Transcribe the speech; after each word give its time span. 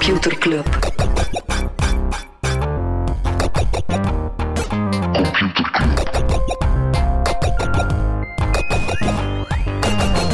Computer 0.00 0.38
Club. 0.38 0.66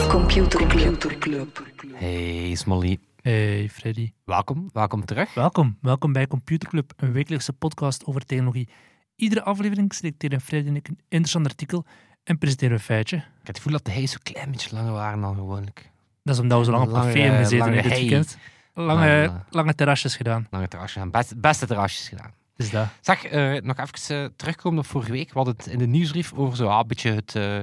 Computer 0.08 1.18
Club. 1.18 1.66
Hey 1.94 2.54
Smolly, 2.54 2.98
Hey 3.22 3.68
Freddy. 3.68 4.12
welkom, 4.24 4.70
welkom 4.72 5.04
terug. 5.04 5.34
Welkom. 5.34 5.78
Welkom 5.80 6.12
bij 6.12 6.26
Computer 6.26 6.68
Club, 6.68 6.92
een 6.96 7.12
wekelijkse 7.12 7.52
podcast 7.52 8.04
over 8.04 8.24
technologie. 8.24 8.68
Iedere 9.16 9.42
aflevering 9.42 9.94
selecteren 9.94 10.40
Freddy 10.40 10.68
en 10.68 10.76
ik 10.76 10.88
een 10.88 10.98
interessant 11.08 11.46
artikel 11.46 11.84
en 12.24 12.38
presenteren 12.38 12.74
een 12.74 12.80
feitje. 12.80 13.16
Ik 13.16 13.22
heb 13.22 13.46
het 13.46 13.56
gevoel 13.56 13.72
dat 13.72 13.84
de 13.84 13.90
hey 13.90 14.06
zo 14.06 14.16
klein 14.22 14.50
beetje 14.50 14.76
langer 14.76 14.92
waren 14.92 15.20
dan 15.20 15.34
gewoonlijk. 15.34 15.90
Dat 16.22 16.34
is 16.34 16.40
omdat 16.40 16.58
we 16.58 16.64
zo 16.64 16.70
lang 16.70 16.86
op 16.86 16.92
café 16.92 17.18
hebben 17.18 17.38
gezeten 17.38 17.58
lange 17.58 17.76
in 17.76 17.82
dit 17.82 17.92
hey. 17.92 18.00
weekend. 18.00 18.38
Lange, 18.84 18.90
Lange- 19.26 19.44
lange 19.50 19.74
terrasjes 19.74 20.16
gedaan. 20.16 20.46
Lange 20.50 20.68
terrasjes 20.68 21.02
gedaan, 21.02 21.10
best, 21.20 21.40
beste 21.40 21.66
terrasjes 21.66 22.08
gedaan. 22.08 22.30
Dus 22.56 22.70
dat. 22.70 22.86
Zeg, 23.00 23.24
eh, 23.24 23.62
nog 23.62 23.76
even 23.78 24.22
eh, 24.22 24.28
terugkomen 24.36 24.78
op 24.78 24.86
vorige 24.86 25.12
week. 25.12 25.28
We 25.28 25.34
hadden 25.34 25.54
het 25.56 25.66
in 25.66 25.78
de 25.78 25.86
nieuwsbrief 25.86 26.32
over 26.32 26.56
zo, 26.56 26.66
ah, 26.66 26.78
een 26.78 26.86
beetje 26.86 27.12
het, 27.12 27.34
eh, 27.34 27.58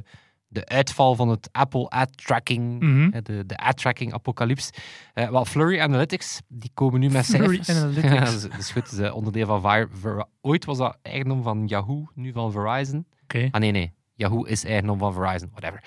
de 0.48 0.66
uitval 0.66 1.16
van 1.16 1.30
het 1.30 1.49
Apple 1.52 1.88
ad 1.90 2.18
tracking, 2.26 2.80
Mhm. 2.80 3.09
de, 3.23 3.45
de 3.45 3.57
ad 3.57 3.77
tracking 3.77 4.13
apocalyps. 4.13 4.70
Eh 5.13 5.30
wel, 5.30 5.45
Flurry 5.45 5.80
Analytics, 5.80 6.41
die 6.48 6.71
komen 6.73 6.99
nu 6.99 7.09
met 7.09 7.26
Flurry 7.26 7.63
cijfers. 7.63 7.77
Analytics. 7.77 8.13
Ja, 8.13 8.20
dat, 8.20 8.34
is, 8.34 8.41
dat 8.41 8.57
is 8.60 8.71
goed, 8.71 8.98
dat 8.98 9.05
is 9.05 9.12
onderdeel 9.12 9.45
van 9.45 9.62
Vir- 9.62 9.90
Ver- 9.93 10.26
Ooit 10.41 10.66
was 10.66 10.77
dat 10.77 10.98
eigendom 11.01 11.43
van 11.43 11.68
Yahoo, 11.68 12.07
nu 12.16 12.32
van 12.32 12.51
Verizon. 12.51 13.05
Oké. 13.23 13.48
Ah 13.51 13.60
nee, 13.62 13.71
nee. 13.71 13.93
Yahoo 14.16 14.43
is 14.43 14.63
eigendom 14.66 14.98
van 14.98 15.13
Verizon, 15.13 15.49
whatever. 15.54 15.84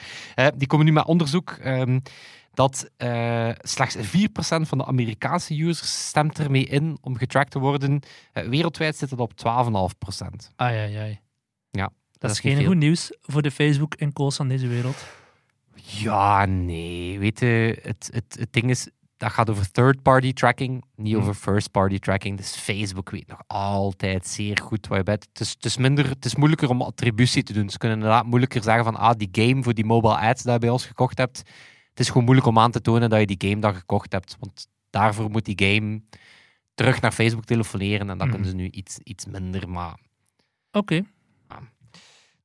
Die 0.57 0.67
komen 0.67 0.87
nu 0.87 0.93
met 0.93 1.05
onderzoek 1.05 1.51
ehm, 1.51 1.99
dat 2.57 2.91
eh, 2.97 3.51
slechts 3.59 3.97
4% 3.97 4.01
van 4.39 4.79
de 4.79 4.85
Amerikaanse 4.87 5.63
users 5.63 6.07
stemt 6.07 6.39
ermee 6.39 6.65
in 6.65 6.99
om 7.01 7.17
getracked 7.17 7.51
te 7.51 7.59
worden. 7.59 8.01
Eh, 8.33 8.49
wereldwijd 8.49 8.97
zit 8.97 9.11
het 9.11 9.21
op 9.21 9.33
12,5%. 9.37 10.51
Ai, 10.57 10.79
ai, 10.79 10.97
ai. 10.97 11.21
Ja, 11.71 11.91
Dat, 12.19 12.31
is 12.31 12.41
niet 12.41 12.57
geen 12.57 12.67
goed 12.67 12.77
nieuws 12.77 13.17
voor 13.21 13.43
de 13.43 13.51
Facebook 13.51 13.95
en 13.95 14.13
calls 14.13 14.37
van 14.37 14.49
deze 14.49 14.67
wereld. 14.67 15.05
Ja, 15.75 16.45
nee. 16.45 17.19
Weet 17.19 17.41
je, 17.41 17.79
het, 17.83 18.11
het, 18.13 18.37
het 18.39 18.53
ding 18.53 18.71
is, 18.71 18.89
dat 19.17 19.33
gaat 19.33 19.51
over 19.51 19.71
third-party 19.71 20.33
tracking, 20.33 20.85
niet 20.95 21.15
Hm. 21.15 21.21
over 21.21 21.35
first-party 21.35 21.99
tracking. 21.99 22.37
Dus 22.37 22.55
Facebook 22.55 23.11
weet 23.11 23.27
nog 23.27 23.41
altijd 23.47 24.27
zeer 24.27 24.59
goed 24.63 24.87
waar 24.87 24.99
je 24.99 25.05
bent. 25.05 25.27
Het 25.33 25.41
is, 25.41 25.51
het, 25.51 25.65
is 25.65 25.77
minder, 25.77 26.09
het 26.09 26.25
is 26.25 26.37
moeilijker 26.37 26.69
om 26.69 26.83
attributie 26.83 27.43
te 27.43 27.53
doen. 27.53 27.71
Ze 27.71 27.79
kunnen 27.79 27.99
inderdaad 27.99 28.27
moeilijker 28.27 28.63
zeggen 28.63 28.85
van, 28.85 28.97
ah, 28.97 29.17
die 29.17 29.29
game 29.33 29.63
voor 29.63 29.75
die 29.75 29.85
mobile 29.85 30.19
ads 30.19 30.43
dat 30.43 30.53
je 30.53 30.59
bij 30.61 30.71
ons 30.71 30.87
gekocht 30.87 31.19
hebt, 31.19 31.43
het 31.97 32.05
is 32.05 32.09
gewoon 32.09 32.25
moeilijk 32.25 32.47
om 32.47 32.59
aan 32.59 32.71
te 32.71 32.81
tonen 32.81 33.11
dat 33.11 33.21
je 33.21 33.37
die 33.37 33.49
game 33.51 33.61
dan 33.61 33.75
gekocht 33.75 34.13
hebt. 34.13 34.37
Want 34.41 34.69
daarvoor 34.91 35.31
moet 35.31 35.45
die 35.45 35.67
game 35.73 36.01
terug 36.75 37.01
naar 37.01 37.13
Facebook 37.13 37.45
telefoneren 37.45 38.01
en 38.11 38.19
dat 38.19 38.27
Mhm. 38.27 38.31
kunnen 38.31 38.49
ze 38.49 38.55
nu 38.57 38.69
iets, 38.71 38.99
iets 38.99 39.27
minder, 39.27 39.69
maar 39.69 39.99
Oké. 40.73 41.05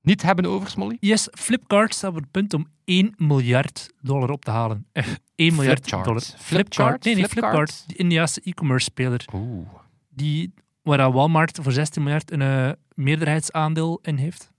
niet 0.01 0.21
hebben 0.21 0.45
over, 0.45 0.69
Smolly. 0.69 0.97
Yes, 0.99 1.27
Flipkart 1.31 1.93
staat 1.95 2.09
op 2.09 2.15
het 2.15 2.31
punt 2.31 2.53
om 2.53 2.67
1 2.85 3.13
miljard 3.17 3.91
dollar 4.01 4.29
op 4.29 4.45
te 4.45 4.51
halen. 4.51 4.85
Eh, 4.91 5.05
1 5.35 5.55
miljard 5.55 5.77
Flipchart. 5.79 6.05
dollar. 6.05 6.21
Flipchart? 6.21 7.03
Nee, 7.03 7.15
nee, 7.15 7.27
Flipkart? 7.27 7.53
Flipkart. 7.55 7.83
Die 7.87 7.97
Indiaanse 7.97 8.41
e-commerce 8.43 8.83
speler. 8.85 9.25
Oeh. 9.33 9.67
die, 10.09 10.53
waar 10.81 11.11
Walmart 11.11 11.59
voor 11.61 11.71
16 11.71 12.03
miljard 12.03 12.31
een 12.31 12.41
eh, 12.41 12.71
meerderheidsaandeel 12.95 13.99
in 14.01 14.15
heeft. 14.17 14.51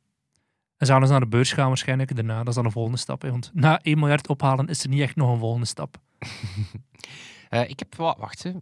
En 0.82 0.88
zouden 0.88 1.08
ze 1.08 1.14
naar 1.14 1.24
de 1.24 1.36
beurs 1.36 1.52
gaan 1.52 1.68
waarschijnlijk 1.68 2.14
daarna. 2.14 2.38
Dat 2.38 2.48
is 2.48 2.54
dan 2.54 2.64
een 2.64 2.70
volgende 2.70 2.98
stap. 2.98 3.22
Hè, 3.22 3.30
want 3.30 3.50
na 3.54 3.80
1 3.82 3.98
miljard 3.98 4.28
ophalen 4.28 4.66
is 4.66 4.82
er 4.82 4.88
niet 4.88 5.00
echt 5.00 5.16
nog 5.16 5.30
een 5.30 5.38
volgende 5.38 5.66
stap. 5.66 5.96
Eh, 7.48 7.68
ik 7.68 7.78
heb 7.78 7.94
wat, 7.94 8.16
wacht, 8.18 8.42
hè. 8.42 8.52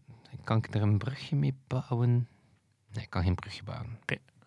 kan 0.44 0.56
ik 0.56 0.75
er 0.75 0.82
een 0.82 0.98
brugje 0.98 1.36
mee 1.36 1.54
bouwen? 1.66 2.28
Nee, 2.92 3.04
ik 3.04 3.10
kan 3.10 3.22
geen 3.22 3.34
brugje 3.34 3.62
bouwen. 3.62 3.98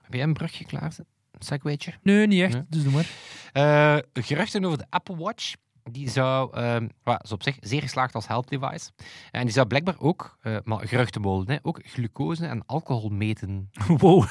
Heb 0.02 0.14
jij 0.14 0.24
een 0.24 0.34
brugje 0.34 0.66
klaar? 0.66 0.96
Segwaytje? 1.40 1.94
Nee, 2.02 2.28
niet 2.28 2.42
echt. 2.42 2.54
Nee. 2.54 2.66
Dus 2.70 2.84
doe 2.84 2.92
maar. 2.92 3.10
Eh, 3.54 4.24
geruchten 4.24 4.66
over 4.66 4.78
de 4.78 4.86
Apple 4.90 5.16
Watch. 5.16 5.54
Die 5.92 6.10
zou, 6.10 6.54
ehm 6.54 6.88
well, 7.04 7.20
is 7.24 7.32
op 7.32 7.44
zich 7.44 7.58
zeer 7.60 7.82
geslaagd 7.82 8.16
als 8.16 8.28
help 8.28 8.48
device. 8.50 8.92
En 9.32 9.44
die 9.44 9.52
zou 9.54 9.68
blijkbaar 9.68 9.96
ook, 10.00 10.38
eh 10.42 10.58
maar 10.64 10.88
geruchtenmolen, 10.88 11.50
hè, 11.50 11.58
ook 11.62 11.80
glucose 11.84 12.46
en 12.46 12.66
alcohol 12.66 13.10
meten. 13.10 13.70
Wow. 13.98 14.24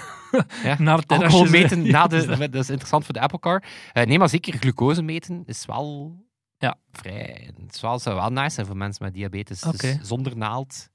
Ja, 0.62 0.76
Na 0.78 0.96
terrasjes, 0.96 1.08
alcohol 1.08 1.44
meten 1.60 1.90
na 1.90 2.06
de, 2.06 2.26
dat- 2.50 2.54
is 2.54 2.68
interessant 2.70 3.04
voor 3.04 3.14
de 3.14 3.20
Apple 3.20 3.38
Car. 3.38 3.62
Eh, 3.92 4.04
nee, 4.06 4.18
maar 4.18 4.28
zeker 4.28 4.52
glucose 4.58 5.02
meten 5.02 5.42
is 5.46 5.64
wel 5.64 6.16
Ja. 6.58 6.76
vrij. 6.92 7.50
Het 7.60 7.80
wel, 7.80 7.98
zou 7.98 8.16
wel 8.16 8.30
nice 8.30 8.54
zijn 8.54 8.66
voor 8.66 8.76
mensen 8.76 9.04
met 9.04 9.14
diabetes. 9.14 9.60
Dus 9.60 9.98
zonder 10.02 10.36
naald 10.36 10.88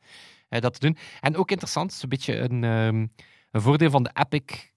eh, 0.50 0.62
dat 0.62 0.74
te 0.74 0.80
doen. 0.80 0.98
En 1.22 1.36
ook 1.38 1.50
interessant, 1.52 1.92
is 1.92 2.02
een 2.04 2.10
beetje 2.10 2.38
een, 2.38 2.64
ehm, 2.64 3.06
een 3.52 3.62
voordeel 3.62 3.90
van 3.90 4.04
de 4.04 4.10
Epic 4.14 4.72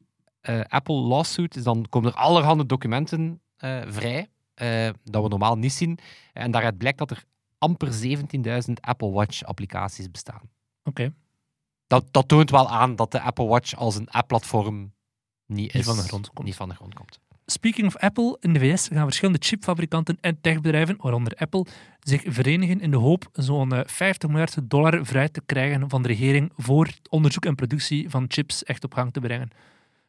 Apple 0.69 0.95
lawsuit. 0.95 1.57
Is 1.57 1.63
dan 1.63 1.87
komen 1.89 2.11
er 2.11 2.17
allerhande 2.17 2.67
documenten 2.67 3.41
vrij. 3.87 4.29
Eh, 4.61 4.89
dat 5.05 5.23
we 5.23 5.29
normaal 5.29 5.57
niet 5.57 5.73
zien. 5.73 5.99
En 6.33 6.51
daaruit 6.51 6.79
blijkt 6.79 6.99
dat 6.99 7.11
er 7.11 7.25
amper 7.59 7.89
17.000 7.93 8.73
Apple 8.81 9.11
Watch 9.11 9.43
applicaties 9.45 10.11
bestaan. 10.11 10.51
Oké. 10.85 11.15
Dat, 11.87 12.05
dat 12.11 12.29
toont 12.29 12.51
wel 12.51 12.69
aan 12.69 12.97
dat 12.97 13.13
de 13.13 13.21
Apple 13.21 13.47
Watch 13.47 13.75
als 13.75 13.97
een 13.97 14.11
app-platform 14.11 14.93
niet, 15.47 15.73
van 15.73 15.97
de 15.97 16.03
grond 16.03 16.31
komt. 16.31 16.47
Niet 16.47 16.57
van 16.57 16.69
de 16.69 16.75
grond 16.75 16.95
komt. 16.95 17.21
Speaking 17.47 17.87
of 17.87 17.97
Apple, 17.97 18.37
in 18.41 18.53
de 18.53 18.59
VS 18.59 18.89
gaan 18.89 19.05
verschillende 19.05 19.41
chipfabrikanten 19.43 20.19
en 20.21 20.41
techbedrijven, 20.41 20.97
waaronder 20.99 21.35
Apple, 21.37 21.67
zich 22.01 22.23
verenigen 22.27 22.81
in 22.81 22.91
de 22.91 22.97
hoop 22.97 23.29
zo'n 23.33 23.73
eh, 23.73 23.81
50 23.85 24.29
miljard 24.29 24.71
dollar 24.71 25.07
vrij 25.07 25.29
te 25.29 25.43
krijgen 25.47 25.89
van 25.89 26.03
de 26.03 26.09
regering 26.09 26.53
voor 26.57 26.89
onderzoek 27.09 27.45
en 27.45 27.55
productie 27.55 28.11
van 28.11 28.25
chips 28.29 28.65
echt 28.65 28.85
op 28.85 28.95
gang 28.95 29.13
te 29.13 29.21
brengen. 29.21 29.51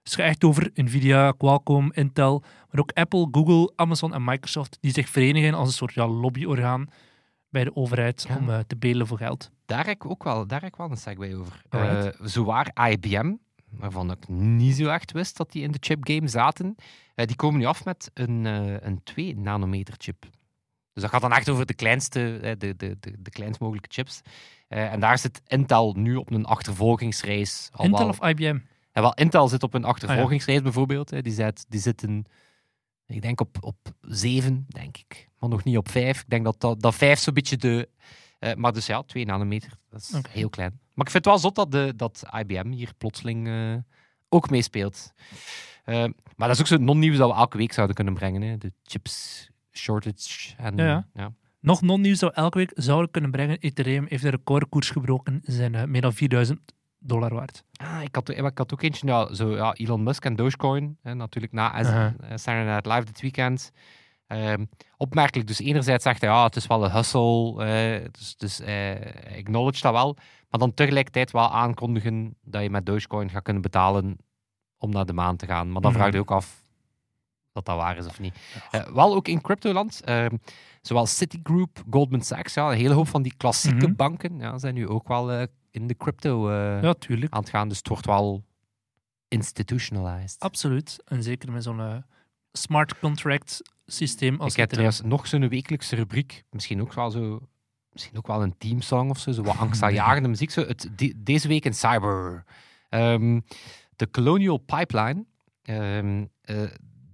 Het 0.04 0.14
gaat 0.14 0.26
echt 0.26 0.44
over 0.44 0.70
Nvidia, 0.74 1.32
Qualcomm, 1.32 1.92
Intel, 1.94 2.44
maar 2.72 2.82
ook 2.82 2.92
Apple, 2.92 3.28
Google, 3.32 3.72
Amazon 3.76 4.14
en 4.14 4.24
Microsoft, 4.24 4.78
die 4.82 4.92
zich 4.92 5.10
verenigen 5.10 5.54
als 5.54 5.68
een 5.68 5.74
soort 5.74 5.94
ja, 5.94 6.08
lobbyorgaan 6.08 6.88
bij 7.50 7.64
de 7.64 7.76
overheid 7.76 8.26
Ja. 8.30 8.38
om 8.38 8.50
eh, 8.50 8.60
te 8.68 8.78
bedelen 8.78 9.08
voor 9.08 9.18
geld. 9.18 9.52
Daar 9.66 9.86
heb 9.86 9.96
ik 9.96 10.06
ook 10.06 10.24
wel, 10.24 10.48
daar 10.48 10.62
heb 10.62 10.70
ik 10.70 10.76
wel 10.78 10.90
een 10.92 10.98
segue 10.98 11.36
over. 11.36 11.62
Eh 11.70 12.06
zowaar 12.22 12.90
IBM, 12.90 13.34
waarvan 13.70 14.12
ik 14.12 14.28
niet 14.28 14.76
zo 14.76 14.88
echt 14.88 15.12
wist 15.12 15.38
dat 15.38 15.52
die 15.52 15.64
in 15.64 15.72
de 15.72 15.78
chipgame 15.82 16.28
zaten, 16.28 16.76
eh, 17.16 17.26
die 17.28 17.36
komen 17.36 17.60
nu 17.60 17.66
af 17.66 17.86
met 17.86 18.12
een, 18.14 18.46
een 18.86 19.04
2 19.04 19.38
nanometer 19.38 19.94
chip. 19.98 20.22
Dus 20.94 21.02
dat 21.04 21.12
gaat 21.12 21.22
dan 21.22 21.34
echt 21.34 21.50
over 21.50 21.66
de 21.66 21.74
kleinste, 21.74 22.38
de, 22.58 22.76
de, 22.76 22.98
de, 23.00 23.16
de 23.20 23.30
kleinst 23.30 23.60
mogelijke 23.60 23.90
chips. 23.92 24.22
En 24.68 25.00
daar 25.00 25.18
zit 25.18 25.42
Intel 25.48 25.94
nu 25.98 26.16
op 26.16 26.32
een 26.32 26.46
achtervolgingsrace. 26.46 27.70
Al 27.72 27.86
Intel 27.86 28.00
wel. 28.00 28.10
of 28.10 28.28
IBM? 28.30 28.58
Ja, 28.94 29.02
wel, 29.02 29.14
Intel 29.14 29.48
zit 29.48 29.64
op 29.64 29.74
een 29.74 29.84
achtervolgingsrace 29.84 30.62
bijvoorbeeld. 30.62 31.10
Hè. 31.10 31.22
Die, 31.22 31.36
die 31.68 31.80
zitten, 31.80 32.26
ik 33.06 33.22
denk 33.22 33.42
op, 33.42 33.58
op 33.62 33.78
zeven, 34.02 34.66
denk 34.68 34.98
ik. 34.98 35.30
Maar 35.40 35.50
nog 35.50 35.64
niet 35.64 35.78
op 35.78 35.90
vijf. 35.90 36.20
Ik 36.20 36.30
denk 36.30 36.44
dat, 36.44 36.60
dat, 36.60 36.82
dat 36.82 36.96
vijf 36.96 37.20
zo'n 37.20 37.34
beetje 37.34 37.58
de... 37.58 37.90
eh, 38.40 38.54
maar 38.54 38.74
dus 38.74 38.86
ja, 38.86 39.04
2 39.04 39.26
nanometer. 39.26 39.72
Dat 39.90 40.02
is 40.02 40.22
heel 40.30 40.50
klein. 40.50 40.80
Maar 40.94 41.06
ik 41.06 41.12
vind 41.12 41.26
het 41.26 41.34
wel 41.34 41.38
zot 41.38 41.56
dat, 41.56 41.72
de, 41.72 41.94
dat 41.96 42.24
IBM 42.40 42.72
hier 42.72 42.92
plotseling 42.98 43.48
eh, 43.48 43.76
ook 44.30 44.50
meespeelt. 44.50 45.14
Eh, 45.84 45.96
maar 46.36 46.48
dat 46.48 46.50
is 46.50 46.60
ook 46.60 46.68
zo'n 46.68 46.84
non-nieuws 46.84 47.18
dat 47.18 47.30
we 47.30 47.36
elke 47.36 47.58
week 47.58 47.74
zouden 47.74 47.96
kunnen 47.96 48.14
brengen. 48.14 48.42
Hè. 48.42 48.58
De 48.58 48.74
chips 48.84 49.50
shortage. 49.72 50.56
En, 50.58 50.78
Ja, 50.78 50.86
ja. 50.86 51.08
ja. 51.14 51.34
Nog 51.60 51.82
non-nieuws 51.82 52.20
dat 52.20 52.30
we 52.36 52.42
elke 52.42 52.58
week 52.58 52.72
zouden 52.76 53.12
kunnen 53.12 53.32
brengen. 53.32 53.60
Ethereum 53.60 54.06
heeft 54.10 54.24
een 54.24 54.30
recordkoers 54.30 54.90
gebroken, 54.90 55.42
Ze 55.46 55.52
zijn 55.52 55.92
meer 55.92 56.02
dan 56.02 56.14
4000 56.14 56.60
dollar 57.04 57.34
waard. 57.34 57.64
Ah, 57.76 58.02
ik, 58.04 58.16
had, 58.16 58.30
ik 58.30 58.58
had 58.58 58.74
ook 58.74 58.82
eentje, 58.82 59.08
ja, 59.08 59.34
zo, 59.34 59.56
ja, 59.56 59.74
Elon 59.74 60.04
Musk 60.04 60.26
en 60.26 60.36
Dogecoin. 60.36 60.98
Hè, 61.02 61.14
natuurlijk 61.14 61.54
na 61.54 61.72
Aha. 61.72 62.06
eh, 62.20 62.30
Saturday 62.38 62.64
Night 62.66 62.86
Live 62.86 63.04
dit 63.04 63.22
weekend. 63.22 63.72
Ehm, 64.28 64.66
opmerkelijk, 64.98 65.48
dus 65.48 65.60
enerzijds 65.60 66.04
zegt 66.04 66.22
hij, 66.22 66.30
ja, 66.30 66.44
het 66.44 66.56
is 66.56 66.68
wel 66.68 66.84
een 66.86 66.92
hustle, 66.92 68.10
dus, 68.12 68.36
dus 68.38 68.60
eh, 68.60 69.38
acknowledge 69.38 69.82
dat 69.82 69.92
wel, 69.94 70.16
maar 70.50 70.60
dan 70.60 70.74
tegelijkertijd 70.74 71.32
wel 71.32 71.52
aankondigen 71.52 72.36
dat 72.42 72.62
je 72.62 72.70
met 72.70 72.86
Dogecoin 72.86 73.30
gaat 73.30 73.44
kunnen 73.44 73.62
betalen 73.62 74.18
om 74.78 74.90
naar 74.92 75.06
de 75.06 75.14
maan 75.14 75.36
te 75.38 75.46
gaan. 75.46 75.72
Maar 75.72 75.82
dan 75.82 75.92
Mhm. 75.92 76.00
vraag 76.00 76.14
je 76.14 76.20
ook 76.20 76.32
af 76.32 76.64
dat 77.52 77.66
dat 77.66 77.76
waar 77.78 77.98
is 77.98 78.06
of 78.06 78.20
niet. 78.20 78.36
Eh, 78.72 78.88
wel 78.88 79.16
ook 79.16 79.28
in 79.28 79.42
cryptoland, 79.42 80.02
ehm, 80.04 80.36
zowel 80.82 81.06
Citigroup, 81.06 81.84
Goldman 81.90 82.22
Sachs, 82.22 82.54
ja, 82.54 82.72
een 82.72 82.78
hele 82.78 82.94
hoop 82.94 83.08
van 83.08 83.22
die 83.22 83.34
klassieke 83.38 83.86
Mhm. 83.88 83.96
banken 83.96 84.40
ja, 84.40 84.58
zijn 84.58 84.74
nu 84.74 84.88
ook 84.88 85.08
wel 85.08 85.48
in 85.72 85.88
de 85.88 85.96
crypto 85.98 86.52
Ja, 86.82 86.94
tuurlijk. 86.94 87.34
aan 87.34 87.40
het 87.40 87.50
gaan, 87.50 87.68
dus 87.68 87.78
het 87.78 87.88
wordt 87.88 88.06
wel 88.06 88.44
institutionalized. 89.28 90.40
Absoluut. 90.40 90.98
En 91.06 91.24
zeker 91.24 91.52
met 91.52 91.64
zo'n 91.64 91.80
eh, 91.80 91.96
smart 92.52 93.00
contract 93.00 93.62
systeem 93.86 94.40
als 94.42 94.52
ik 94.54 94.60
heb 94.60 94.70
trouwens 94.70 95.02
nog 95.02 95.28
zo'n 95.28 95.48
wekelijkse 95.50 95.96
rubriek, 95.96 96.44
misschien 96.50 96.82
ook 96.82 96.94
wel 96.94 97.12
zo, 97.12 97.48
misschien 97.92 98.18
ook 98.18 98.28
wel 98.28 98.44
een 98.44 98.58
teamsong 98.58 99.10
of 99.10 99.20
zo, 99.20 99.32
zo 99.32 99.44
wat 99.44 99.58
angstaanjagende 99.58 100.30
muziek. 100.36 100.52
Zo, 100.52 100.62
het, 100.66 100.90
de- 100.96 101.14
deze 101.18 101.48
week 101.48 101.66
in 101.66 101.74
cyber. 101.74 102.44
Ehm, 102.90 103.40
de 103.96 104.10
Colonial 104.12 104.58
Pipeline, 104.58 105.26
ehm, 105.62 106.26
eh, 106.42 106.62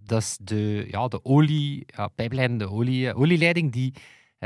dat 0.03 0.21
is 0.21 0.37
de, 0.41 0.87
ja, 0.91 1.07
de 1.07 1.25
olie, 1.25 1.83
ja, 1.95 2.07
pijplijn, 2.07 2.57
de 2.57 2.69
olie, 2.69 3.13
olieleiding 3.13 3.71
die 3.71 3.93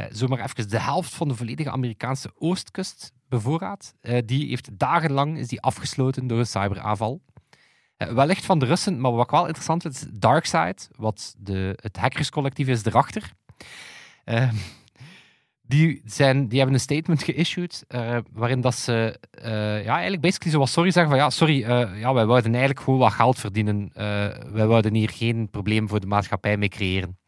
zomaar 0.10 0.40
even 0.40 0.70
de 0.70 0.80
helft 0.80 1.14
van 1.14 1.28
de 1.28 1.36
volledige 1.36 1.72
Amerikaanse 1.72 2.32
oostkust 2.38 3.12
bevoorraad. 3.32 3.94
Eh, 4.02 4.18
die 4.26 4.48
heeft 4.48 4.80
dagenlang 4.80 5.38
is 5.38 5.48
die 5.48 5.62
afgesloten 5.62 6.28
door 6.28 6.40
een 6.40 6.46
cyberaanval. 6.46 7.22
Eh, 8.02 8.08
wellicht 8.08 8.46
van 8.46 8.60
de 8.60 8.66
Russen, 8.66 9.00
maar 9.00 9.12
wat 9.12 9.32
wel 9.32 9.46
interessant 9.46 9.86
is, 9.86 10.06
DarkSide, 10.12 10.78
wat 10.96 11.36
de, 11.38 11.78
het 11.82 11.98
hackerscollectief 11.98 12.68
is 12.68 12.86
erachter. 12.86 13.32
Eh, 14.24 14.50
die, 15.62 16.02
zijn, 16.06 16.48
die 16.48 16.58
hebben 16.58 16.76
een 16.76 16.82
statement 16.82 17.24
geissued 17.24 17.84
eh, 17.88 18.18
waarin 18.32 18.62
dat 18.62 18.76
ze 18.76 19.20
ja, 19.84 19.94
eigenlijk 19.94 20.22
basically 20.22 20.54
zoals 20.54 20.72
sorry 20.72 20.92
zeggen 20.92 21.12
van 21.12 21.22
ja, 21.22 21.30
sorry, 21.30 21.60
ja, 22.00 22.14
wij 22.14 22.26
wouden 22.26 22.52
eigenlijk 22.52 22.80
gewoon 22.80 23.00
wat 23.00 23.12
geld 23.12 23.40
verdienen. 23.40 23.90
Wij 24.52 24.68
wouden 24.68 24.94
hier 24.94 25.10
geen 25.10 25.50
probleem 25.50 25.90
voor 25.90 26.00
de 26.00 26.08
maatschappij 26.08 26.58
mee 26.58 26.70
creëren. 26.70 27.21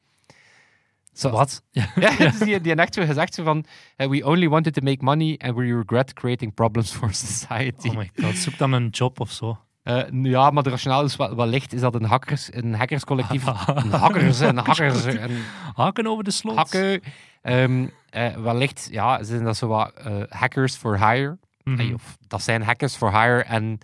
Zo, 1.13 1.29
Wat? 1.29 1.63
Ja. 1.71 2.15
dus 2.17 2.37
die, 2.37 2.61
die 2.61 2.75
echt 2.75 2.93
zo 2.93 3.05
gezegd 3.05 3.33
zo 3.33 3.43
van 3.43 3.65
eh, 3.95 4.07
we 4.09 4.25
only 4.25 4.49
wanted 4.49 4.73
to 4.73 4.81
make 4.81 5.03
money 5.03 5.37
and 5.43 5.55
we 5.55 5.75
regret 5.75 6.13
creating 6.13 6.53
problems 6.53 6.91
for 6.91 7.13
society. 7.25 7.87
Oh 7.89 7.95
my 7.95 8.09
god, 8.15 8.35
zoek 8.35 8.57
dan 8.57 8.71
een 8.71 8.87
job 8.89 9.19
of 9.19 9.31
zo. 9.31 9.57
Eh, 9.83 10.01
ja, 10.11 10.49
maar 10.49 10.63
de 10.63 10.69
rationaal 10.69 11.03
is 11.03 11.17
ligt, 11.35 11.73
is 11.73 11.81
dat 11.81 11.95
een, 11.95 12.03
hackers, 12.05 12.53
een 12.53 12.73
hackerscollectief, 12.75 13.45
een 13.65 13.91
hackers, 13.91 14.39
een 14.39 14.57
hackers, 14.57 15.03
een 15.03 15.41
Haken 15.75 16.07
over 16.07 16.23
de 16.23 16.31
sloot. 16.31 16.55
hakken, 16.55 17.01
ehm, 17.41 17.87
eh, 18.09 18.35
wellicht, 18.35 18.87
ja, 18.91 19.23
zijn 19.23 19.43
dat 19.43 19.57
zo 19.57 19.67
wat 19.67 19.93
hackers 20.29 20.75
for 20.75 20.97
hire, 21.09 21.37
Mhm. 21.63 21.93
Of 21.93 22.17
dat 22.27 22.41
zijn 22.41 22.61
hackers 22.61 22.95
for 22.95 23.09
hire 23.11 23.43
en 23.43 23.77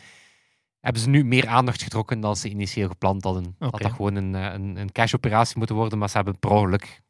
hebben 0.80 1.02
ze 1.02 1.10
nu 1.10 1.24
meer 1.26 1.48
aandacht 1.48 1.84
getrokken 1.84 2.20
dan 2.20 2.36
ze 2.36 2.50
initieel 2.50 2.88
gepland 2.88 3.24
hadden. 3.24 3.56
Dat 3.60 3.74
Oké. 3.74 3.84
dat 3.84 3.92
gewoon 3.92 4.16
een, 4.16 4.34
een, 4.34 4.76
een 4.78 4.92
cash-operatie 4.92 5.58
moeten 5.58 5.76
worden, 5.76 6.00
maar 6.00 6.10
ze 6.10 6.16
hebben 6.16 6.40
per 6.40 6.50
ongeluk 6.50 7.02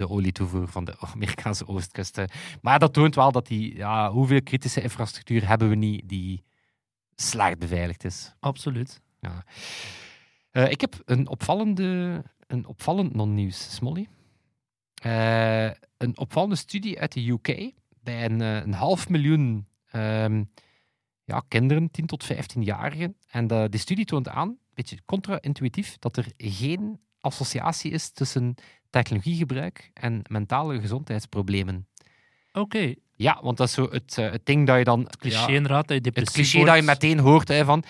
de 0.00 0.08
olietoevoer 0.08 0.68
van 0.68 0.84
de 0.84 0.98
Amerikaanse 1.14 1.66
oostkust. 1.66 2.18
eh. 2.18 2.24
Maar 2.62 2.78
dat 2.78 2.92
toont 2.92 3.14
wel 3.14 3.32
dat 3.32 3.46
die, 3.46 3.76
ja, 3.76 4.10
hoeveel 4.10 4.42
kritische 4.42 4.82
infrastructuur 4.82 5.48
hebben 5.48 5.68
we 5.68 5.74
niet 5.74 6.08
die 6.08 6.44
slecht 7.14 7.58
beveiligd 7.58 8.04
is. 8.04 8.34
Absoluut. 8.40 9.00
Eh, 10.50 10.70
ik 10.70 10.80
heb 10.80 11.02
een, 11.04 11.28
opvallende, 11.28 12.22
een 12.46 12.66
opvallend 12.66 13.14
non-nieuws, 13.14 13.74
Smolly. 13.74 14.08
Eh, 14.94 15.70
een 15.96 16.18
opvallende 16.18 16.56
studie 16.56 17.00
uit 17.00 17.12
de 17.12 17.28
UK 17.28 17.72
bij 18.02 18.24
een, 18.24 18.40
een 18.40 18.72
half 18.72 19.08
miljoen 19.08 19.66
ehm, 19.90 20.44
ja, 21.24 21.42
kinderen, 21.48 21.90
10 21.90 22.06
tot 22.06 22.32
15-jarigen. 22.32 23.16
En 23.30 23.46
de, 23.46 23.66
die 23.70 23.80
studie 23.80 24.04
toont 24.04 24.28
aan, 24.28 24.48
een 24.48 24.58
beetje 24.74 25.04
contra-intuïtief, 25.04 25.98
dat 25.98 26.16
er 26.16 26.26
geen 26.36 27.00
associatie 27.20 27.90
is 27.90 28.10
tussen 28.10 28.54
technologiegebruik 28.90 29.90
en 29.94 30.22
mentale 30.28 30.80
gezondheidsproblemen. 30.80 31.88
Oké, 32.52 32.94
Ja, 33.14 33.38
want 33.42 33.56
dat 33.56 33.66
is 33.68 33.74
zo 33.74 33.88
het, 33.90 34.18
eh, 34.18 34.30
het 34.30 34.46
ding 34.46 34.66
dat 34.66 34.78
je 34.78 34.84
dan... 34.84 35.06
cliché 35.18 35.40
ja, 35.40 35.46
inderdaad, 35.48 35.88
dat 35.88 36.04
je 36.04 36.10
het 36.14 36.30
cliché 36.30 36.64
dat 36.64 36.76
je 36.76 36.82
meteen 36.82 37.18
hoort 37.18 37.48
hè, 37.48 37.64
van. 37.64 37.82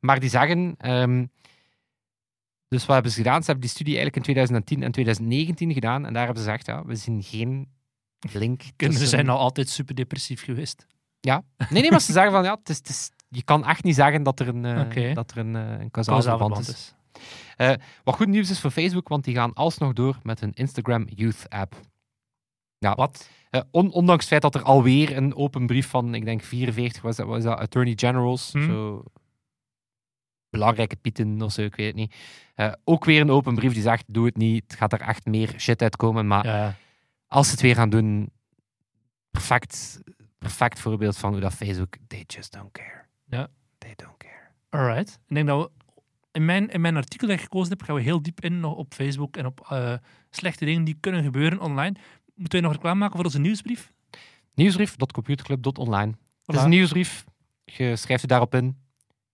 Maar 0.00 0.20
die 0.20 0.30
zeggen. 0.30 0.74
ehm, 0.78 1.24
dus 2.68 2.80
wat 2.86 2.94
hebben 2.94 3.12
ze 3.12 3.18
gedaan? 3.18 3.40
Ze 3.40 3.44
hebben 3.46 3.60
die 3.64 3.70
studie 3.74 3.94
eigenlijk 3.96 4.16
in 4.16 4.34
2010 4.34 4.82
en 4.82 4.92
2019 4.92 5.72
gedaan. 5.72 6.06
En 6.06 6.12
daar 6.12 6.24
hebben 6.24 6.42
ze 6.42 6.48
gezegd: 6.50 6.66
ja, 6.66 6.84
we 6.84 6.94
zien 6.96 7.22
geen 7.22 7.68
link. 8.32 8.62
Tussen- 8.76 9.06
zijn 9.06 9.28
al 9.28 9.38
altijd 9.38 9.68
super 9.68 9.94
depressief 9.94 10.42
geweest. 10.44 10.86
Nee, 11.20 11.42
nee, 11.70 11.90
maar 11.90 12.00
ze 12.00 12.12
zeggen 12.12 12.32
van 12.32 12.44
ja, 12.44 12.54
het 12.54 12.68
is, 12.68 12.76
het 12.76 12.88
is- 12.88 13.10
je 13.28 13.42
kan 13.42 13.64
echt 13.66 13.84
niet 13.84 13.94
zeggen 13.94 14.22
dat 14.22 14.40
er 14.40 14.48
een, 14.48 14.64
eh 14.64 14.80
Oké. 14.80 15.12
dat 15.12 15.30
er 15.30 15.38
een, 15.38 15.56
eh, 15.56 15.80
een 15.80 15.90
Causaal 15.90 16.22
verband 16.22 16.38
verband 16.54 16.68
is. 16.68 16.94
Is. 17.58 17.76
Wat 18.04 18.14
goed 18.14 18.26
nieuws 18.28 18.50
is 18.50 18.60
voor 18.60 18.70
Facebook, 18.70 19.08
want 19.08 19.24
die 19.24 19.34
gaan 19.34 19.52
alsnog 19.54 19.92
door 19.92 20.18
met 20.22 20.40
hun 20.40 20.52
Instagram 20.54 21.06
Youth 21.14 21.48
app. 21.48 21.74
Ja, 22.78 22.94
Wat? 22.94 23.28
eh, 23.50 23.60
on- 23.70 23.92
ondanks 23.92 24.20
het 24.20 24.28
feit 24.30 24.42
dat 24.42 24.54
er 24.54 24.62
alweer 24.62 25.16
een 25.16 25.34
open 25.36 25.66
brief 25.66 25.88
van, 25.88 26.14
ik 26.14 26.24
denk 26.24 26.42
44 26.42 27.02
was 27.02 27.16
dat, 27.16 27.26
was 27.26 27.42
dat 27.42 27.58
Attorney 27.58 27.92
Generals, 27.96 28.52
Hm. 28.52 28.64
zo 28.66 29.04
belangrijke 30.50 30.96
pieten 30.96 31.42
of 31.42 31.52
zo, 31.52 31.62
ik 31.62 31.74
weet 31.76 31.86
het 31.86 31.96
niet. 31.96 32.14
Eh, 32.54 32.72
ook 32.84 33.04
weer 33.04 33.20
een 33.20 33.30
open 33.30 33.54
brief 33.54 33.72
die 33.72 33.82
zegt, 33.82 34.04
doe 34.06 34.26
het 34.26 34.36
niet, 34.36 34.62
het 34.66 34.74
gaat 34.76 34.92
er 34.92 35.00
echt 35.00 35.24
meer 35.26 35.54
shit 35.56 35.82
uitkomen. 35.82 36.26
Maar 36.26 36.46
Ja, 36.46 36.74
als 37.26 37.46
ze 37.46 37.52
het 37.52 37.60
weer 37.62 37.74
gaan 37.74 37.90
doen, 37.90 38.30
perfect, 39.30 40.00
perfect 40.38 40.80
voorbeeld 40.80 41.16
van 41.16 41.30
hoe 41.32 41.40
dat 41.40 41.54
Facebook, 41.54 41.96
they 42.06 42.24
just 42.26 42.52
don't 42.52 42.72
care. 42.72 43.04
Ja. 43.24 43.48
They 43.78 43.92
don't 43.96 44.16
care. 44.16 44.36
alright. 44.68 45.18
Ik 45.28 45.34
denk 45.34 45.46
dat 45.46 45.70
we 45.76 45.77
in 46.32 46.44
mijn, 46.44 46.68
in 46.68 46.80
mijn 46.80 46.96
artikel 46.96 47.26
dat 47.28 47.36
ik 47.36 47.42
gekozen 47.42 47.70
heb, 47.70 47.82
gaan 47.82 47.94
we 47.94 48.02
heel 48.02 48.22
diep 48.22 48.40
in 48.40 48.60
nog 48.60 48.74
op 48.74 48.94
Facebook 48.94 49.36
en 49.36 49.46
op 49.46 49.66
eh, 49.68 49.94
slechte 50.30 50.64
dingen 50.64 50.84
die 50.84 50.96
kunnen 51.00 51.22
gebeuren 51.22 51.60
online. 51.60 51.94
Moeten 52.34 52.58
we 52.58 52.64
nog 52.64 52.74
reclame 52.74 52.98
maken 52.98 53.16
voor 53.16 53.24
onze 53.24 53.40
nieuwsbrief? 53.40 53.92
Nieuwsbrief.computerclub.online. 54.54 56.06
Het 56.46 56.54
is 56.56 56.60
Voilà. 56.60 56.64
een 56.64 56.70
nieuwsbrief. 56.70 57.24
Je 57.64 57.96
schrijft 57.96 58.22
je 58.22 58.28
daarop 58.28 58.54
in. 58.54 58.76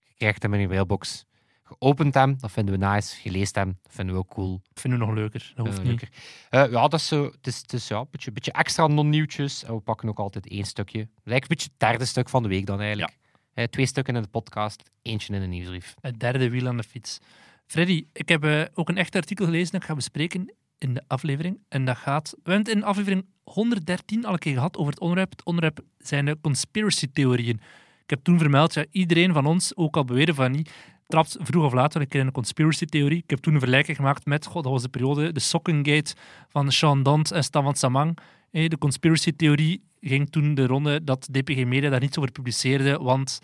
Je 0.05 0.15
krijgt 0.17 0.43
hem 0.43 0.55
in 0.55 0.61
je 0.61 0.69
mailbox. 0.69 1.25
Je 1.69 1.77
opent 1.79 2.15
hem, 2.15 2.37
dat 2.39 2.53
vinden 2.53 2.79
we 2.79 2.87
nice. 2.87 3.17
Je 3.23 3.31
leest 3.31 3.55
hem, 3.55 3.79
dat 3.83 3.93
vinden 3.93 4.15
we 4.15 4.21
ook 4.21 4.29
cool. 4.29 4.61
Vinden 4.75 5.01
we 5.01 5.07
nog 5.07 5.15
leuker. 5.15 5.53
Dat 5.55 5.67
hoeft 5.67 5.79
niet. 5.79 5.87
leuker. 5.87 6.09
Eh, 6.51 6.71
ja, 6.71 6.89
dat 6.89 7.01
is 7.01 7.07
zo. 7.07 7.25
Het 7.25 7.47
is, 7.47 7.57
het 7.61 7.73
is 7.73 7.89
ja, 7.89 7.99
een 7.99 8.07
beetje, 8.11 8.33
beetje 8.33 8.53
extra 8.53 8.87
non-nieuwtjes. 8.87 9.65
En 9.65 9.75
we 9.75 9.81
pakken 9.81 10.09
ook 10.09 10.19
altijd 10.19 10.49
één 10.49 10.65
stukje. 10.65 11.09
Lijkt 11.23 11.43
een 11.43 11.49
beetje 11.49 11.69
het 11.71 11.81
derde 11.81 12.05
stuk 12.05 12.29
van 12.29 12.43
de 12.43 12.49
week 12.49 12.67
dan 12.67 12.81
eigenlijk. 12.81 13.17
Eh, 13.55 13.65
twee 13.65 13.87
stukken 13.87 14.17
in 14.17 14.23
de 14.23 14.29
podcast, 14.29 14.83
eentje 15.03 15.35
in 15.35 15.41
de 15.41 15.47
nieuwsbrief. 15.47 15.95
Het 16.01 16.21
derde 16.21 16.51
wiel 16.51 16.67
aan 16.69 16.77
de 16.77 16.83
fiets. 16.83 17.19
Freddy, 17.67 18.07
ik 18.13 18.29
heb 18.29 18.45
eh, 18.45 18.63
ook 18.75 18.89
een 18.89 18.97
echt 18.97 19.17
artikel 19.17 19.45
gelezen 19.45 19.73
dat 19.73 19.81
ik 19.81 19.87
ga 19.87 19.95
bespreken 19.95 20.55
in 20.79 20.95
de 20.95 21.03
aflevering. 21.07 21.59
En 21.69 21.85
dat 21.85 21.97
gaat... 21.97 22.31
We 22.31 22.51
hebben 22.51 22.67
het 22.67 22.77
in 22.77 22.85
aflevering 22.85 23.25
113 23.45 24.25
al 24.25 24.33
een 24.33 24.39
keer 24.39 24.55
gehad 24.55 24.77
over 24.77 24.93
het 24.93 25.01
onderwerp. 25.01 25.31
Het 25.31 25.45
onderwerp 25.45 25.81
zijn 25.99 26.25
de 26.25 26.39
conspiracy-theorieën. 26.41 27.61
Ik 28.03 28.11
heb 28.11 28.25
toen 28.25 28.39
vermeld, 28.39 28.75
ja, 28.75 28.85
iedereen 28.91 29.33
van 29.33 29.47
ons, 29.47 29.77
ook 29.77 29.97
al 29.97 30.05
beweren 30.05 30.35
van 30.35 30.51
niet, 30.51 30.73
trapt 31.07 31.37
vroeg 31.41 31.65
of 31.65 31.73
laat 31.73 31.95
wel 31.95 32.03
een 32.03 32.09
keer 32.09 32.21
in 32.21 32.27
een 32.27 32.33
conspiracy-theorie. 32.33 33.23
Ik 33.23 33.31
heb 33.31 33.39
toen 33.39 33.53
een 33.53 33.61
vergelijking 33.61 33.97
gemaakt 33.97 34.27
met, 34.27 34.47
god, 34.47 34.63
dat 34.63 34.73
was 34.73 34.83
de 34.83 34.89
periode, 34.89 35.33
de 35.33 35.41
Sockengate 35.41 36.15
van 36.49 36.73
Sean 36.73 37.03
Dant 37.03 37.31
en 37.31 37.45
Stan 37.45 37.75
Samang. 37.75 38.19
Eh, 38.55 38.69
De 38.69 38.79
conspiracy-theorie 38.79 39.83
ging 40.01 40.31
toen 40.31 40.55
de 40.55 40.67
ronde 40.67 41.05
dat 41.05 41.29
DPG 41.33 41.65
Media 41.65 41.91
daar 41.91 42.01
niet 42.01 42.19
over 42.19 42.31
publiceerde, 42.33 42.99
want 42.99 43.39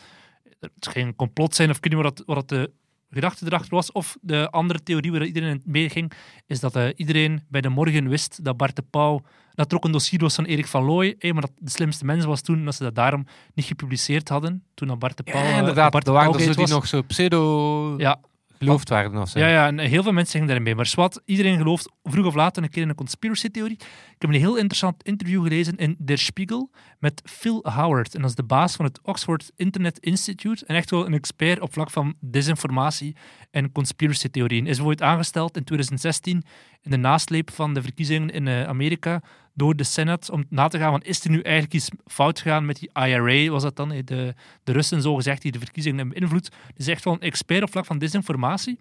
het 0.60 0.88
ging 0.88 1.06
een 1.06 1.16
complot 1.16 1.54
zijn 1.54 1.70
of 1.70 1.76
ik 1.76 1.82
weet 1.84 1.92
niet 1.94 2.02
wat, 2.02 2.16
dat- 2.16 2.26
wat 2.36 2.48
de 2.48 2.70
gedachte 3.10 3.46
erachter 3.46 3.74
was. 3.74 3.92
Of 3.92 4.16
de 4.20 4.50
andere 4.50 4.82
theorie 4.82 5.12
waar 5.12 5.24
iedereen 5.24 5.48
in 5.48 5.62
mee 5.64 5.88
ging, 5.90 6.12
is 6.46 6.60
dat 6.60 6.76
eh, 6.76 6.88
iedereen 6.96 7.42
bij 7.48 7.60
de 7.60 7.68
morgen 7.68 8.08
wist 8.08 8.44
dat 8.44 8.56
Bart 8.56 8.76
de 8.76 8.84
Pauw 8.90 9.20
dat 9.54 9.70
er 9.70 9.76
ook 9.76 9.84
een 9.84 9.92
dossier 9.92 10.20
was 10.20 10.34
van 10.34 10.44
Erik 10.44 10.66
van 10.66 10.84
Looy, 10.84 11.14
eh, 11.18 11.32
maar 11.32 11.40
dat 11.42 11.52
de 11.58 11.70
slimste 11.70 12.04
mens 12.04 12.24
was 12.24 12.40
toen, 12.40 12.58
en 12.58 12.64
dat 12.64 12.74
ze 12.74 12.82
dat 12.82 12.94
daarom 12.94 13.26
niet 13.54 13.66
gepubliceerd 13.66 14.28
hadden, 14.28 14.62
toen 14.74 14.88
dat 14.88 14.98
Bart 14.98 15.16
de 15.16 15.22
Pauw... 15.22 15.34
eh, 15.42 15.50
Ja, 15.50 15.58
inderdaad. 15.58 15.90
Bart 15.90 16.04
de 16.04 16.10
er 16.10 16.16
waren 16.16 16.32
zo 16.40 16.52
die 16.64 16.74
nog 16.74 16.86
zo 16.86 17.02
pseudo 17.02 17.94
Ja, 17.98 18.20
geloofd 18.64 18.90
of 19.14 19.28
zo. 19.28 19.38
ja, 19.38 19.48
ja, 19.48 19.66
en 19.66 19.78
heel 19.78 20.02
veel 20.02 20.12
mensen 20.12 20.32
gingen 20.32 20.46
daarin 20.46 20.64
mee. 20.64 20.74
Maar 20.74 20.86
zwart, 20.86 21.20
iedereen 21.24 21.58
gelooft 21.58 21.92
vroeg 22.02 22.26
of 22.26 22.34
laat 22.34 22.56
een 22.56 22.68
keer 22.68 22.82
in 22.82 22.88
een 22.88 22.94
conspiracy-theorie. 22.94 23.76
Ik 23.76 24.16
heb 24.18 24.30
een 24.30 24.36
heel 24.36 24.56
interessant 24.56 25.02
interview 25.02 25.42
gelezen 25.42 25.76
in 25.76 25.96
Der 25.98 26.18
Spiegel 26.18 26.70
met 26.98 27.22
Phil 27.24 27.64
Howard. 27.74 28.14
En 28.14 28.20
dat 28.20 28.30
is 28.30 28.36
de 28.36 28.42
baas 28.42 28.76
van 28.76 28.84
het 28.84 29.00
Oxford 29.02 29.50
Internet 29.56 29.98
Institute. 29.98 30.66
En 30.66 30.76
echt 30.76 30.90
wel 30.90 31.06
een 31.06 31.14
expert 31.14 31.60
op 31.60 31.72
vlak 31.72 31.90
van 31.90 32.14
desinformatie 32.20 33.16
en 33.50 33.72
conspiracy-theorieën. 33.72 34.66
Is 34.66 34.76
bijvoorbeeld 34.76 35.08
aangesteld 35.08 35.56
in 35.56 35.64
2016 35.64 36.44
in 36.82 36.90
de 36.90 36.96
nasleep 36.96 37.50
van 37.50 37.74
de 37.74 37.82
verkiezingen 37.82 38.30
in 38.30 38.48
eh, 38.48 38.68
Amerika 38.68 39.22
door 39.54 39.76
de 39.76 39.84
Senat 39.84 40.30
om 40.30 40.44
na 40.48 40.68
te 40.68 40.78
gaan 40.78 40.90
van 40.90 41.02
is 41.02 41.24
er 41.24 41.30
nu 41.30 41.40
eigenlijk 41.40 41.74
iets 41.74 41.88
fout 42.06 42.40
gegaan 42.40 42.66
met 42.66 42.78
die 42.78 42.90
IRA, 42.92 43.50
was 43.50 43.62
dat 43.62 43.76
dan, 43.76 43.92
eh, 43.92 44.04
de, 44.04 44.34
de 44.64 44.72
Russen 44.72 45.02
zo 45.02 45.14
gezegd 45.14 45.42
die 45.42 45.52
de 45.52 45.58
verkiezingen 45.58 45.98
hebben 45.98 46.18
beïnvloed. 46.18 46.50
Dus 46.74 46.86
echt 46.86 47.04
wel 47.04 47.14
een 47.14 47.20
expert 47.20 47.62
op 47.62 47.70
vlak 47.70 47.84
van 47.84 47.98
desinformatie. 47.98 48.78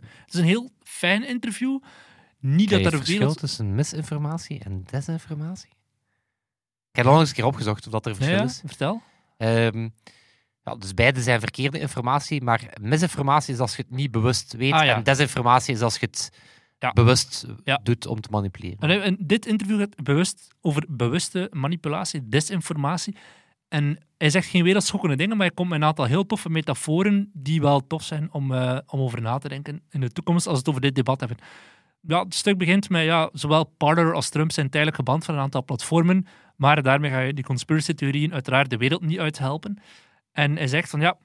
Het 0.00 0.34
is 0.34 0.40
een 0.40 0.46
heel 0.46 0.70
fijn 0.82 1.28
interview. 1.28 1.78
Niet 2.38 2.70
dat 2.70 2.84
er 2.84 2.90
verschil 2.90 3.18
wereld... 3.18 3.38
tussen 3.38 3.74
misinformatie 3.74 4.60
en 4.64 4.84
desinformatie? 4.90 5.70
Ik 6.90 6.96
heb 6.98 7.06
al 7.06 7.20
eens 7.20 7.28
een 7.28 7.34
keer 7.34 7.44
opgezocht 7.44 7.86
of 7.86 7.92
dat 7.92 8.06
er 8.06 8.14
verschil 8.14 8.36
ja, 8.36 8.42
is. 8.44 8.62
vertel. 8.66 9.02
Ehm, 9.36 9.88
ja, 10.64 10.74
dus 10.76 10.94
beide 10.94 11.22
zijn 11.22 11.40
verkeerde 11.40 11.78
informatie, 11.78 12.42
maar 12.42 12.72
misinformatie 12.80 13.54
is 13.54 13.60
als 13.60 13.76
je 13.76 13.82
het 13.82 13.90
niet 13.90 14.10
bewust 14.10 14.52
weet 14.52 14.72
Ah, 14.72 14.84
ja. 14.84 14.94
en 14.94 15.02
desinformatie 15.02 15.74
is 15.74 15.80
als 15.80 15.98
je 15.98 16.06
het 16.06 16.32
Ja. 16.82 16.92
bewust 16.92 17.46
Ja. 17.64 17.80
doet 17.82 18.06
om 18.06 18.20
te 18.20 18.28
manipuleren. 18.30 18.78
En, 18.78 19.02
en 19.02 19.16
dit 19.20 19.46
interview 19.46 19.78
gaat 19.78 20.02
bewust 20.02 20.48
over 20.60 20.84
bewuste 20.88 21.48
manipulatie, 21.52 22.28
desinformatie. 22.28 23.16
En 23.68 23.98
hij 24.18 24.30
zegt 24.30 24.48
geen 24.48 24.64
wereldschokkende 24.64 25.16
dingen, 25.16 25.36
maar 25.36 25.46
hij 25.46 25.54
komt 25.54 25.68
met 25.68 25.78
een 25.78 25.86
aantal 25.86 26.04
heel 26.04 26.26
toffe 26.26 26.50
metaforen 26.50 27.30
die 27.32 27.60
wel 27.60 27.86
tof 27.86 28.02
zijn 28.02 28.32
om, 28.32 28.54
eh, 28.54 28.78
om 28.86 29.00
over 29.00 29.20
na 29.20 29.38
te 29.38 29.48
denken 29.48 29.82
in 29.90 30.00
de 30.00 30.10
toekomst 30.10 30.46
als 30.46 30.54
we 30.54 30.58
het 30.58 30.68
over 30.68 30.80
dit 30.80 30.94
debat 30.94 31.20
hebben. 31.20 31.38
Ja, 32.00 32.22
het 32.22 32.34
stuk 32.34 32.58
begint 32.58 32.88
met 32.88 33.04
ja, 33.04 33.30
zowel 33.32 33.64
Parler 33.64 34.14
als 34.14 34.28
Trump 34.28 34.52
zijn 34.52 34.70
tijdelijk 34.70 34.96
geband 34.96 35.24
van 35.24 35.34
een 35.34 35.40
aantal 35.40 35.64
platformen, 35.64 36.26
maar 36.56 36.82
daarmee 36.82 37.10
ga 37.10 37.20
je 37.20 37.34
die 37.34 37.44
conspiracy-theorieën 37.44 38.32
uiteraard 38.32 38.70
de 38.70 38.76
wereld 38.76 39.02
niet 39.02 39.18
uithelpen. 39.18 39.78
En 40.32 40.56
hij 40.56 40.66
zegt 40.66 40.90
van 40.90 41.00
ja, 41.00 41.16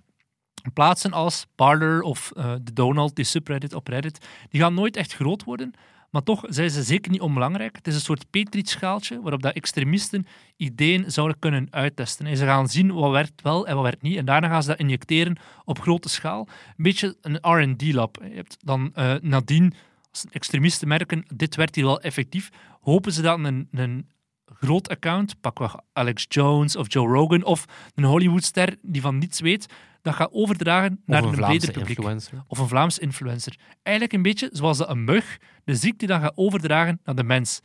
plaatsen 0.73 1.13
als 1.13 1.45
Parler 1.55 2.01
of 2.01 2.31
eh, 2.35 2.53
de 2.61 2.73
Donald, 2.73 3.15
die 3.15 3.25
subreddit 3.25 3.73
op 3.73 3.87
Reddit, 3.87 4.25
die 4.49 4.61
gaan 4.61 4.73
nooit 4.73 4.95
echt 4.95 5.15
groot 5.15 5.43
worden, 5.43 5.73
maar 6.09 6.23
toch 6.23 6.43
zijn 6.47 6.69
ze 6.69 6.83
zeker 6.83 7.11
niet 7.11 7.21
onbelangrijk. 7.21 7.75
Het 7.75 7.87
is 7.87 7.95
een 7.95 8.01
soort 8.01 8.29
Petri-schaaltje 8.29 9.21
waarop 9.21 9.41
dat 9.41 9.55
extremisten 9.55 10.27
ideeën 10.55 11.11
zouden 11.11 11.39
kunnen 11.39 11.67
uittesten. 11.69 12.25
En 12.25 12.37
ze 12.37 12.45
gaan 12.45 12.67
zien 12.67 12.93
wat 12.93 13.11
werkt 13.11 13.41
wel 13.41 13.67
en 13.67 13.75
wat 13.75 13.83
werkt 13.83 14.01
niet. 14.01 14.17
En 14.17 14.25
daarna 14.25 14.47
gaan 14.47 14.63
ze 14.63 14.69
dat 14.69 14.79
injecteren 14.79 15.37
op 15.65 15.79
grote 15.79 16.09
schaal. 16.09 16.47
Een 16.67 16.83
beetje 16.83 17.17
een 17.21 17.35
R&D-lab. 17.41 18.17
Je 18.23 18.35
hebt 18.35 18.57
dan 18.59 18.91
eh, 18.93 19.13
nadien, 19.21 19.73
als 20.11 20.25
extremisten 20.29 20.87
merken, 20.87 21.25
dit 21.35 21.55
werkt 21.55 21.75
hier 21.75 21.85
wel 21.85 22.01
effectief, 22.01 22.49
hopen 22.81 23.11
ze 23.11 23.21
dat 23.21 23.39
een, 23.39 23.67
een 23.71 24.09
groot 24.45 24.89
account, 24.89 25.41
pak 25.41 25.75
Alex 25.93 26.25
Jones 26.29 26.75
of 26.75 26.93
Joe 26.93 27.07
Rogan 27.07 27.43
of 27.43 27.65
een 27.95 28.03
Hollywoodster 28.03 28.75
die 28.81 29.01
van 29.01 29.17
niets 29.17 29.39
weet, 29.39 29.65
dat 30.07 30.15
gaat 30.15 30.33
overdragen 30.33 31.01
naar 31.05 31.23
een, 31.23 31.29
een 31.29 31.35
breder 31.35 31.71
publiek. 31.71 31.97
influencer. 31.97 32.43
Of 32.47 32.59
een 32.59 32.67
Vlaams 32.67 32.99
influencer. 32.99 33.55
Eigenlijk 33.83 34.15
een 34.15 34.21
beetje 34.21 34.49
zoals 34.51 34.87
een 34.87 35.03
mug 35.03 35.37
de 35.63 35.75
ziekte 35.75 36.05
dan 36.05 36.21
gaat 36.21 36.33
overdragen 36.35 36.99
naar 37.03 37.15
de 37.15 37.23
mens. 37.23 37.61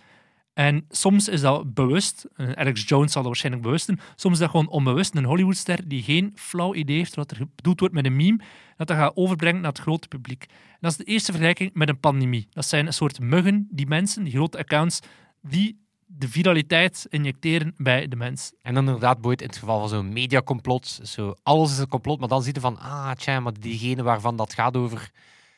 En 0.54 0.84
soms 0.88 1.28
is 1.28 1.40
dat 1.40 1.74
bewust. 1.74 2.26
Eh, 2.34 2.50
Alex 2.52 2.88
Jones 2.88 3.12
zal 3.12 3.22
dat 3.22 3.30
waarschijnlijk 3.30 3.64
bewust 3.64 3.86
doen. 3.86 4.00
Soms 4.16 4.34
is 4.34 4.40
dat 4.40 4.50
gewoon 4.50 4.68
onbewust. 4.68 5.14
Een 5.14 5.24
Hollywoodster 5.24 5.88
die 5.88 6.02
geen 6.02 6.32
flauw 6.34 6.74
idee 6.74 6.96
heeft 6.96 7.14
wat 7.14 7.30
er 7.30 7.46
bedoeld 7.54 7.80
wordt 7.80 7.94
met 7.94 8.06
een 8.06 8.16
meme, 8.16 8.40
dat 8.76 8.86
dat 8.86 8.96
gaat 8.96 9.16
overbrengen 9.16 9.60
naar 9.60 9.70
het 9.70 9.80
grote 9.80 10.08
publiek. 10.08 10.44
En 10.48 10.78
dat 10.80 10.90
is 10.90 10.96
de 10.96 11.04
eerste 11.04 11.30
vergelijking 11.30 11.70
met 11.74 11.88
een 11.88 12.00
pandemie. 12.00 12.46
Dat 12.50 12.66
zijn 12.66 12.86
een 12.86 12.92
soort 12.92 13.20
muggen, 13.20 13.68
die 13.70 13.86
mensen, 13.86 14.24
die 14.24 14.32
grote 14.32 14.58
accounts, 14.58 15.00
die 15.42 15.81
de 16.18 16.28
viraliteit 16.28 17.06
injecteren 17.08 17.74
bij 17.76 18.08
de 18.08 18.16
mens. 18.16 18.52
En 18.62 18.74
dan 18.74 18.84
inderdaad, 18.86 19.20
Boyd, 19.20 19.40
in 19.40 19.46
het 19.46 19.56
geval 19.56 19.78
van 19.80 19.88
zo'n 19.88 20.12
mediacomplot, 20.12 21.00
zo, 21.02 21.34
alles 21.42 21.70
is 21.72 21.78
een 21.78 21.88
complot, 21.88 22.18
maar 22.18 22.28
dan 22.28 22.42
zie 22.42 22.54
je 22.54 22.60
van, 22.60 22.78
ah, 22.78 23.10
tja, 23.10 23.40
maar 23.40 23.52
diegene 23.60 24.02
waarvan 24.02 24.36
dat 24.36 24.52
gaat 24.54 24.76
over 24.76 25.10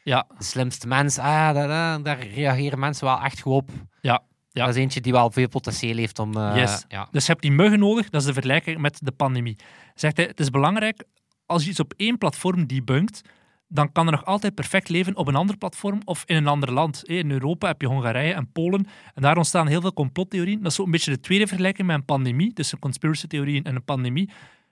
Ja, 0.02 0.26
de 0.38 0.44
slimste 0.44 0.86
mens, 0.86 1.18
ah, 1.18 1.54
daar, 2.02 2.26
reageren 2.26 2.78
mensen 2.78 3.04
wel 3.06 3.20
echt 3.20 3.40
goed 3.40 3.52
op. 3.52 3.70
Ja, 4.00 4.22
ja. 4.50 4.64
Dat 4.66 4.74
is 4.74 4.80
eentje 4.80 5.00
die 5.00 5.12
wel 5.12 5.30
veel 5.30 5.48
potentieel 5.48 5.96
heeft 5.96 6.18
om... 6.18 6.36
eh, 6.36 6.52
Yes. 6.56 6.84
ja. 6.88 7.08
Dus 7.10 7.26
je 7.26 7.30
hebt 7.30 7.42
die 7.42 7.52
muggen 7.52 7.78
nodig, 7.78 8.10
dat 8.10 8.20
is 8.20 8.26
de 8.26 8.32
vergelijking 8.32 8.78
met 8.78 8.98
de 9.02 9.12
pandemie. 9.12 9.56
Zegt 9.94 10.16
hij, 10.16 10.26
het 10.26 10.40
is 10.40 10.50
belangrijk, 10.50 11.04
als 11.46 11.64
je 11.64 11.70
iets 11.70 11.80
op 11.80 11.92
één 11.96 12.18
platform 12.18 12.66
debunkt, 12.66 13.20
dan 13.68 13.92
kan 13.92 14.06
er 14.06 14.12
nog 14.12 14.24
altijd 14.24 14.54
perfect 14.54 14.88
leven 14.88 15.16
op 15.16 15.28
een 15.28 15.34
ander 15.34 15.56
platform 15.56 16.00
of 16.04 16.22
in 16.26 16.36
een 16.36 16.46
ander 16.46 16.72
land. 16.72 17.04
In 17.04 17.30
Europa 17.30 17.66
heb 17.66 17.80
je 17.80 17.86
Hongarije 17.86 18.32
en 18.32 18.52
Polen 18.52 18.86
en 19.14 19.22
daar 19.22 19.36
ontstaan 19.36 19.66
heel 19.66 19.80
veel 19.80 19.92
complottheorieën. 19.92 20.62
Dat 20.62 20.72
is 20.72 20.78
een 20.78 20.90
beetje 20.90 21.10
de 21.10 21.20
tweede 21.20 21.46
vergelijking 21.46 21.86
met 21.86 21.96
een 21.96 22.04
pandemie, 22.04 22.52
tussen 22.52 22.78
conspiracy-theorieën 22.78 23.64
en 23.64 23.74
een 23.74 23.84
pandemie. 23.84 24.30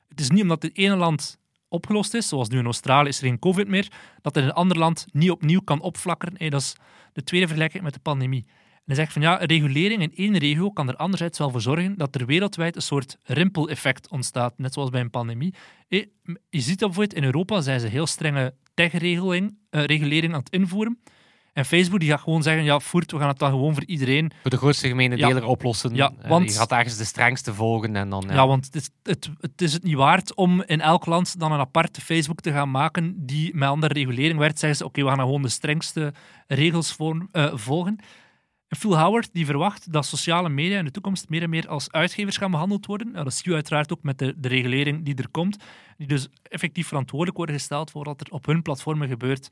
Het 0.09 0.21
is 0.21 0.31
niet 0.31 0.43
omdat 0.43 0.63
het 0.63 0.77
ene 0.77 0.97
land 0.97 1.39
opgelost 1.69 2.15
is, 2.15 2.29
zoals 2.29 2.49
nu 2.49 2.59
in 2.59 2.65
Australië 2.65 3.09
is 3.09 3.21
er 3.21 3.27
geen 3.27 3.39
covid 3.39 3.69
meer, 3.69 3.93
dat 4.21 4.37
in 4.37 4.43
een 4.43 4.53
ander 4.53 4.79
land 4.79 5.07
niet 5.13 5.31
opnieuw 5.31 5.61
kan 5.61 5.81
opflakkeren. 5.81 6.51
Dat 6.51 6.61
is 6.61 6.77
de 7.13 7.25
tweede 7.25 7.47
vergelijking 7.47 7.83
met 7.83 7.95
de 7.95 8.01
pandemie. 8.01 8.45
En 8.83 8.89
hij 8.89 8.97
zegt 8.97 9.13
van 9.13 9.23
ja, 9.23 9.35
regulering 9.37 10.03
in 10.03 10.13
één 10.15 10.39
regio 10.39 10.71
kan 10.71 10.89
er 10.89 10.97
anderzijds 10.97 11.39
wel 11.39 11.51
voor 11.51 11.61
zorgen 11.61 11.97
dat 11.97 12.15
er 12.15 12.27
wereldwijd 12.27 12.77
een 12.77 12.83
soort 12.83 13.19
rimpeleffect 13.23 14.09
ontstaat, 14.11 14.59
net 14.59 14.73
zoals 14.73 14.91
bij 14.91 15.01
een 15.01 15.11
pandemie. 15.11 15.55
Je 15.89 16.09
ziet 16.51 16.79
dat 16.79 16.89
bijvoorbeeld 16.89 17.15
in 17.15 17.25
Europa 17.25 17.61
zijn 17.61 17.81
ze 17.81 17.87
heel 17.87 18.07
strenge 18.07 18.55
tech-regulering 18.75 19.57
eh, 19.71 19.85
regulering 19.85 20.33
aan 20.35 20.39
het 20.41 20.51
invoeren. 20.51 20.99
En 21.53 21.65
Facebook 21.65 22.01
die 22.01 22.09
gaat 22.09 22.21
gewoon 22.21 22.43
zeggen, 22.43 22.65
ja, 22.65 22.79
voert, 22.81 23.13
we 23.13 23.19
gaan 23.19 23.29
het 23.29 23.39
dan 23.39 23.51
gewoon 23.51 23.75
voor 23.75 23.85
iedereen. 23.85 24.33
Voor 24.43 24.51
de 24.51 24.57
grootste 24.57 24.89
gemene 24.89 25.17
Ja. 25.17 25.29
deler 25.29 25.45
oplossen. 25.45 25.95
Ja, 25.95 26.13
Eh, 26.21 26.29
want- 26.29 26.53
je 26.53 26.59
gaat 26.59 26.71
ergens 26.73 26.97
de 26.97 27.05
strengste 27.05 27.55
volgen 27.55 27.97
en 27.97 28.09
dan... 28.11 28.25
Ja, 28.31 28.47
want 28.47 28.65
het 28.67 28.75
is 28.75 28.89
het, 29.03 29.31
het 29.41 29.63
is 29.63 29.73
het 29.73 29.83
niet 29.83 29.95
waard 29.95 30.35
om 30.35 30.63
in 30.63 30.81
elk 30.81 31.07
land 31.07 31.39
dan 31.41 31.53
een 31.53 31.59
aparte 31.59 32.01
Facebook 32.01 32.41
te 32.41 32.53
gaan 32.53 32.71
maken 32.71 33.27
die 33.27 33.55
met 33.57 33.69
andere 33.69 33.93
regulering 33.95 34.39
werkt. 34.39 34.59
Zeggen 34.59 34.79
ze, 34.79 34.85
oké, 34.85 35.03
we 35.03 35.09
gaan 35.09 35.19
gewoon 35.19 35.43
de 35.43 35.49
strengste 35.49 36.13
regels 36.47 36.93
voor, 36.93 37.27
eh, 37.33 37.51
volgen. 37.55 37.99
Phil 38.79 38.99
Howard 38.99 39.29
die 39.33 39.47
verwacht 39.47 39.93
dat 39.93 40.07
sociale 40.07 40.49
media 40.49 40.79
in 40.79 40.85
de 40.85 40.91
toekomst 40.91 41.29
meer 41.29 41.43
en 41.43 41.51
meer 41.51 41.69
als 41.69 41.91
uitgevers 41.91 42.37
gaan 42.37 42.51
behandeld 42.51 42.87
worden. 42.87 43.13
Nou, 43.13 43.25
dat 43.25 43.35
zie 43.35 43.49
je 43.49 43.55
uiteraard 43.55 43.93
ook 43.93 44.03
met 44.03 44.19
de, 44.19 44.35
de 44.37 44.49
regulering 44.49 45.05
die 45.05 45.15
er 45.15 45.29
komt. 45.31 45.57
Die 45.97 46.07
dus 46.07 46.29
effectief 46.43 46.87
verantwoordelijk 46.87 47.37
worden 47.37 47.57
gesteld 47.57 47.91
voor 47.91 48.05
wat 48.05 48.21
er 48.21 48.31
op 48.31 48.47
hun 48.47 48.63
platformen 48.63 49.09
gebeurt. 49.09 49.49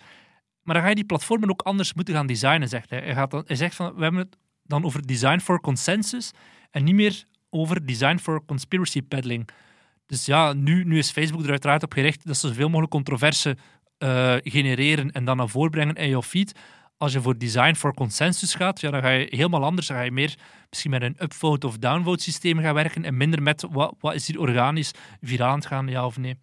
Maar 0.62 0.74
dan 0.74 0.82
ga 0.82 0.88
je 0.88 0.94
die 0.94 1.04
platformen 1.04 1.50
ook 1.50 1.62
anders 1.62 1.94
moeten 1.94 2.14
gaan 2.14 2.26
designen, 2.26 2.68
zegt 2.68 2.90
hij. 2.90 2.98
Hij, 2.98 3.14
gaat 3.14 3.30
dan, 3.30 3.42
hij 3.46 3.56
zegt 3.56 3.74
van, 3.74 3.94
we 3.94 4.02
hebben 4.02 4.20
het 4.20 4.36
dan 4.62 4.84
over 4.84 5.06
design 5.06 5.38
for 5.38 5.60
consensus 5.60 6.30
en 6.70 6.84
niet 6.84 6.94
meer 6.94 7.24
over 7.50 7.86
design 7.86 8.18
for 8.18 8.44
conspiracy 8.44 9.02
peddling. 9.02 9.48
Dus 10.06 10.26
ja, 10.26 10.52
nu, 10.52 10.84
nu 10.84 10.98
is 10.98 11.10
Facebook 11.10 11.44
er 11.44 11.50
uiteraard 11.50 11.82
op 11.82 11.92
gericht 11.92 12.26
dat 12.26 12.36
ze 12.36 12.48
zoveel 12.48 12.68
mogelijk 12.68 12.92
controverse 12.92 13.56
eh, 13.98 14.36
genereren 14.42 15.12
en 15.12 15.24
dan 15.24 15.36
naar 15.36 15.48
voren 15.48 15.70
brengen 15.70 15.94
in 15.94 16.08
jouw 16.08 16.22
feed. 16.22 16.58
Als 17.00 17.12
je 17.12 17.20
voor 17.20 17.38
design 17.38 17.74
for 17.74 17.94
consensus 17.94 18.54
gaat, 18.54 18.80
ja, 18.80 18.90
dan 18.90 19.00
ga 19.00 19.08
je 19.08 19.26
helemaal 19.30 19.64
anders. 19.64 19.86
Dan 19.86 19.96
ga 19.96 20.02
je 20.02 20.10
meer 20.10 20.38
misschien 20.68 20.90
met 20.90 21.02
een 21.02 21.16
upvote 21.18 21.66
of 21.66 21.78
downvote 21.78 22.22
systeem 22.22 22.58
gaan 22.58 22.74
werken 22.74 23.04
en 23.04 23.16
minder 23.16 23.42
met 23.42 23.66
wat, 23.70 23.94
wat 24.00 24.14
is 24.14 24.26
hier 24.26 24.40
organisch 24.40 24.90
viraal 25.20 25.50
aan 25.50 25.58
het 25.58 25.66
gaan, 25.66 25.88
ja 25.88 26.06
of 26.06 26.18
nee. 26.18 26.36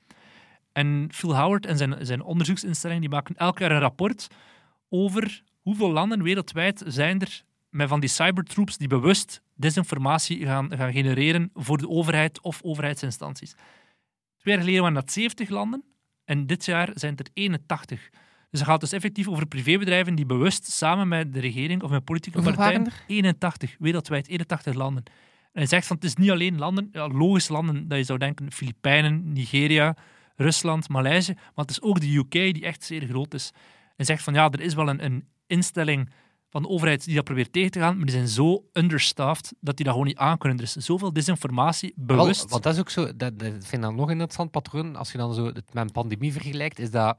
En 0.71 1.09
Phil 1.11 1.37
Howard 1.37 1.65
en 1.65 1.77
zijn, 1.77 2.05
zijn 2.05 2.21
onderzoeksinstelling 2.21 2.99
die 2.99 3.09
maken 3.09 3.35
elk 3.35 3.59
jaar 3.59 3.71
een 3.71 3.79
rapport 3.79 4.27
over 4.89 5.43
hoeveel 5.61 5.91
landen 5.91 6.23
wereldwijd 6.23 6.83
zijn 6.87 7.21
er 7.21 7.43
met 7.69 7.87
van 7.87 7.99
die 7.99 8.09
cybertroops 8.09 8.77
die 8.77 8.87
bewust 8.87 9.41
desinformatie 9.55 10.45
gaan, 10.45 10.77
gaan 10.77 10.91
genereren 10.91 11.49
voor 11.53 11.77
de 11.77 11.89
overheid 11.89 12.41
of 12.41 12.61
overheidsinstanties. 12.63 13.51
Twee 14.37 14.53
jaar 14.53 14.59
geleden 14.63 14.81
waren 14.81 14.95
dat 14.95 15.11
70 15.11 15.49
landen 15.49 15.83
en 16.25 16.47
dit 16.47 16.65
jaar 16.65 16.89
zijn 16.93 17.15
het 17.15 17.27
er 17.27 17.33
81. 17.33 18.09
Dus 18.49 18.59
het 18.59 18.69
gaat 18.69 18.79
dus 18.79 18.91
effectief 18.91 19.27
over 19.27 19.45
privébedrijven 19.45 20.15
die 20.15 20.25
bewust 20.25 20.71
samen 20.71 21.07
met 21.07 21.33
de 21.33 21.39
regering 21.39 21.83
of 21.83 21.89
met 21.89 22.03
politieke 22.03 22.41
partijen... 22.41 22.83
waren 22.83 22.99
81, 23.07 23.75
wereldwijd 23.79 24.27
81 24.27 24.73
landen. 24.73 25.03
En 25.57 25.63
hij 25.63 25.65
zegt 25.65 25.87
van 25.87 25.95
het 25.95 26.05
is 26.05 26.15
niet 26.15 26.31
alleen 26.31 26.57
landen, 26.57 26.89
ja, 26.91 27.07
logische 27.07 27.53
landen 27.53 27.87
dat 27.87 27.97
je 27.97 28.03
zou 28.03 28.19
denken, 28.19 28.51
Filipijnen, 28.51 29.33
Nigeria, 29.33 29.95
Rusland, 30.35 30.89
Maleisië, 30.89 31.33
maar 31.33 31.65
het 31.65 31.69
is 31.69 31.81
ook 31.81 31.99
de 31.99 32.15
UK 32.15 32.31
die 32.31 32.63
echt 32.63 32.83
zeer 32.83 33.07
groot 33.07 33.33
is. 33.33 33.51
Hij 33.95 34.05
zegt 34.05 34.23
van 34.23 34.33
ja, 34.33 34.49
er 34.49 34.61
is 34.61 34.73
wel 34.73 34.89
een, 34.89 35.05
een 35.05 35.27
instelling 35.47 36.09
van 36.49 36.61
de 36.61 36.67
overheid 36.67 37.05
die 37.05 37.15
dat 37.15 37.23
probeert 37.23 37.53
tegen 37.53 37.71
te 37.71 37.79
gaan, 37.79 37.95
maar 37.95 38.05
die 38.05 38.15
zijn 38.15 38.27
zo 38.27 38.63
understaffed 38.73 39.53
dat 39.59 39.75
die 39.75 39.85
dat 39.85 39.93
gewoon 39.93 40.07
niet 40.07 40.17
aankunnen. 40.17 40.57
Er 40.57 40.63
is 40.63 40.75
zoveel 40.75 41.13
desinformatie, 41.13 41.93
Wel, 41.95 42.17
bewust. 42.17 42.49
want 42.49 42.63
dat 42.63 42.73
is 42.73 42.79
ook 42.79 42.89
zo, 42.89 43.15
dat, 43.15 43.39
dat 43.39 43.51
vind 43.51 43.73
ik 43.73 43.81
dan 43.81 43.95
nog 43.95 44.05
een 44.05 44.11
interessant 44.11 44.51
patroon, 44.51 44.95
als 44.95 45.11
je 45.11 45.17
dan 45.17 45.33
zo 45.33 45.45
het 45.45 45.73
met 45.73 45.83
een 45.83 45.91
pandemie 45.91 46.31
vergelijkt, 46.31 46.79
is 46.79 46.91
dat 46.91 47.17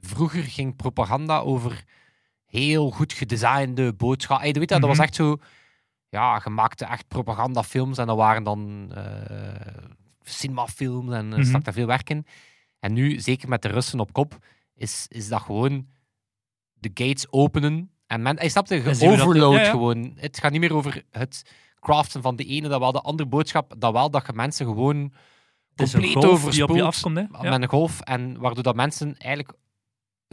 vroeger 0.00 0.42
ging 0.42 0.76
propaganda 0.76 1.38
over 1.38 1.84
heel 2.46 2.90
goed 2.90 3.12
gedesignde 3.12 3.92
boodschappen. 3.94 4.48
Hey, 4.50 4.58
weet 4.60 4.68
je, 4.70 4.78
dat 4.78 4.88
was 4.88 4.96
Mhm. 4.96 5.06
echt 5.06 5.14
zo, 5.14 5.36
ja, 6.08 6.40
je 6.44 6.50
maakte 6.50 6.84
echt 6.84 7.08
propagandafilms 7.08 7.98
en 7.98 8.06
dat 8.06 8.16
waren 8.16 8.42
dan 8.42 8.92
eh 8.94 9.76
cinemafilms 10.22 11.12
en 11.12 11.32
er 11.32 11.38
Mhm. 11.38 11.48
stak 11.48 11.64
daar 11.64 11.74
veel 11.74 11.86
werk 11.86 12.10
in. 12.10 12.26
En 12.78 12.92
nu, 12.92 13.20
zeker 13.20 13.48
met 13.48 13.62
de 13.62 13.68
Russen 13.68 14.00
op 14.00 14.12
kop, 14.12 14.38
is, 14.74 15.06
is 15.08 15.28
dat 15.28 15.40
gewoon 15.42 15.86
de 16.72 16.90
gates 16.94 17.32
openen 17.32 17.90
en 18.06 18.22
men, 18.22 18.38
hij 18.38 18.48
snapt 18.48 18.70
En 18.70 18.82
de 18.82 18.94
zien 18.94 19.10
we 19.10 19.16
dat- 19.16 19.26
overload 19.26 19.54
ja, 19.54 19.60
ja. 19.62 19.70
gewoon. 19.70 20.12
Het 20.16 20.38
gaat 20.38 20.50
niet 20.52 20.60
meer 20.60 20.74
over 20.74 21.04
het 21.10 21.42
craften 21.80 22.22
van 22.22 22.36
de 22.36 22.44
ene, 22.44 22.68
dat 22.68 22.80
wel 22.80 22.92
de 22.92 23.00
andere 23.00 23.28
boodschap, 23.28 23.74
dat 23.78 23.92
wel 23.92 24.10
dat 24.10 24.26
je 24.26 24.32
mensen 24.32 24.66
gewoon 24.66 24.96
een 24.96 25.12
compleet 25.90 26.12
je 26.12 26.28
overspoelt 26.28 26.80
afkomt. 26.80 27.16
Hè? 27.16 27.22
Ja. 27.42 27.50
met 27.50 27.62
een 27.62 27.68
golf 27.68 28.00
en 28.00 28.38
waardoor 28.38 28.62
dat 28.62 28.74
mensen 28.74 29.16
eigenlijk 29.16 29.52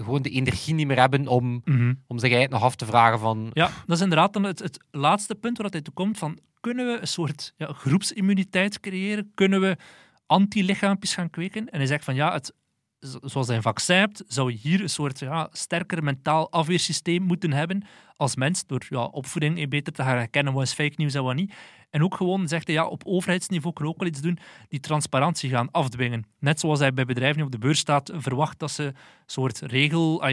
gewoon 0.04 0.22
de 0.22 0.30
energie 0.30 0.74
niet 0.74 0.88
meer 0.88 1.00
hebben 1.00 1.28
om, 1.28 1.62
Mhm. 1.66 1.94
om 2.08 2.18
zich 2.20 2.30
eigenlijk 2.32 2.52
nog 2.52 2.64
af 2.64 2.76
te 2.76 2.86
vragen 2.86 3.20
van 3.20 3.50
Ja, 3.54 3.70
dat 3.86 3.98
is 3.98 4.04
inderdaad 4.04 4.34
dan 4.34 4.44
het, 4.44 4.60
het 4.60 4.84
laatste 4.92 5.36
punt 5.36 5.58
waar 5.58 5.70
hij 5.70 5.82
toe 5.82 5.94
komt 5.94 6.18
van 6.18 6.40
kunnen 6.60 6.86
we 6.86 7.00
een 7.02 7.08
soort 7.08 7.54
ja, 7.58 7.68
groepsimmuniteit 7.74 8.80
creëren? 8.80 9.32
Kunnen 9.34 9.62
we 9.62 9.78
antilichaampjes 10.26 11.14
gaan 11.14 11.30
kweken? 11.30 11.70
En 11.70 11.78
hij 11.78 11.88
zegt 11.88 12.04
van 12.04 12.16
ja, 12.16 12.34
het, 12.34 12.54
zoals 13.00 13.48
hij 13.48 13.56
een 13.56 13.62
vaccin 13.62 13.96
hebt, 13.96 14.24
zou 14.28 14.52
je 14.52 14.58
hier 14.58 14.82
een 14.82 14.90
soort 14.90 15.20
ja, 15.20 15.50
sterker 15.52 16.04
mentaal 16.04 16.52
afweersysteem 16.52 17.24
moeten 17.24 17.54
hebben 17.54 17.86
als 18.16 18.36
mens, 18.36 18.66
door 18.66 18.86
ja, 18.90 19.04
opvoeding 19.04 19.60
eh, 19.60 19.68
beter 19.68 19.94
te 19.94 20.04
gaan 20.04 20.18
herkennen 20.18 20.54
wat 20.54 20.64
is 20.64 20.74
fake 20.74 20.94
news 20.96 21.14
en 21.14 21.24
wat 21.24 21.36
niet. 21.36 21.54
En 21.90 22.04
ook 22.04 22.16
gewoon, 22.16 22.48
zegt 22.48 22.68
hij, 22.68 22.76
ja, 22.76 22.86
op 22.88 23.02
overheidsniveau 23.06 23.74
kunnen 23.74 23.94
we 23.94 24.00
ook 24.00 24.06
wel 24.06 24.14
iets 24.14 24.28
doen, 24.28 24.40
die 24.70 24.80
transparantie 24.80 25.50
gaan 25.50 25.72
afdwingen. 25.72 26.26
Net 26.40 26.60
zoals 26.60 26.80
hij 26.80 26.94
bij 26.94 27.06
bedrijven 27.06 27.42
op 27.42 27.52
de 27.52 27.58
beurs 27.58 27.80
staat, 27.80 28.12
verwacht 28.16 28.60
dat 28.60 28.72
ze 28.72 28.84
een 28.84 28.96
soort 29.26 29.60
regel, 29.60 30.24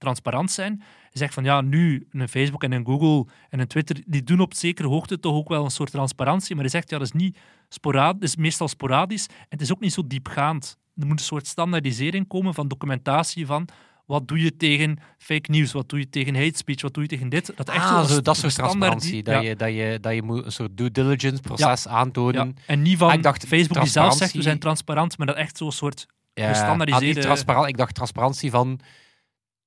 transparant 0.00 0.50
zijn. 0.50 0.82
Zegt 1.10 1.34
van 1.34 1.44
ja, 1.44 1.60
nu 1.60 2.06
een 2.10 2.28
Facebook 2.28 2.62
en 2.62 2.72
een 2.72 2.86
Google 2.86 3.32
en 3.48 3.60
een 3.60 3.66
Twitter, 3.66 4.02
die 4.06 4.22
doen 4.22 4.40
op 4.40 4.54
zekere 4.54 4.88
hoogte 4.88 5.20
toch 5.20 5.34
ook 5.34 5.48
wel 5.48 5.64
een 5.64 5.70
soort 5.70 5.90
transparantie. 5.90 6.54
Maar 6.54 6.64
hij 6.64 6.72
zegt 6.72 6.90
ja, 6.90 6.98
dat 6.98 7.06
is 7.06 7.12
niet 7.12 7.38
sporadisch, 7.68 8.30
is 8.30 8.36
meestal 8.36 8.68
sporadisch 8.68 9.26
en 9.26 9.46
het 9.48 9.60
is 9.60 9.72
ook 9.72 9.80
niet 9.80 9.92
zo 9.92 10.06
diepgaand. 10.06 10.78
Er 11.00 11.06
moet 11.06 11.18
een 11.18 11.24
soort 11.24 11.46
standaardisering 11.46 12.28
komen 12.28 12.54
van 12.54 12.68
documentatie 12.68 13.46
van 13.46 13.68
wat 14.06 14.28
doe 14.28 14.42
je 14.42 14.56
tegen 14.56 14.98
fake 15.18 15.50
news, 15.50 15.72
wat 15.72 15.88
doe 15.88 15.98
je 15.98 16.08
tegen 16.08 16.34
hate 16.34 16.56
speech, 16.56 16.82
wat 16.82 16.94
doe 16.94 17.02
je 17.02 17.08
tegen 17.08 17.28
dit. 17.28 17.52
Dat 17.56 17.68
echt 17.68 17.84
ah, 17.84 18.04
zo 18.04 18.20
dat 18.20 18.36
soort 18.36 18.54
transparantie. 18.54 19.22
Dat, 19.22 19.34
ja. 19.34 19.40
je, 19.40 19.56
dat, 19.56 19.68
je, 19.68 19.98
dat 20.00 20.14
je 20.14 20.22
moet 20.22 20.44
een 20.44 20.52
soort 20.52 20.76
due 20.76 20.90
diligence 20.90 21.40
proces 21.40 21.88
aantonen. 21.88 22.46
Ja, 22.56 22.62
en 22.66 22.82
niet 22.82 22.98
van 22.98 23.08
Ah, 23.08 23.14
ik 23.14 23.22
dacht 23.22 23.46
Facebook 23.46 23.80
die 23.80 23.90
zelf 23.90 24.14
zegt 24.14 24.32
we 24.32 24.42
zijn 24.42 24.58
transparant, 24.58 25.18
maar 25.18 25.26
dat 25.26 25.36
echt 25.36 25.56
zo'n 25.56 25.72
soort 25.72 26.06
Ja, 26.34 26.48
gestandaardiseerde- 26.48 27.20
ah, 27.20 27.26
transparant, 27.26 27.68
ik 27.68 27.76
dacht 27.76 27.94
transparantie 27.94 28.50
van 28.50 28.80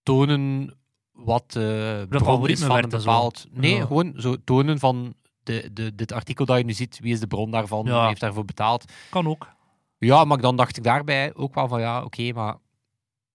tonen 0.04 0.74
wat 1.12 1.52
de 1.52 2.06
bron 2.10 2.22
is 2.22 2.28
algoritme 2.28 2.66
van 2.66 2.84
een 2.84 2.90
bepaald... 2.90 3.46
Nee, 3.52 3.82
gewoon 3.82 4.13
zo 4.18 4.36
tonen 4.44 4.80
van 4.80 5.13
de, 5.44 5.70
de, 5.74 5.96
dit 5.96 6.12
artikel 6.12 6.46
dat 6.46 6.58
je 6.58 6.63
nu 6.63 6.74
ziet, 6.74 7.00
wie 7.02 7.13
is 7.13 7.20
de 7.20 7.28
bron 7.28 7.52
daarvan, 7.52 7.84
wie 7.84 7.94
heeft 7.94 8.20
daarvoor 8.20 8.46
betaald. 8.46 8.86
Kan 9.10 9.28
ook. 9.28 9.48
Ja, 10.03 10.24
maar 10.24 10.38
dan 10.38 10.55
dacht 10.55 10.77
ik 10.77 10.83
daarbij 10.83 11.36
ook 11.36 11.53
wel 11.55 11.67
van 11.67 11.79
ja, 11.79 12.03
oké, 12.03 12.31
maar 12.33 12.55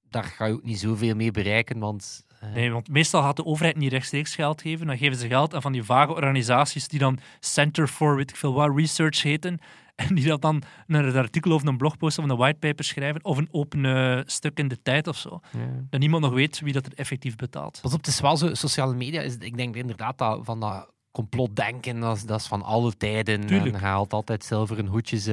daar 0.08 0.25
ga 0.25 0.44
je 0.44 0.52
ook 0.52 0.64
niet 0.64 0.78
zoveel 0.78 1.14
mee 1.14 1.30
bereiken, 1.30 1.78
want... 1.78 2.25
eh, 2.40 2.52
Nee, 2.52 2.72
want 2.72 2.88
meestal 2.88 3.22
gaat 3.22 3.37
de 3.37 3.44
overheid 3.44 3.76
niet 3.76 3.92
rechtstreeks 3.92 4.34
geld 4.34 4.62
geven. 4.62 4.87
Dan 4.87 4.98
geven 4.98 5.16
ze 5.18 5.26
geld 5.26 5.54
aan 5.54 5.62
van 5.62 5.72
die 5.72 5.82
vage 5.84 6.12
organisaties 6.14 6.88
die 6.88 6.98
dan 6.98 7.18
Center 7.40 7.87
for 7.88 8.16
weet 8.16 8.30
ik 8.30 8.37
veel 8.37 8.52
wat 8.54 8.76
research 8.76 9.22
heten. 9.22 9.58
En 9.98 10.14
die 10.14 10.26
dat 10.26 10.42
dan 10.42 10.62
naar 10.87 11.04
een 11.04 11.16
artikel 11.16 11.52
of 11.52 11.64
een 11.64 11.76
blogpost 11.76 12.18
of 12.18 12.25
een 12.25 12.37
whitepaper 12.37 12.84
schrijven. 12.84 13.25
Of 13.25 13.37
een 13.38 13.48
open 13.50 13.84
eh, 13.84 14.20
stuk 14.26 14.58
in 14.58 14.68
de 14.68 14.82
tijd 14.82 15.06
of 15.06 15.16
zo. 15.16 15.40
ja. 15.52 15.58
Dat 15.90 16.00
niemand 16.00 16.22
nog 16.22 16.32
weet 16.32 16.60
wie 16.60 16.72
dat 16.72 16.87
er 16.87 16.92
effectief 16.94 17.37
betaalt. 17.37 17.78
Pas 17.82 17.92
op, 17.92 17.98
het 17.98 18.06
is 18.06 18.20
wel 18.20 18.37
zo, 18.37 18.54
sociale 18.54 18.94
media, 18.94 19.20
is, 19.20 19.37
ik 19.37 19.56
denk 19.56 19.76
inderdaad 19.76 20.18
dat 20.18 20.40
van 20.44 20.60
dat 20.60 20.92
complotdenken, 21.10 22.00
dat 22.00 22.16
is, 22.16 22.24
dat 22.24 22.40
is 22.40 22.46
van 22.46 22.62
alle 22.62 22.96
tijden. 22.96 23.46
Tuurlijk. 23.46 23.74
En 23.74 23.80
haalt 23.80 24.12
altijd 24.12 24.44
zilveren 24.44 24.86
hoedjes 24.86 25.24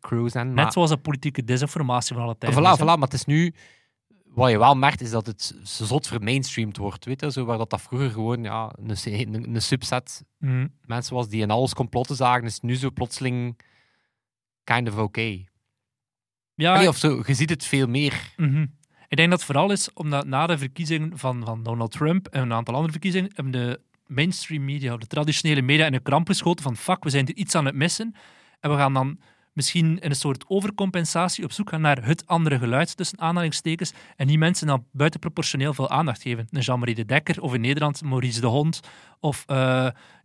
crews. 0.00 0.32
Maar, 0.34 0.46
Net 0.46 0.72
zoals 0.72 0.90
de 0.90 0.96
politieke 0.96 1.44
desinformatie 1.44 2.14
van 2.14 2.24
alle 2.24 2.36
tijden. 2.38 2.58
voilà, 2.62 2.78
voilà, 2.80 2.84
maar 2.84 2.98
het 2.98 3.12
is 3.12 3.24
nu... 3.24 3.54
Wat 4.24 4.50
je 4.50 4.58
wel 4.58 4.74
merkt, 4.74 5.00
is 5.00 5.10
dat 5.10 5.26
het 5.26 5.54
zot 5.62 6.06
vermainstreamed 6.06 6.76
wordt. 6.76 7.04
Weet 7.04 7.20
je? 7.20 7.32
Zo, 7.32 7.44
waar 7.44 7.58
dat, 7.58 7.70
dat 7.70 7.80
vroeger 7.82 8.10
gewoon 8.10 8.42
ja, 8.42 8.72
een, 8.82 8.96
een, 9.34 9.54
een 9.54 9.62
subset 9.62 10.24
Mhm. 10.38 10.66
mensen 10.84 11.14
was 11.14 11.28
die 11.28 11.42
in 11.42 11.50
alles 11.50 11.74
complotten 11.74 12.16
zagen, 12.16 12.44
is 12.44 12.60
nu 12.60 12.74
zo 12.76 12.90
plotseling 12.90 13.58
kind 14.64 14.88
of 14.88 14.96
oké. 14.98 15.44
Ja, 16.54 16.74
Allee, 16.74 16.88
of 16.88 16.96
zo, 16.96 17.22
je 17.26 17.34
ziet 17.34 17.50
het 17.50 17.64
veel 17.64 17.86
meer. 17.86 18.32
Mhm. 18.36 18.66
Ik 19.08 19.16
denk 19.16 19.30
dat 19.30 19.38
het 19.38 19.44
vooral 19.50 19.70
is 19.70 19.92
omdat 19.92 20.26
na 20.26 20.46
de 20.46 20.58
verkiezingen 20.58 21.18
van, 21.18 21.44
van 21.44 21.62
Donald 21.62 21.90
Trump 21.92 22.28
en 22.28 22.42
een 22.42 22.52
aantal 22.52 22.74
andere 22.74 22.92
verkiezingen 22.92 23.30
hebben 23.34 23.52
de 23.52 23.80
mainstream 24.14 24.64
media, 24.64 24.96
de 24.96 25.06
traditionele 25.06 25.62
media, 25.62 25.86
in 25.86 25.94
een 25.94 26.02
kramp 26.02 26.26
geschoten 26.26 26.62
van 26.64 26.76
fuck, 26.76 27.04
we 27.04 27.10
zijn 27.10 27.26
er 27.26 27.34
iets 27.34 27.54
aan 27.54 27.64
het 27.64 27.74
missen. 27.74 28.14
En 28.60 28.70
we 28.70 28.76
gaan 28.76 28.94
dan 28.94 29.18
misschien 29.52 29.98
in 29.98 30.10
een 30.10 30.16
soort 30.16 30.44
overcompensatie 30.48 31.44
op 31.44 31.52
zoek 31.52 31.68
gaan 31.68 31.80
naar 31.80 32.04
het 32.04 32.26
andere 32.26 32.58
geluid, 32.58 32.96
tussen 32.96 33.20
aanhalingstekens, 33.20 33.92
en 34.16 34.26
die 34.26 34.38
mensen 34.38 34.66
dan 34.66 34.86
buitenproportioneel 34.92 35.74
veel 35.74 35.90
aandacht 35.90 36.22
geven. 36.22 36.48
Een 36.50 36.60
Jean-Marie 36.60 36.94
de 36.94 37.04
Dekker, 37.04 37.42
of 37.42 37.54
in 37.54 37.60
Nederland 37.60 38.02
Maurice 38.02 38.40
de 38.40 38.46
Hond, 38.46 38.80
of 39.20 39.44
eh, 39.46 39.56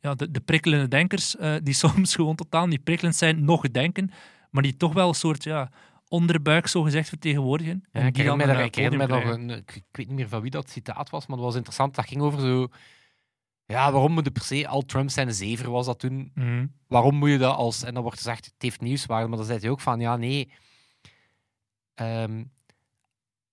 ja, 0.02 0.14
de, 0.16 0.32
de 0.32 0.40
prikkelende 0.40 0.88
denkers, 0.88 1.36
eh, 1.36 1.56
die 1.64 1.74
soms 1.84 2.16
gewoon 2.16 2.36
totaal 2.36 2.68
niet 2.68 2.84
prikkelend 2.84 3.16
zijn, 3.16 3.46
nog 3.46 3.62
denken, 3.62 4.12
maar 4.52 4.64
die 4.64 4.78
toch 4.78 4.94
wel 4.94 5.08
een 5.08 5.16
soort 5.16 5.44
ja, 5.44 5.70
onderbuik, 6.08 6.68
zo 6.68 6.82
gezegd, 6.82 7.10
vertegenwoordigen. 7.10 7.84
Ja, 7.92 8.00
En 8.00 8.08
ik 8.08 8.16
herinner 8.16 8.98
me, 8.98 9.08
nog 9.08 9.24
een, 9.24 9.50
ik 9.50 9.84
weet 9.92 10.08
niet 10.08 10.18
meer 10.18 10.30
van 10.30 10.42
wie 10.42 10.52
dat 10.52 10.70
citaat 10.70 11.10
was, 11.10 11.28
maar 11.28 11.38
dat 11.38 11.46
was 11.46 11.56
interessant. 11.56 11.96
Dat 11.96 12.08
ging 12.08 12.22
over 12.22 12.40
zo... 12.40 12.68
Ja, 13.68 13.92
waarom 13.92 14.12
moet 14.12 14.26
je 14.26 14.32
per 14.32 14.44
se 14.44 14.68
al 14.68 14.82
Trump 14.82 15.10
zijn 15.10 15.34
zever 15.34 15.72
was 15.72 15.86
dat 15.86 16.00
toen? 16.00 16.32
Mhm. 16.34 16.68
Waarom 16.88 17.16
moet 17.16 17.30
je 17.30 17.38
dat 17.38 17.56
als... 17.56 17.84
En 17.84 17.94
dan 17.94 18.04
wordt 18.04 18.18
gezegd, 18.18 18.46
het 18.46 18.54
heeft 18.58 18.82
nieuwswaarde, 18.82 19.28
maar 19.28 19.38
dan 19.38 19.46
zei 19.48 19.60
hij 19.60 19.70
ook 19.70 19.82
van, 19.82 20.00
ja, 20.00 20.16
nee... 20.16 20.52
Ehm, 21.94 22.44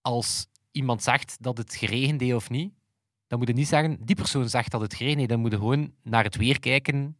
als 0.01 0.47
iemand 0.71 1.03
zegt 1.03 1.37
dat 1.41 1.59
het 1.59 1.75
geregend 1.75 2.21
heeft 2.21 2.35
of 2.35 2.51
niet, 2.51 2.73
dan 3.27 3.39
moet 3.39 3.49
je 3.49 3.55
niet 3.55 3.69
zeggen, 3.69 3.97
die 4.01 4.17
persoon 4.17 4.49
zegt 4.49 4.71
dat 4.71 4.81
het 4.81 4.95
geregend 4.95 5.19
heeft. 5.19 5.31
Dan 5.31 5.41
moet 5.41 5.51
je 5.51 5.57
gewoon 5.57 5.93
naar 6.03 6.25
het 6.25 6.37
weer 6.37 6.61
kijken. 6.61 7.19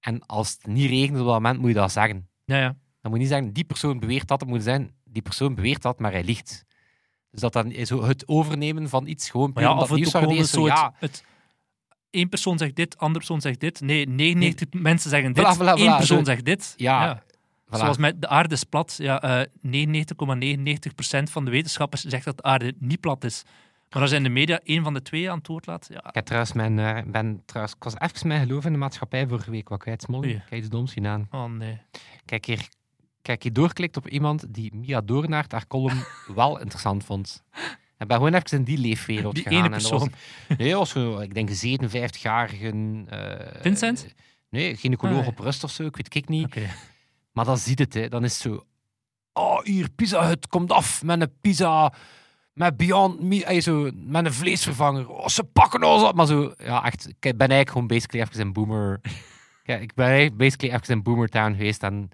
En 0.00 0.26
als 0.26 0.52
het 0.52 0.66
niet 0.66 0.90
regent 0.90 1.18
op 1.18 1.24
dat 1.24 1.34
moment, 1.34 1.58
moet 1.58 1.68
je 1.68 1.74
dat 1.74 1.92
zeggen. 1.92 2.28
Ja, 2.44 2.58
ja. 2.58 2.76
Dan 3.00 3.10
moet 3.10 3.12
je 3.12 3.18
niet 3.18 3.28
zeggen, 3.28 3.52
die 3.52 3.64
persoon 3.64 3.98
beweert 3.98 4.28
dat. 4.28 4.40
Dan 4.40 4.48
moet 4.48 4.62
zeggen, 4.62 4.90
die 5.04 5.22
persoon 5.22 5.54
beweert 5.54 5.82
dat, 5.82 5.98
maar 5.98 6.12
hij 6.12 6.24
liegt. 6.24 6.64
Dus 7.30 7.40
dat 7.40 7.52
dan 7.52 7.70
is 7.70 7.88
zo 7.88 8.02
het 8.02 8.28
overnemen 8.28 8.88
van 8.88 9.06
iets 9.06 9.30
gewoon 9.30 9.50
ja, 9.54 9.78
of 9.78 9.88
het 9.88 9.98
is. 9.98 10.10
Zo, 10.10 10.42
soort... 10.42 10.72
ja, 10.72 10.94
Het, 10.98 11.24
één 12.12 12.28
persoon 12.28 12.58
zegt 12.58 12.76
dit, 12.76 12.98
andere 12.98 13.18
persoon 13.18 13.40
zegt 13.40 13.60
dit. 13.60 13.80
Nee, 13.80 14.08
99 14.08 14.80
mensen 14.82 15.10
zeggen 15.10 15.32
dit, 15.32 15.44
Voilà, 15.44 15.56
voilà, 15.58 15.74
één 15.74 15.92
voilà. 15.92 15.96
persoon 15.96 16.18
Zo- 16.18 16.24
zegt 16.24 16.44
dit. 16.44 16.74
ja. 16.76 17.22
Zoals 17.70 17.96
met 17.96 18.20
de 18.20 18.28
aarde 18.28 18.54
is 18.54 18.64
plat. 18.64 18.94
Ja, 18.98 19.22
eh 19.22 19.46
99,99% 19.62 21.30
van 21.30 21.44
de 21.44 21.50
wetenschappers 21.50 22.02
zegt 22.04 22.24
dat 22.24 22.36
de 22.36 22.42
aarde 22.42 22.74
niet 22.78 23.00
plat 23.00 23.24
is. 23.24 23.42
Maar 23.90 24.02
als 24.02 24.10
in 24.12 24.22
de 24.22 24.28
media 24.28 24.60
één 24.64 24.82
van 24.84 24.94
de 24.94 25.02
twee 25.02 25.30
aan 25.30 25.38
het 25.38 25.46
woord 25.46 25.66
laat, 25.66 25.86
ja, 25.90 26.04
Ik, 26.08 26.14
heb 26.14 26.24
trouwens 26.24 26.52
mijn, 26.52 26.78
eh, 26.78 27.02
ben 27.06 27.42
trouwens, 27.46 27.74
ik 27.76 27.82
was 27.84 27.94
even 27.98 28.28
mijn 28.28 28.46
geloof 28.46 28.64
in 28.64 28.72
de 28.72 28.78
maatschappij 28.78 29.26
vorige 29.26 29.50
week 29.50 29.68
wat 29.68 29.78
kwijt. 29.78 30.02
Smolly. 30.02 30.26
Oei. 30.26 30.34
Ik 30.34 30.42
heb 30.48 30.58
iets 30.58 30.68
doms 30.68 30.94
oh 31.30 31.44
nee. 31.44 31.78
Kijk 32.24 32.44
hier, 32.44 32.68
kijk 33.22 33.42
hier 33.42 33.52
doorklikt 33.52 33.96
op 33.96 34.08
iemand 34.08 34.54
die 34.54 34.74
Mia 34.74 35.00
Doornaert 35.00 35.52
haar 35.52 35.66
column 35.66 36.04
wel 36.34 36.60
interessant 36.60 37.04
vond. 37.04 37.42
Ik 38.02 38.08
ben 38.08 38.16
gewoon 38.16 38.34
even 38.34 38.58
in 38.58 38.64
die 38.64 38.78
leefwereld 38.78 39.34
Die 39.34 39.42
gegaan. 39.42 39.58
ene 39.64 39.74
en 39.74 39.80
was- 39.82 39.88
persoon. 39.88 40.12
Nee, 40.58 40.74
was 40.74 40.90
zo, 40.90 41.18
ik 41.18 41.34
denk 41.34 41.48
een 41.50 41.78
57-jarige... 41.80 42.70
eh, 43.08 43.60
Vincent? 43.62 44.14
Nee, 44.50 44.76
gynaecoloog 44.76 45.20
Ah, 45.20 45.26
op 45.26 45.38
rust 45.38 45.64
of 45.64 45.70
zo, 45.70 45.82
ik 45.82 45.96
weet 45.96 46.14
ik 46.14 46.28
niet. 46.28 46.54
Maar 47.32 47.44
dan 47.44 47.58
ziet 47.58 47.78
het, 47.78 47.94
hè. 47.94 48.08
dan 48.08 48.24
is 48.24 48.32
het 48.32 48.42
zo... 48.42 48.66
Oh, 49.32 49.62
hier, 49.64 49.90
Pizza 49.90 50.26
Hut 50.26 50.46
komt 50.48 50.72
af 50.72 51.02
met 51.02 51.20
een 51.20 51.32
pizza... 51.40 51.92
Met 52.52 52.76
Beyond 52.76 53.20
Meat, 53.22 53.62
zo, 53.62 53.90
met 53.94 54.24
een 54.26 54.32
vleesvervanger. 54.32 55.08
Oh, 55.08 55.26
ze 55.26 55.44
pakken 55.44 55.82
ons 55.84 56.02
op. 56.02 56.14
Maar 56.14 56.26
zo, 56.26 56.54
ja, 56.58 56.84
echt, 56.84 57.08
ik 57.08 57.20
ben 57.20 57.38
eigenlijk 57.38 57.70
gewoon 57.70 57.86
basically 57.86 58.24
even 58.26 58.40
in 58.40 58.52
boomer... 58.52 59.00
Ja, 59.64 59.76
ik 59.76 59.94
ben 59.94 60.06
eigenlijk 60.06 60.36
basically 60.36 60.74
even 60.74 60.94
in 60.94 61.02
boomer 61.02 61.28
town 61.28 61.52
geweest 61.52 61.82
en... 61.82 62.08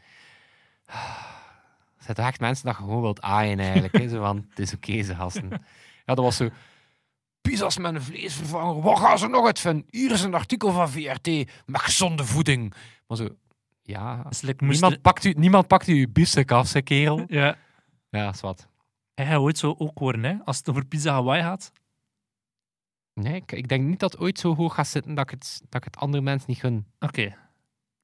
Zitten 2.09 2.27
echt 2.27 2.41
mensen 2.41 2.67
dat 2.67 2.77
je 2.77 2.83
gewoon 2.83 3.01
wilt 3.01 3.21
aaien 3.21 3.59
eigenlijk. 3.59 3.99
Hè, 3.99 4.09
zo 4.09 4.21
van, 4.21 4.47
het 4.49 4.59
is 4.59 4.75
oké, 4.75 5.03
ze 5.03 5.15
gasten. 5.15 5.49
Ja, 6.05 6.15
dat 6.15 6.19
was 6.19 6.37
zo... 6.37 6.49
Pizza's 7.41 7.79
met 7.79 7.95
een 7.95 8.03
vleesvervanger, 8.03 8.83
wat 8.83 8.99
gaan 8.99 9.19
ze 9.19 9.29
nog 9.29 9.47
uitvinden? 9.47 9.87
Hier 9.91 10.11
is 10.11 10.23
een 10.23 10.35
artikel 10.35 10.73
van 10.73 10.91
VRT 10.91 11.27
met 11.67 11.81
gezonde 11.81 12.25
voeding. 12.25 12.75
Maar 13.07 13.17
zo, 13.17 13.29
ja... 13.83 14.23
Dus 14.29 14.41
like, 14.41 14.65
Niemand 14.65 15.03
pakt, 15.03 15.25
u, 15.25 15.33
niemand 15.37 15.67
pakt 15.67 15.87
u 15.87 15.99
uw 15.99 16.13
biefstuk 16.13 16.51
af, 16.51 16.69
zeg 16.69 16.83
kerel. 16.83 17.25
Ja. 17.41 17.57
Ja, 18.11 18.29
is 18.29 18.41
wat. 18.41 18.69
Hij 19.15 19.27
gaat 19.27 19.39
ooit 19.39 19.59
zo 19.59 19.75
ook 19.79 19.99
worden, 19.99 20.25
hè, 20.25 20.37
als 20.45 20.59
het 20.59 20.69
over 20.69 20.85
Pizza 20.85 21.13
Hawaii 21.13 21.43
gaat. 21.43 21.73
Nee, 23.15 23.35
ik, 23.35 23.53
ik 23.53 23.69
denk 23.69 23.85
niet 23.85 24.01
dat 24.01 24.13
het 24.13 24.21
ooit 24.21 24.39
zo 24.39 24.55
hoog 24.55 24.75
gaat 24.75 24.87
zitten 24.87 25.15
dat 25.15 25.25
ik 25.25 25.31
het, 25.31 25.63
dat 25.69 25.85
ik 25.85 25.85
het 25.85 26.03
andere 26.03 26.23
mensen 26.23 26.49
niet 26.49 26.61
gun. 26.61 26.87
Oké, 26.99 27.37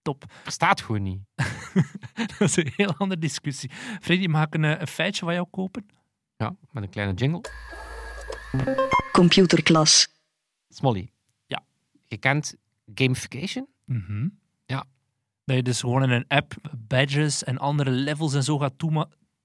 top. 0.05 0.25
Verstaat 0.43 0.81
gewoon 0.81 1.03
niet. 1.03 1.21
Dat 2.39 2.41
is 2.41 2.57
een 2.57 2.73
heel 2.77 2.95
andere 2.97 3.21
discussie. 3.21 3.71
Freddy, 4.01 4.27
mag 4.27 4.47
ik 4.47 4.55
een, 4.55 4.65
eh, 4.65 4.81
een 4.81 4.87
feitje 4.87 5.25
van 5.25 5.35
jou 5.35 5.47
kopen? 5.51 5.87
Ja, 6.37 6.55
met 6.71 6.83
een 6.83 6.89
kleine 6.91 7.15
jingle. 7.15 7.41
Computerklas. 9.13 10.09
Smolly. 10.69 11.11
Ja. 11.47 11.63
Je 12.07 12.17
kent 12.17 12.55
gamification? 12.95 13.67
Mhm. 13.85 14.29
Ja. 14.67 14.85
Dat 15.45 15.57
je 15.57 15.63
dus 15.63 15.81
gewoon 15.81 16.03
in 16.03 16.11
een 16.11 16.25
app 16.29 16.55
badges 16.79 17.45
en 17.45 17.59
andere 17.59 17.91
levels 17.91 18.35
en 18.35 18.43
zo 18.43 18.59
gaat 18.59 18.73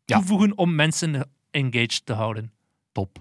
Ja. 0.06 0.18
toevoegen 0.18 0.58
om 0.58 0.76
mensen 0.76 1.30
engaged 1.52 2.06
te 2.06 2.14
houden. 2.14 2.52
Top. 2.92 3.18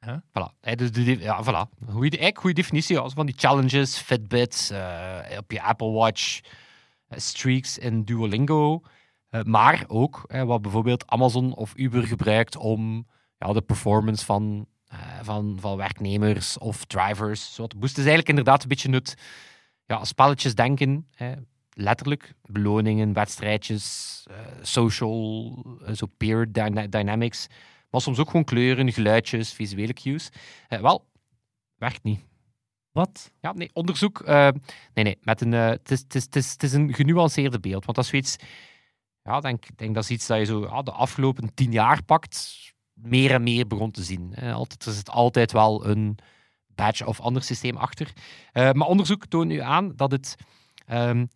Ja. 0.00 0.22
Voilà. 0.28 0.58
Hè, 0.60 0.74
dus 0.74 0.92
de, 0.92 1.18
ja, 1.18 1.42
voilà. 1.44 1.68
Goeie, 1.86 2.10
eigenlijk 2.10 2.38
goede 2.38 2.54
definitie. 2.54 2.98
Als 2.98 3.12
van 3.12 3.26
die 3.26 3.34
challenges, 3.38 3.96
Fitbits, 3.98 4.70
eh, 4.70 5.18
op 5.38 5.50
je 5.52 5.62
Apple 5.62 5.90
Watch, 5.90 6.40
streaks 7.10 7.78
in 7.78 8.04
Duolingo. 8.04 8.82
Eh, 9.28 9.42
maar 9.42 9.84
ook 9.88 10.24
eh, 10.26 10.42
wat 10.42 10.62
bijvoorbeeld 10.62 11.06
Amazon 11.06 11.54
of 11.54 11.72
Uber 11.76 12.06
gebruikt 12.06 12.56
om 12.56 13.06
ja, 13.38 13.52
de 13.52 13.62
performance 13.62 14.24
van, 14.24 14.66
eh, 14.86 14.98
van, 15.22 15.56
van 15.60 15.76
werknemers 15.76 16.58
of 16.58 16.84
drivers 16.84 17.54
zo 17.54 17.66
te 17.66 17.76
boosten. 17.76 18.02
is 18.02 18.08
eigenlijk 18.08 18.28
inderdaad 18.28 18.62
een 18.62 18.68
beetje 18.68 18.90
het 18.90 19.14
ja, 19.86 20.04
spelletjes 20.04 20.54
denken. 20.54 21.06
Letterlijk. 21.74 22.34
Beloningen, 22.42 23.12
wedstrijdjes, 23.12 24.22
eh, 24.30 24.36
social, 24.62 25.64
eh, 25.84 25.94
zo 25.94 26.06
peer 26.16 26.52
dyna- 26.52 26.86
dynamics. 26.86 27.46
Maar 27.90 28.00
soms 28.00 28.18
ook 28.18 28.26
gewoon 28.26 28.44
kleuren, 28.44 28.92
geluidjes, 28.92 29.52
visuele 29.52 29.92
cues. 29.92 30.28
Eh, 30.68 30.80
wel, 30.80 31.08
werkt 31.76 32.02
niet. 32.02 32.29
Wat? 32.92 33.32
Ja, 33.40 33.52
nee, 33.52 33.70
onderzoek. 33.72 34.20
eh, 34.20 34.48
nee, 34.94 35.04
nee, 35.04 35.18
met 35.22 35.40
een, 35.40 35.54
eh, 35.54 35.68
het, 35.68 35.90
is, 35.90 36.00
het, 36.08 36.36
is, 36.36 36.56
is, 36.56 36.72
een 36.72 36.94
genuanceerde 36.94 37.60
beeld. 37.60 37.84
Want 37.84 37.96
dat 37.96 38.04
is 38.04 38.10
zoiets. 38.10 38.36
Ja, 39.22 39.40
denk, 39.40 39.64
denk 39.76 39.94
dat 39.94 40.02
is 40.04 40.10
iets 40.10 40.26
dat 40.26 40.38
je 40.38 40.44
zo 40.44 40.82
de 40.82 40.92
afgelopen 40.92 41.54
tien 41.54 41.72
jaar 41.72 42.02
pakt. 42.02 42.58
Meer 42.92 43.30
en 43.30 43.42
meer 43.42 43.66
begon 43.66 43.90
te 43.90 44.02
zien. 44.02 44.34
Altijd, 44.34 44.84
er 44.86 44.92
zit 44.92 45.10
altijd 45.10 45.52
wel 45.52 45.86
een 45.86 46.18
badge 46.66 47.06
of 47.06 47.20
ander 47.20 47.42
systeem 47.42 47.76
achter. 47.76 48.12
Eh, 48.52 48.72
maar 48.72 48.86
onderzoek 48.86 49.26
toont 49.26 49.48
nu 49.48 49.58
aan 49.58 49.92
dat 49.96 50.10
het, 50.10 50.36
ehm, 50.86 51.26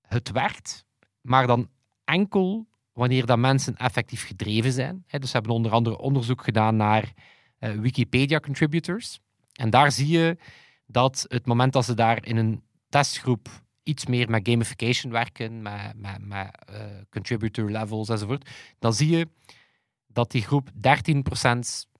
het 0.00 0.30
werkt, 0.30 0.84
maar 1.20 1.46
dan 1.46 1.68
enkel 2.04 2.66
wanneer 2.92 3.26
dat 3.26 3.38
mensen 3.38 3.76
effectief 3.76 4.26
gedreven 4.26 4.72
zijn. 4.72 5.04
Dus 5.08 5.30
ze 5.30 5.36
hebben 5.36 5.54
onder 5.54 5.72
andere 5.72 5.98
onderzoek 5.98 6.44
gedaan 6.44 6.76
naar 6.76 7.12
Wikipedia-contributors. 7.58 9.20
En 9.52 9.70
daar 9.70 9.92
zie 9.92 10.08
je 10.08 10.36
dat 10.86 11.24
het 11.28 11.46
moment 11.46 11.72
dat 11.72 11.84
ze 11.84 11.94
daar 11.94 12.26
in 12.26 12.36
een 12.36 12.62
testgroep 12.88 13.48
iets 13.82 14.06
meer 14.06 14.30
met 14.30 14.48
gamification 14.48 15.12
werken, 15.12 15.62
met, 15.62 15.92
met, 15.96 16.26
met 16.26 16.64
eh, 16.64 16.80
contributor 17.10 17.70
levels 17.70 18.08
enzovoort, 18.08 18.50
dan 18.78 18.94
zie 18.94 19.16
je 19.16 19.28
dat 20.06 20.30
die 20.30 20.42
groep 20.42 20.70
13% 20.70 21.90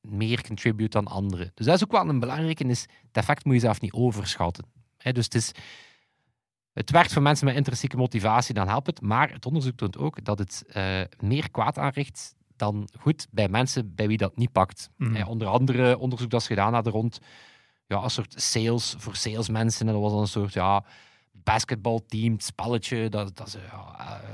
meer 0.00 0.42
contribute 0.42 0.88
dan 0.88 1.06
anderen. 1.06 1.50
Dus 1.54 1.66
dat 1.66 1.74
is 1.74 1.84
ook 1.84 1.92
wel 1.92 2.08
een 2.08 2.20
belangrijke, 2.20 2.64
is 2.64 2.80
het 2.80 3.16
effect 3.16 3.44
moet 3.44 3.54
je 3.54 3.60
zelf 3.60 3.80
niet 3.80 3.92
overschatten. 3.92 4.64
Dus 4.96 5.24
het, 5.24 5.34
is, 5.34 5.52
het 6.72 6.90
werkt 6.90 7.12
voor 7.12 7.22
mensen 7.22 7.46
met 7.46 7.56
intrinsieke 7.56 7.96
motivatie, 7.96 8.54
dan 8.54 8.68
helpt 8.68 8.86
het. 8.86 9.00
Maar 9.00 9.32
het 9.32 9.46
onderzoek 9.46 9.76
toont 9.76 9.98
ook 9.98 10.24
dat 10.24 10.38
het 10.38 10.64
eh, 10.68 11.00
meer 11.20 11.50
kwaad 11.50 11.78
aanricht 11.78 12.34
dan 12.56 12.88
goed 13.00 13.26
bij 13.30 13.48
mensen 13.48 13.94
bij 13.94 14.08
wie 14.08 14.16
dat 14.16 14.36
niet 14.36 14.52
pakt. 14.52 14.90
Hè, 14.98 15.24
onder 15.24 15.48
andere 15.48 15.98
onderzoek 15.98 16.30
dat 16.30 16.40
is 16.40 16.46
gedaan 16.46 16.74
hadden 16.74 16.92
rond 16.92 17.20
ja, 17.86 18.02
een 18.02 18.10
soort 18.10 18.34
sales 18.36 18.94
voor 18.98 19.16
salesmensen. 19.16 19.86
En 19.86 19.92
dat 19.92 20.02
was 20.02 20.12
dan 20.12 20.20
een 20.20 20.26
soort 20.26 20.52
ja, 20.52 20.84
basketbalteam, 21.32 22.40
spelletje, 22.40 23.08
dat, 23.08 23.36
dat 23.36 23.50
ze 23.50 23.58
ja, 23.70 23.96
uh, 23.98 24.28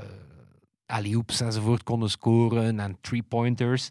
alley-oops 0.85 1.41
enzovoort 1.41 1.83
konden 1.83 2.09
scoren 2.09 2.79
en 2.79 2.97
three-pointers. 3.01 3.89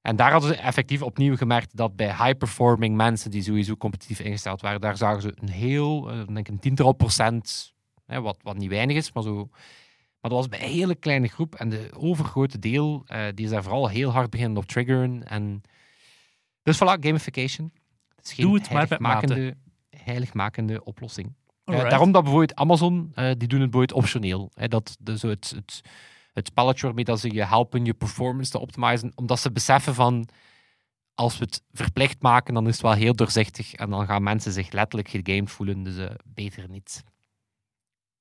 En 0.00 0.16
daar 0.16 0.32
hadden 0.32 0.50
ze 0.50 0.56
effectief 0.56 1.02
opnieuw 1.02 1.36
gemerkt 1.36 1.76
dat 1.76 1.96
bij 1.96 2.06
high-performing 2.06 2.96
mensen 2.96 3.30
die 3.30 3.42
sowieso 3.42 3.76
competitief 3.76 4.20
ingesteld 4.20 4.60
waren, 4.60 4.80
daar 4.80 4.96
zagen 4.96 5.22
ze 5.22 5.32
een 5.34 5.48
heel, 5.48 6.14
uh, 6.14 6.26
denk 6.26 6.48
een 6.48 6.58
tiental 6.58 6.92
procent, 6.92 7.74
hè, 8.06 8.20
wat, 8.20 8.38
wat 8.42 8.56
niet 8.56 8.70
weinig 8.70 8.96
is, 8.96 9.12
maar 9.12 9.22
zo. 9.22 9.48
Maar 10.20 10.30
dat 10.30 10.40
was 10.40 10.48
bij 10.48 10.62
een 10.62 10.72
hele 10.72 10.94
kleine 10.94 11.28
groep 11.28 11.54
en 11.54 11.68
de 11.68 11.90
overgrote 11.96 12.58
deel, 12.58 13.04
uh, 13.06 13.26
die 13.34 13.44
is 13.44 13.50
daar 13.50 13.62
vooral 13.62 13.88
heel 13.88 14.10
hard 14.10 14.30
beginnen 14.30 14.58
op 14.58 14.66
triggeren. 14.66 15.28
En... 15.28 15.62
Dus 16.62 16.76
voilà, 16.76 17.00
gamification. 17.00 17.72
Is 18.28 18.34
geen 18.34 18.46
Doe 18.46 18.54
het 18.54 18.70
maar 18.70 18.80
met 18.80 18.88
heiligmakende, 18.88 19.56
heiligmakende 19.90 20.84
oplossing. 20.84 21.26
Uh, 21.26 21.34
Alright. 21.64 21.90
daarom 21.90 22.12
dat 22.12 22.22
bijvoorbeeld 22.22 22.54
Amazon, 22.54 23.12
uh, 23.14 23.30
die 23.36 23.48
doen 23.48 23.60
het 23.60 23.70
bijvoorbeeld 23.70 23.92
optioneel. 23.92 24.50
Hè, 24.54 24.68
dat 24.68 24.96
de, 25.00 25.18
zo 25.18 25.28
het, 25.28 25.52
het, 25.54 25.80
het 26.32 26.46
spelletje 26.46 26.86
waarmee 26.86 27.04
dat 27.04 27.20
ze 27.20 27.32
je 27.32 27.44
helpen 27.44 27.84
je 27.84 27.94
performance 27.94 28.50
te 28.50 28.58
optimizen, 28.58 29.12
omdat 29.14 29.40
ze 29.40 29.52
beseffen 29.52 29.94
van 29.94 30.28
als 31.14 31.38
we 31.38 31.44
het 31.44 31.62
verplicht 31.72 32.22
maken, 32.22 32.54
dan 32.54 32.66
is 32.66 32.72
het 32.72 32.82
wel 32.82 32.92
heel 32.92 33.14
doorzichtig 33.14 33.74
en 33.74 33.90
dan 33.90 34.06
gaan 34.06 34.22
mensen 34.22 34.52
zich 34.52 34.72
letterlijk 34.72 35.08
gegamed 35.08 35.50
voelen, 35.50 35.82
dus 35.82 35.96
uh, 35.96 36.10
beter 36.24 36.68
niet. 36.68 37.04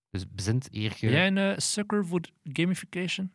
Dus 0.10 0.26
bezint 0.30 0.70
Ben 0.72 0.92
jij 1.00 1.28
een 1.28 1.62
sucker 1.62 2.06
voor 2.06 2.22
gamification? 2.44 3.32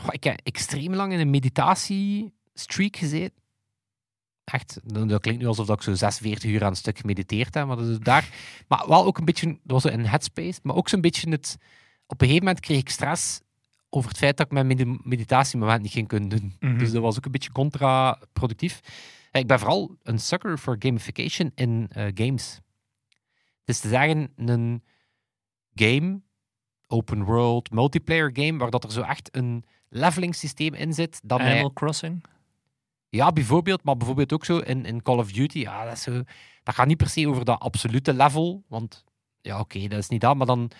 Goh, 0.00 0.08
ik 0.10 0.24
heb 0.24 0.40
extreem 0.42 0.94
lang 0.94 1.12
in 1.12 1.18
een 1.18 1.30
meditatiestreak 1.30 2.96
gezeten 2.96 3.41
echt, 4.52 4.80
dat 4.82 5.20
klinkt 5.20 5.40
nu 5.40 5.46
alsof 5.46 5.68
ik 5.68 5.82
zo 5.82 5.94
46 5.94 6.50
uur 6.50 6.64
aan 6.64 6.70
een 6.70 6.76
stuk 6.76 6.98
gemediteerd 6.98 7.54
heb, 7.54 7.66
maar 7.66 7.76
dat 7.76 7.86
is 7.86 7.98
daar. 7.98 8.28
Maar 8.68 8.84
wel 8.88 9.04
ook 9.04 9.18
een 9.18 9.24
beetje, 9.24 9.46
dat 9.46 9.82
was 9.82 9.84
een 9.84 10.06
headspace, 10.06 10.60
maar 10.62 10.76
ook 10.76 10.88
zo'n 10.88 11.00
beetje 11.00 11.30
het. 11.30 11.56
Op 12.06 12.20
een 12.20 12.26
gegeven 12.26 12.46
moment 12.46 12.64
kreeg 12.64 12.78
ik 12.78 12.88
stress 12.88 13.40
over 13.88 14.08
het 14.08 14.18
feit 14.18 14.36
dat 14.36 14.46
ik 14.46 14.52
mijn 14.52 15.00
meditatiemoment 15.02 15.82
niet 15.82 15.92
ging 15.92 16.08
kunnen 16.08 16.28
doen. 16.28 16.44
Mhm. 16.44 16.66
Mm 16.66 16.70
-hmm. 16.70 16.78
Dus 16.78 16.92
dat 16.92 17.02
was 17.02 17.16
ook 17.16 17.24
een 17.24 17.30
beetje 17.30 17.52
contraproductief. 17.52 18.80
Ik 19.32 19.46
ben 19.46 19.58
vooral 19.58 19.96
een 20.02 20.18
sucker 20.18 20.58
voor 20.58 20.76
gamification 20.78 21.52
in 21.54 21.90
uh, 21.96 22.06
games. 22.14 22.60
Dus 23.64 23.78
te 23.78 23.88
zeggen, 23.88 24.32
een 24.36 24.82
game, 25.74 26.20
open 26.86 27.24
world, 27.24 27.70
multiplayer 27.70 28.30
game, 28.32 28.58
waar 28.58 28.70
dat 28.70 28.84
er 28.84 28.92
zo 28.92 29.02
echt 29.02 29.36
een 29.36 29.64
leveling 29.88 30.34
systeem 30.34 30.74
in 30.74 30.92
zit. 30.92 31.20
Dat 31.24 31.40
Animal 31.40 31.62
mij, 31.62 31.70
Crossing? 31.74 32.24
Ja, 33.16 33.32
bijvoorbeeld, 33.32 33.82
maar 33.82 33.96
bijvoorbeeld 33.96 34.32
ook 34.32 34.44
zo 34.44 34.58
in, 34.58 34.84
in 34.84 35.02
Call 35.02 35.18
of 35.18 35.32
Duty. 35.32 35.58
Ja, 35.58 35.84
dat, 35.84 35.92
is 35.92 36.02
zo, 36.02 36.22
dat 36.62 36.74
gaat 36.74 36.86
niet 36.86 36.96
per 36.96 37.08
se 37.08 37.28
over 37.28 37.44
dat 37.44 37.60
absolute 37.60 38.14
level, 38.14 38.64
want 38.68 39.04
ja, 39.40 39.60
oké, 39.60 39.88
dat 39.88 39.98
is 39.98 40.08
niet 40.08 40.20
dat, 40.20 40.36
maar 40.36 40.46
dan, 40.46 40.70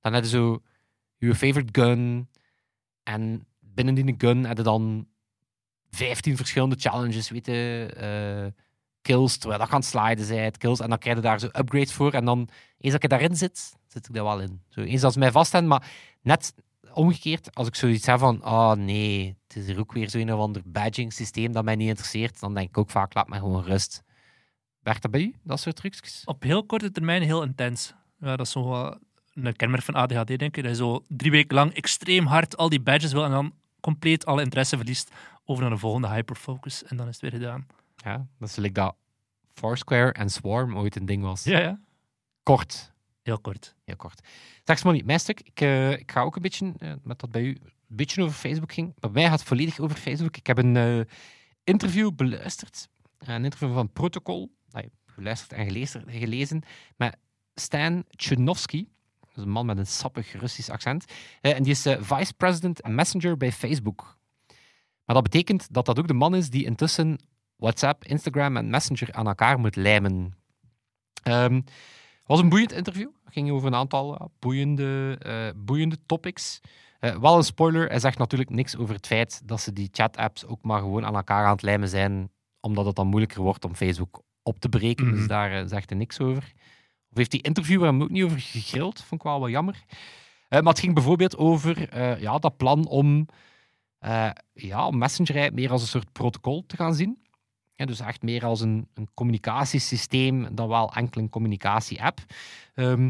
dan 0.00 0.12
heb 0.12 0.22
je 0.22 0.28
zo 0.30 0.62
je 1.16 1.34
favorite 1.34 1.80
gun 1.80 2.28
en 3.02 3.46
binnen 3.60 3.94
die 3.94 4.14
gun 4.18 4.44
heb 4.44 4.56
je 4.56 4.62
dan 4.62 5.06
15 5.90 6.36
verschillende 6.36 6.76
challenges, 6.78 7.30
weet 7.30 7.46
je, 7.46 7.94
uh, 8.46 8.62
kills, 9.02 9.36
terwijl 9.36 9.60
dat 9.60 9.68
gaan 9.68 9.82
sliden 9.82 10.24
zijn, 10.24 10.52
kills, 10.52 10.80
en 10.80 10.88
dan 10.88 10.98
krijg 10.98 11.16
je 11.16 11.22
daar 11.22 11.40
zo 11.40 11.46
upgrades 11.46 11.92
voor, 11.92 12.12
en 12.12 12.24
dan, 12.24 12.48
eens 12.78 12.92
dat 12.92 13.02
ik 13.02 13.10
daarin 13.10 13.36
zit, 13.36 13.76
zit 13.86 14.08
ik 14.08 14.14
daar 14.14 14.24
wel 14.24 14.40
in. 14.40 14.62
Zo, 14.68 14.80
eens 14.80 15.04
als 15.04 15.16
mij 15.16 15.30
vasthoudt, 15.30 15.66
maar 15.66 15.90
net 16.22 16.54
omgekeerd, 16.96 17.54
als 17.54 17.66
ik 17.68 17.74
zoiets 17.74 18.06
heb 18.06 18.18
van, 18.18 18.44
oh 18.44 18.72
nee, 18.72 19.36
het 19.46 19.56
is 19.56 19.68
er 19.68 19.78
ook 19.78 19.92
weer 19.92 20.10
zo'n 20.10 20.32
of 20.32 20.40
ander 20.40 20.62
badging 20.64 21.12
systeem 21.12 21.52
dat 21.52 21.64
mij 21.64 21.76
niet 21.76 21.88
interesseert, 21.88 22.40
dan 22.40 22.54
denk 22.54 22.68
ik 22.68 22.78
ook 22.78 22.90
vaak, 22.90 23.14
laat 23.14 23.28
mij 23.28 23.38
gewoon 23.38 23.62
rust. 23.62 24.02
Werkt 24.80 25.02
dat 25.02 25.10
bij 25.10 25.20
u, 25.20 25.34
dat 25.42 25.60
soort 25.60 25.76
trucjes? 25.76 26.22
Op 26.24 26.42
heel 26.42 26.66
korte 26.66 26.90
termijn 26.90 27.22
heel 27.22 27.42
intens. 27.42 27.94
Ja, 28.20 28.36
dat 28.36 28.46
is 28.46 28.52
zo 28.52 28.72
uh, 28.72 28.94
een 29.34 29.56
kenmerk 29.56 29.82
van 29.82 29.94
ADHD, 29.94 30.38
denk 30.38 30.56
ik. 30.56 30.62
Dat 30.62 30.70
je 30.70 30.74
zo 30.74 31.04
drie 31.08 31.30
weken 31.30 31.54
lang 31.54 31.72
extreem 31.72 32.26
hard 32.26 32.56
al 32.56 32.68
die 32.68 32.80
badges 32.80 33.12
wil 33.12 33.24
en 33.24 33.30
dan 33.30 33.52
compleet 33.80 34.26
alle 34.26 34.42
interesse 34.42 34.76
verliest 34.76 35.10
over 35.44 35.62
naar 35.62 35.72
de 35.72 35.78
volgende 35.78 36.08
hyperfocus 36.08 36.84
en 36.84 36.96
dan 36.96 37.08
is 37.08 37.20
het 37.20 37.22
weer 37.22 37.40
gedaan. 37.40 37.66
Ja, 37.96 38.26
dat 38.38 38.48
is 38.48 38.56
like 38.56 38.72
dat 38.72 38.94
Foursquare 39.54 40.12
en 40.12 40.30
Swarm 40.30 40.76
ooit 40.76 40.96
een 40.96 41.06
ding 41.06 41.22
was. 41.22 41.44
Ja, 41.44 41.58
ja. 41.58 41.80
Kort. 42.42 42.92
Heel 43.26 43.40
kort. 43.40 43.74
Heel 43.84 43.96
kort. 43.96 44.20
Maar 44.84 44.92
niet, 44.92 45.04
mijn 45.04 45.20
stuk. 45.20 45.40
Ik, 45.40 45.60
uh, 45.60 45.90
ik 45.92 46.12
ga 46.12 46.20
ook 46.20 46.36
een 46.36 46.42
beetje, 46.42 46.72
uh, 46.78 46.92
met 47.02 47.20
dat 47.20 47.30
bij 47.30 47.42
u 47.42 47.48
een 47.48 47.96
beetje 47.96 48.22
over 48.22 48.34
Facebook 48.34 48.72
ging. 48.72 48.94
Bij 49.00 49.10
mij 49.10 49.22
gaat 49.22 49.38
het 49.38 49.48
volledig 49.48 49.78
over 49.78 49.96
Facebook. 49.96 50.36
Ik 50.36 50.46
heb 50.46 50.58
een 50.58 50.74
uh, 50.74 51.00
interview 51.64 52.12
beluisterd. 52.14 52.88
Een 53.18 53.44
interview 53.44 53.72
van 53.72 53.92
Protocol. 53.92 54.54
Geluisterd 55.06 55.52
en 55.52 55.66
gelezen, 55.66 56.04
gelezen 56.08 56.62
met 56.96 57.16
Stan 57.54 58.04
Chunovsky. 58.10 58.86
Dat 59.20 59.36
is 59.36 59.42
een 59.42 59.50
man 59.50 59.66
met 59.66 59.78
een 59.78 59.86
sappig 59.86 60.32
Russisch 60.32 60.70
accent. 60.70 61.04
en 61.40 61.62
die 61.62 61.72
is 61.72 61.82
vice 61.98 62.34
president 62.36 62.86
Messenger 62.86 63.36
bij 63.36 63.52
Facebook. 63.52 64.18
Maar 65.04 65.14
dat 65.14 65.22
betekent 65.22 65.72
dat 65.72 65.86
dat 65.86 65.98
ook 65.98 66.08
de 66.08 66.14
man 66.14 66.34
is 66.34 66.50
die 66.50 66.64
intussen 66.64 67.18
WhatsApp, 67.56 68.04
Instagram 68.04 68.56
en 68.56 68.70
Messenger 68.70 69.12
aan 69.12 69.26
elkaar 69.26 69.58
moet 69.58 69.76
lijmen. 69.76 70.34
Um, 71.24 71.64
was 72.26 72.40
een 72.40 72.48
boeiend 72.48 72.72
interview. 72.72 73.08
Het 73.24 73.32
ging 73.32 73.50
over 73.50 73.66
een 73.66 73.74
aantal 73.74 74.14
uh, 74.14 74.26
boeiende, 74.38 75.18
uh, 75.26 75.62
boeiende 75.64 75.96
topics. 76.06 76.60
Uh, 77.00 77.16
wel 77.16 77.36
een 77.36 77.44
spoiler, 77.44 77.88
hij 77.88 77.98
zegt 77.98 78.18
natuurlijk 78.18 78.50
niks 78.50 78.76
over 78.76 78.94
het 78.94 79.06
feit 79.06 79.40
dat 79.44 79.60
ze 79.60 79.72
die 79.72 79.88
chat-apps 79.92 80.46
ook 80.46 80.62
maar 80.62 80.80
gewoon 80.80 81.04
aan 81.04 81.14
elkaar 81.14 81.44
aan 81.44 81.52
het 81.52 81.62
lijmen 81.62 81.88
zijn, 81.88 82.30
omdat 82.60 82.86
het 82.86 82.94
dan 82.94 83.06
moeilijker 83.06 83.42
wordt 83.42 83.64
om 83.64 83.74
Facebook 83.74 84.22
op 84.42 84.58
te 84.58 84.68
breken. 84.68 85.04
Mm 85.04 85.10
-hmm. 85.10 85.18
Dus 85.18 85.28
daar 85.28 85.68
zegt 85.68 85.90
hij 85.90 85.98
niks 85.98 86.20
over. 86.20 86.52
Of 87.10 87.16
heeft 87.16 87.30
die 87.30 87.42
interviewer 87.42 87.86
hem 87.86 88.02
ook 88.02 88.10
niet 88.10 88.24
over 88.24 88.40
gegrild? 88.40 89.02
Vond 89.02 89.20
ik 89.20 89.26
wel 89.26 89.40
wat 89.40 89.50
jammer. 89.50 89.84
maar 90.48 90.62
het 90.62 90.78
ging 90.78 90.94
bijvoorbeeld 90.94 91.36
over 91.36 91.98
ja, 92.20 92.38
dat 92.38 92.56
plan 92.56 92.86
om, 92.86 93.26
ja, 94.52 94.90
Messenger 94.90 95.54
meer 95.54 95.70
als 95.70 95.82
een 95.82 95.88
soort 95.88 96.12
protocol 96.12 96.64
te 96.66 96.76
gaan 96.76 96.94
zien. 96.94 97.25
Dus 97.76 98.00
echt 98.00 98.22
meer 98.22 98.44
als 98.44 98.60
een, 98.60 98.88
een 98.94 99.08
communicatiesysteem 99.14 100.54
dan 100.54 100.68
wel 100.68 100.92
enkel 100.92 101.20
een 101.20 101.28
communicatie-app. 101.28 102.20
Um, 102.74 103.06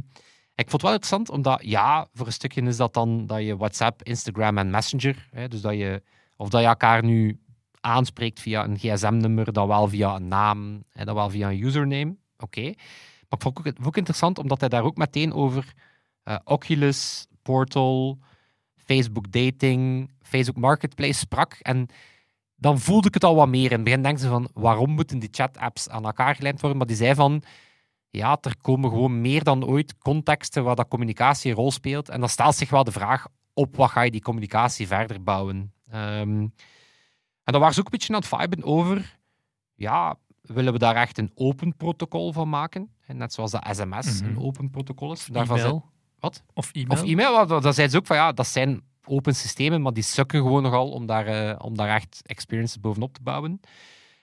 ik 0.54 0.70
vond 0.70 0.72
het 0.72 0.82
wel 0.82 0.92
interessant, 0.92 1.30
omdat 1.30 1.64
ja, 1.64 2.08
voor 2.12 2.26
een 2.26 2.32
stukje 2.32 2.62
is 2.62 2.76
dat 2.76 2.94
dan 2.94 3.26
dat 3.26 3.42
je 3.42 3.56
WhatsApp, 3.56 4.02
Instagram 4.02 4.58
en 4.58 4.70
Messenger, 4.70 5.28
hè, 5.30 5.48
dus 5.48 5.60
dat 5.60 5.72
je, 5.72 6.02
of 6.36 6.48
dat 6.48 6.60
je 6.60 6.66
elkaar 6.66 7.04
nu 7.04 7.40
aanspreekt 7.80 8.40
via 8.40 8.64
een 8.64 8.78
gsm-nummer, 8.78 9.52
dan 9.52 9.68
wel 9.68 9.88
via 9.88 10.14
een 10.14 10.28
naam, 10.28 10.82
hè, 10.90 11.04
dan 11.04 11.14
wel 11.14 11.30
via 11.30 11.50
een 11.50 11.62
username. 11.62 12.16
Oké. 12.38 12.62
Maar 12.62 13.38
ik 13.38 13.42
vond 13.42 13.64
het 13.64 13.86
ook, 13.86 13.96
interessant, 13.96 14.38
omdat 14.38 14.60
hij 14.60 14.68
daar 14.68 14.82
ook 14.82 14.96
meteen 14.96 15.32
over 15.32 15.72
uh, 16.24 16.36
Oculus, 16.44 17.26
Portal, 17.42 18.18
Facebook 18.74 19.32
Dating, 19.32 20.10
Facebook 20.22 20.56
Marketplace 20.56 21.18
sprak. 21.18 21.52
En 21.52 21.86
dan 22.56 22.78
voelde 22.78 23.08
ik 23.08 23.14
het 23.14 23.24
al 23.24 23.34
wat 23.34 23.48
meer. 23.48 23.64
In 23.70 23.72
het 23.72 23.84
begin 23.84 24.02
denken 24.02 24.20
ze 24.22 24.28
van, 24.28 24.48
waarom 24.54 24.90
moeten 24.90 25.18
die 25.18 25.28
chat-apps 25.32 25.88
aan 25.88 26.04
elkaar 26.04 26.34
gelijmd 26.34 26.60
worden? 26.60 26.78
Maar 26.78 26.86
die 26.86 26.96
zei 26.96 27.14
van, 27.14 27.42
ja, 28.10 28.38
er 28.40 28.56
komen 28.60 28.90
gewoon 28.90 29.20
meer 29.20 29.44
dan 29.44 29.64
ooit 29.64 29.98
contexten 29.98 30.64
waar 30.64 30.76
dat 30.76 30.88
communicatie 30.88 31.50
een 31.50 31.56
rol 31.56 31.70
speelt. 31.70 32.08
En 32.08 32.20
dan 32.20 32.28
stelt 32.28 32.54
zich 32.54 32.70
wel 32.70 32.84
de 32.84 32.92
vraag, 32.92 33.26
op 33.54 33.76
wat 33.76 33.90
ga 33.90 34.02
je 34.02 34.10
die 34.10 34.22
communicatie 34.22 34.86
verder 34.86 35.22
bouwen? 35.22 35.72
Um, 35.94 36.52
en 37.44 37.52
dan 37.52 37.60
waren 37.60 37.74
ze 37.74 37.80
ook 37.80 37.86
een 37.86 37.98
beetje 37.98 38.14
aan 38.14 38.20
het 38.20 38.28
viben 38.28 38.64
over, 38.64 39.18
ja, 39.74 40.16
willen 40.40 40.72
we 40.72 40.78
daar 40.78 40.96
echt 40.96 41.18
een 41.18 41.30
open 41.34 41.76
protocol 41.76 42.32
van 42.32 42.48
maken? 42.48 42.90
En 43.06 43.16
net 43.16 43.32
zoals 43.32 43.50
dat 43.50 43.66
sms 43.70 44.20
Mhm. 44.20 44.30
een 44.30 44.38
open 44.38 44.70
protocol 44.70 45.12
is. 45.12 45.26
Daarvan 45.26 45.82
wat? 46.18 46.42
Of 46.54 46.72
e-mail. 46.72 47.02
Of 47.02 47.08
e-mail, 47.08 47.46
dan 47.46 47.60
zeiden 47.62 47.90
ze 47.90 47.96
ook 47.96 48.06
van 48.06 48.16
ja, 48.16 48.32
dat 48.32 48.46
zijn 48.46 48.82
open 49.08 49.34
systemen, 49.34 49.82
maar 49.82 49.92
die 49.92 50.02
sukken 50.02 50.42
gewoon 50.42 50.62
nogal 50.62 50.90
om 50.90 51.06
daar, 51.06 51.26
eh, 51.26 51.64
om 51.64 51.76
daar 51.76 51.88
echt 51.88 52.22
experiences 52.26 52.80
bovenop 52.80 53.14
te 53.14 53.22
bouwen. 53.22 53.60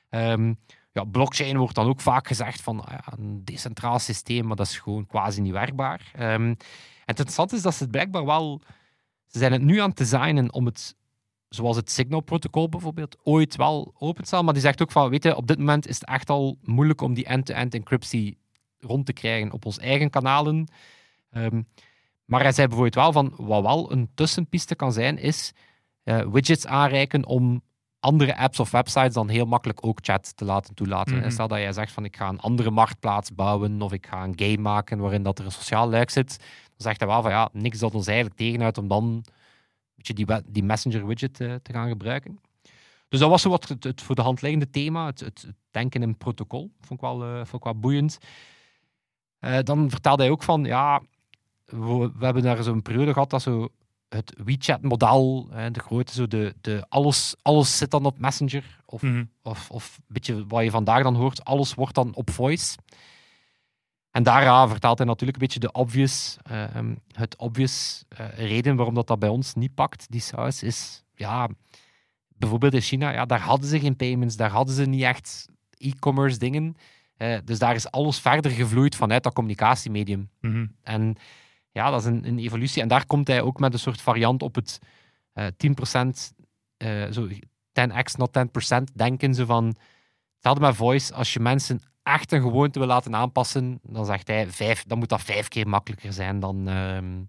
Ehm, 0.09 0.53
ja, 0.91 1.03
blockchain 1.03 1.57
wordt 1.57 1.75
dan 1.75 1.87
ook 1.87 2.01
vaak 2.01 2.27
gezegd 2.27 2.61
van 2.61 2.85
ah 2.85 3.07
een 3.17 3.41
decentraal 3.45 3.99
systeem, 3.99 4.47
maar 4.47 4.55
dat 4.55 4.67
is 4.67 4.79
gewoon 4.79 5.05
quasi 5.07 5.41
niet 5.41 5.51
werkbaar. 5.51 6.11
Ehm, 6.13 6.43
en 6.43 6.57
het 7.05 7.19
interessante 7.19 7.55
is 7.55 7.61
dat 7.61 7.73
ze 7.73 7.83
het 7.83 7.91
blijkbaar 7.91 8.25
wel... 8.25 8.61
Ze 9.27 9.39
zijn 9.39 9.51
het 9.51 9.61
nu 9.61 9.79
aan 9.79 9.89
het 9.89 9.97
designen 9.97 10.53
om 10.53 10.65
het, 10.65 10.95
zoals 11.49 11.75
het 11.75 11.91
Signal-protocol 11.91 12.69
bijvoorbeeld, 12.69 13.17
ooit 13.23 13.55
wel 13.55 13.93
open 13.97 14.21
te 14.21 14.27
stellen. 14.27 14.45
Maar 14.45 14.53
die 14.53 14.63
zegt 14.63 14.81
ook 14.81 14.91
van, 14.91 15.09
weet 15.09 15.23
je, 15.23 15.35
op 15.35 15.47
dit 15.47 15.57
moment 15.57 15.87
is 15.87 15.99
het 15.99 16.07
echt 16.07 16.29
al 16.29 16.57
moeilijk 16.61 17.01
om 17.01 17.13
die 17.13 17.25
end-to-end 17.25 17.73
encryptie 17.73 18.37
rond 18.79 19.05
te 19.05 19.13
krijgen 19.13 19.51
op 19.51 19.65
onze 19.65 19.81
eigen 19.81 20.09
kanalen. 20.09 20.67
Ehm, 21.29 21.61
maar 22.25 22.41
hij 22.41 22.51
zei 22.51 22.67
bijvoorbeeld 22.67 22.95
wel 22.95 23.11
van, 23.11 23.33
wat 23.37 23.61
wel 23.61 23.91
een 23.91 24.09
tussenpiste 24.15 24.75
kan 24.75 24.93
zijn, 24.93 25.17
is 25.17 25.53
eh, 26.03 26.19
widgets 26.31 26.67
aanreiken 26.67 27.25
om 27.25 27.61
andere 27.99 28.37
apps 28.37 28.59
of 28.59 28.71
websites 28.71 29.13
dan 29.13 29.29
heel 29.29 29.45
makkelijk 29.45 29.85
ook 29.85 29.99
chat 30.01 30.37
te 30.37 30.45
laten 30.45 30.73
toelaten. 30.75 31.17
Mhm. 31.17 31.29
Stel 31.29 31.47
dat 31.47 31.57
jij 31.57 31.73
zegt 31.73 31.91
van 31.91 32.05
ik 32.05 32.17
ga 32.17 32.29
een 32.29 32.39
andere 32.39 32.71
marktplaats 32.71 33.33
bouwen 33.33 33.81
of 33.81 33.93
ik 33.93 34.07
ga 34.07 34.23
een 34.23 34.33
game 34.35 34.57
maken 34.57 34.99
waarin 34.99 35.23
dat 35.23 35.39
er 35.39 35.45
een 35.45 35.51
sociaal 35.51 35.89
luik 35.89 36.09
zit, 36.09 36.37
dan 36.37 36.77
zegt 36.77 36.99
hij 36.99 37.09
wel 37.09 37.21
van 37.21 37.31
ja, 37.31 37.49
niks 37.51 37.79
dat 37.79 37.93
ons 37.93 38.07
eigenlijk 38.07 38.37
tegenhoudt 38.37 38.77
om 38.77 38.87
dan 38.87 39.25
die, 39.95 40.25
die 40.45 40.63
messenger 40.63 41.07
widget 41.07 41.41
eh, 41.41 41.53
te 41.53 41.71
gaan 41.73 41.87
gebruiken. 41.89 42.39
Dus 43.09 43.19
dat 43.19 43.29
was 43.29 43.41
zo 43.41 43.49
wat 43.49 43.67
het, 43.67 43.83
het 43.83 44.01
voor 44.01 44.15
de 44.15 44.21
hand 44.21 44.41
liggende 44.41 44.69
thema, 44.69 45.05
het, 45.05 45.19
het, 45.19 45.41
het 45.41 45.55
denken 45.71 46.01
in 46.01 46.17
protocol. 46.17 46.71
Vond 46.79 47.01
ik 47.01 47.05
wel, 47.05 47.23
eh, 47.23 47.35
vond 47.35 47.53
ik 47.53 47.63
wel 47.63 47.79
boeiend. 47.79 48.17
Dan 49.63 49.89
vertelde 49.89 50.23
hij 50.23 50.31
ook 50.31 50.43
van, 50.43 50.63
ja, 50.63 51.01
we, 51.65 52.11
we 52.17 52.25
hebben 52.25 52.43
daar 52.43 52.63
zo'n 52.63 52.81
periode 52.81 53.13
gehad 53.13 53.29
dat 53.29 53.41
zo 53.41 53.69
het 54.09 54.33
WeChat-model, 54.43 55.47
de 55.71 55.79
grote, 55.79 56.13
zo 56.13 56.27
de, 56.27 56.55
de 56.61 56.85
alles, 56.89 57.35
alles 57.41 57.77
zit 57.77 57.91
dan 57.91 58.05
op 58.05 58.19
Messenger. 58.19 58.79
Of, 58.85 59.01
Mhm. 59.01 59.23
of, 59.41 59.69
of 59.69 59.97
een 59.97 60.03
beetje 60.07 60.45
wat 60.47 60.63
je 60.63 60.71
vandaag 60.71 61.03
dan 61.03 61.15
hoort, 61.15 61.43
alles 61.45 61.73
wordt 61.73 61.95
dan 61.95 62.15
op 62.15 62.29
voice. 62.29 62.75
En 64.11 64.23
daar 64.23 64.43
ja, 64.43 64.67
vertaalt 64.67 64.97
hij 64.97 65.07
natuurlijk 65.07 65.39
een 65.39 65.43
beetje 65.45 65.59
de 65.59 65.71
obvious, 65.71 66.37
eh, 66.43 66.75
ehm, 66.75 66.95
het 67.11 67.37
obvious 67.37 68.03
eh, 68.07 68.27
reden 68.37 68.75
waarom 68.75 68.93
dat, 68.95 69.07
dat 69.07 69.19
bij 69.19 69.29
ons 69.29 69.53
niet 69.53 69.73
pakt, 69.73 70.05
die 70.09 70.21
saus, 70.21 70.63
is 70.63 71.03
ja, 71.15 71.49
bijvoorbeeld 72.27 72.73
in 72.73 72.81
China, 72.81 73.11
ja, 73.11 73.25
daar 73.25 73.39
hadden 73.41 73.69
ze 73.69 73.79
geen 73.79 73.95
payments, 73.95 74.35
daar 74.35 74.49
hadden 74.49 74.75
ze 74.75 74.85
niet 74.85 75.01
echt 75.03 75.45
e-commerce 75.77 76.37
dingen. 76.37 76.75
Eh, 77.17 77.37
dus 77.45 77.59
daar 77.59 77.75
is 77.75 77.91
alles 77.91 78.19
verder 78.19 78.51
gevloeid 78.51 78.95
vanuit 78.95 79.23
dat 79.23 79.33
communicatiemedium. 79.33 80.29
Mhm. 80.41 80.65
En 80.83 81.15
ja, 81.73 81.89
dat 81.89 81.99
is 81.99 82.05
een, 82.05 82.27
een 82.27 82.39
evolutie. 82.39 82.81
En 82.81 82.87
daar 82.87 83.05
komt 83.05 83.27
hij 83.27 83.41
ook 83.41 83.59
met 83.59 83.73
een 83.73 83.79
soort 83.79 84.01
variant 84.01 84.41
op 84.41 84.55
het 84.55 84.79
eh 85.33 85.47
10%, 85.57 86.33
eh, 86.77 87.11
zo 87.11 87.27
10x, 87.71 88.15
not 88.15 88.33
10% 88.33 88.91
denken. 88.93 89.33
Zo 89.33 89.45
van, 89.45 89.75
hetzelfde 90.33 90.61
met 90.61 90.75
voice, 90.75 91.13
als 91.13 91.33
je 91.33 91.39
mensen 91.39 91.81
echt 92.03 92.31
een 92.31 92.41
gewoonte 92.41 92.79
wil 92.79 92.87
laten 92.87 93.15
aanpassen, 93.15 93.79
dan 93.83 94.05
zegt 94.05 94.27
hij, 94.27 94.47
vijf, 94.47 94.83
dan 94.83 94.97
moet 94.97 95.09
dat 95.09 95.21
vijf 95.21 95.47
keer 95.47 95.67
makkelijker 95.67 96.13
zijn 96.13 96.39
dan, 96.39 96.67
ehm, 96.67 97.21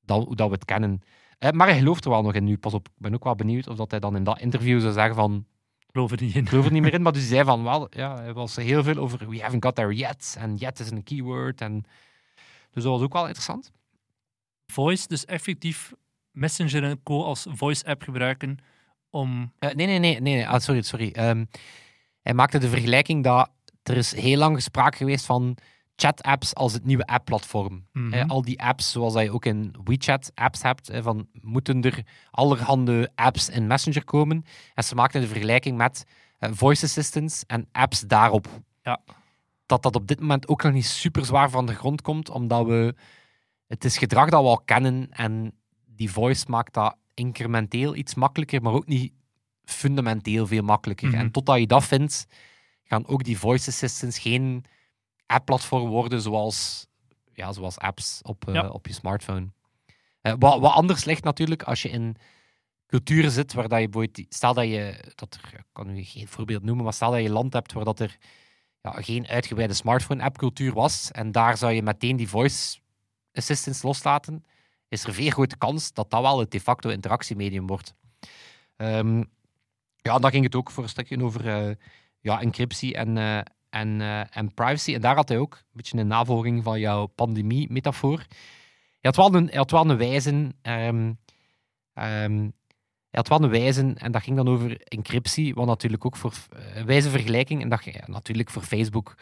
dan 0.00 0.22
hoe 0.22 0.36
dat 0.36 0.48
we 0.48 0.54
het 0.54 0.64
kennen. 0.64 1.02
Eh, 1.38 1.50
maar 1.50 1.68
hij 1.68 1.78
gelooft 1.78 2.04
er 2.04 2.10
wel 2.10 2.22
nog 2.22 2.34
in 2.34 2.44
nu. 2.44 2.58
Pas 2.58 2.74
op, 2.74 2.88
ik 2.88 2.94
ben 2.96 3.14
ook 3.14 3.24
wel 3.24 3.34
benieuwd 3.34 3.68
of 3.68 3.76
dat 3.76 3.90
hij 3.90 4.00
dan 4.00 4.16
in 4.16 4.24
dat 4.24 4.40
interview 4.40 4.80
zou 4.80 4.92
zeggen 4.92 5.14
van, 5.14 5.46
geloof 5.92 6.10
er 6.10 6.22
niet 6.22 6.34
in. 6.34 6.48
geloof 6.48 6.64
er 6.66 6.72
niet 6.72 6.82
meer 6.82 6.94
in, 6.94 7.02
maar 7.04 7.12
dus 7.12 7.22
hij 7.22 7.30
zei 7.30 7.44
van 7.44 7.62
wel, 7.62 7.86
ja, 7.90 8.16
hij 8.16 8.32
was 8.32 8.56
heel 8.56 8.82
veel 8.82 8.96
over 8.96 9.28
we 9.28 9.40
haven't 9.40 9.64
got 9.64 9.74
there 9.74 9.94
yet, 9.94 10.36
en 10.38 10.56
yet 10.56 10.80
is 10.80 10.90
een 10.90 11.02
keyword. 11.02 11.60
En, 11.60 11.84
dus 12.70 12.82
dat 12.82 12.92
was 12.92 13.02
ook 13.02 13.12
wel 13.12 13.26
interessant. 13.26 13.72
Voice, 14.66 15.08
dus 15.08 15.24
effectief 15.24 15.92
Messenger 16.30 16.84
en 16.84 17.02
Co. 17.02 17.22
als 17.22 17.46
voice-app 17.48 18.02
gebruiken 18.02 18.58
om... 19.10 19.52
Eh, 19.58 19.74
nee, 19.74 19.86
nee, 19.86 19.98
nee, 19.98 20.20
nee, 20.20 20.34
nee. 20.34 20.48
Ah, 20.48 20.60
sorry, 20.60 20.82
sorry. 20.82 21.10
Ehm, 21.12 21.44
hij 22.22 22.34
maakte 22.34 22.58
de 22.58 22.68
vergelijking 22.68 23.24
dat 23.24 23.50
er 23.82 23.96
is 23.96 24.14
heel 24.14 24.38
lang 24.38 24.62
sprake 24.62 24.96
geweest 24.96 25.24
van 25.24 25.56
chat-apps 25.96 26.54
als 26.54 26.72
het 26.72 26.84
nieuwe 26.84 27.06
app-platform. 27.06 27.86
Mhm. 27.92 28.12
Eh, 28.12 28.28
al 28.28 28.42
die 28.42 28.62
apps, 28.62 28.90
zoals 28.90 29.12
dat 29.12 29.22
je 29.22 29.32
ook 29.32 29.44
in 29.44 29.74
WeChat-apps 29.84 30.62
hebt, 30.62 30.88
eh, 30.88 31.02
van 31.02 31.28
moeten 31.32 31.82
er 31.82 32.04
allerhande 32.30 33.10
apps 33.14 33.48
in 33.48 33.66
Messenger 33.66 34.04
komen? 34.04 34.44
En 34.74 34.84
ze 34.84 34.94
maakten 34.94 35.20
de 35.20 35.26
vergelijking 35.26 35.76
met 35.76 36.04
voice 36.40 36.84
assistants 36.84 37.44
en 37.46 37.68
apps 37.72 38.00
daarop. 38.00 38.48
Ja. 38.82 39.00
Dat 39.70 39.82
dat 39.82 39.94
op 39.94 40.06
dit 40.06 40.20
moment 40.20 40.48
ook 40.48 40.62
nog 40.62 40.72
niet 40.72 40.86
super 40.86 41.24
zwaar 41.24 41.50
van 41.50 41.66
de 41.66 41.74
grond 41.74 42.02
komt, 42.02 42.30
omdat 42.30 42.66
we... 42.66 42.94
Het 43.66 43.84
is 43.84 43.98
gedrag 43.98 44.28
dat 44.30 44.42
we 44.42 44.48
al 44.48 44.60
kennen 44.60 45.10
en 45.10 45.52
die 45.86 46.10
voice 46.10 46.44
maakt 46.48 46.74
dat 46.74 46.96
incrementeel 47.14 47.94
iets 47.94 48.14
makkelijker, 48.14 48.62
maar 48.62 48.72
ook 48.72 48.86
niet 48.86 49.12
fundamenteel 49.64 50.46
veel 50.46 50.62
makkelijker. 50.62 51.08
Mhm. 51.08 51.16
En 51.16 51.30
totdat 51.30 51.58
je 51.58 51.66
dat 51.66 51.84
vindt, 51.84 52.26
gaan 52.84 53.06
ook 53.06 53.24
die 53.24 53.38
voice 53.38 53.68
assistants 53.68 54.18
geen 54.18 54.64
app-platform 55.26 55.88
worden 55.88 56.20
zoals, 56.20 56.86
ja, 57.32 57.52
zoals 57.52 57.78
apps 57.78 58.20
op, 58.22 58.48
eh, 58.48 58.70
op 58.72 58.86
je 58.86 58.92
smartphone. 58.92 59.48
Eh, 60.20 60.34
wat, 60.38 60.60
wat 60.60 60.72
anders 60.72 61.04
ligt 61.04 61.24
natuurlijk 61.24 61.62
als 61.62 61.82
je 61.82 61.88
in 61.88 62.16
culturen 62.86 63.30
zit 63.30 63.52
waar 63.52 63.68
dat 63.68 63.80
je 63.80 63.88
bijvoorbeeld, 63.88 64.34
stel 64.34 64.54
dat 64.54 64.64
je, 64.64 65.12
dat 65.14 65.38
er, 65.42 65.58
ik 65.58 65.64
kan 65.72 65.92
nu 65.92 66.02
geen 66.02 66.28
voorbeeld 66.28 66.62
noemen, 66.62 66.84
maar 66.84 66.92
stel 66.92 67.10
dat 67.10 67.22
je 67.22 67.30
land 67.30 67.52
hebt 67.52 67.72
waar 67.72 67.84
dat 67.84 68.00
er 68.00 68.18
ja, 68.82 68.90
geen 68.90 69.26
uitgebreide 69.26 69.74
smartphone-app-cultuur 69.74 70.72
was 70.72 71.10
en 71.10 71.32
daar 71.32 71.56
zou 71.56 71.72
je 71.72 71.82
meteen 71.82 72.16
die 72.16 72.28
voice 72.28 72.78
assistants 73.32 73.82
loslaten, 73.82 74.44
is 74.88 75.04
er 75.04 75.14
veel 75.14 75.30
grote 75.30 75.56
kans 75.56 75.92
dat 75.92 76.10
dat 76.10 76.20
wel 76.20 76.38
het 76.38 76.50
de 76.50 76.60
facto 76.60 76.90
interactiemedium 76.90 77.66
wordt. 77.66 77.94
Ehm, 78.76 79.22
ja, 79.96 80.18
daar 80.18 80.30
ging 80.30 80.44
het 80.44 80.54
ook 80.54 80.70
voor 80.70 80.82
een 80.82 80.88
stukje 80.88 81.22
over 81.22 81.48
eh, 81.48 81.74
ja, 82.20 82.40
encryptie 82.40 82.94
en, 82.94 83.18
eh, 83.18 83.40
en, 83.70 84.00
eh, 84.00 84.36
en 84.36 84.54
privacy. 84.54 84.94
En 84.94 85.00
daar 85.00 85.14
had 85.14 85.28
hij 85.28 85.38
ook 85.38 85.54
een 85.54 85.62
beetje 85.72 85.98
een 85.98 86.06
navolging 86.06 86.62
van 86.62 86.80
jouw 86.80 87.06
pandemie-metafoor. 87.06 88.18
Hij 88.18 89.10
had 89.10 89.16
wel 89.16 89.34
een, 89.34 89.46
hij 89.46 89.56
had 89.56 89.70
wel 89.70 89.90
een 89.90 89.96
wijze... 89.96 90.54
ehm, 90.62 91.12
ehm, 91.94 92.48
had 93.10 93.28
wel 93.28 93.42
een 93.42 93.50
wijze, 93.50 93.92
en 93.94 94.12
dat 94.12 94.22
ging 94.22 94.36
dan 94.36 94.48
over 94.48 94.80
encryptie, 94.80 95.54
wat 95.54 95.66
natuurlijk 95.66 96.06
ook 96.06 96.16
voor 96.16 96.34
een 96.74 96.86
wijze 96.86 97.10
vergelijking. 97.10 97.62
En 97.62 97.68
dat, 97.68 97.84
ja, 97.84 98.04
natuurlijk 98.06 98.50
voor 98.50 98.62
Facebook 98.62 99.14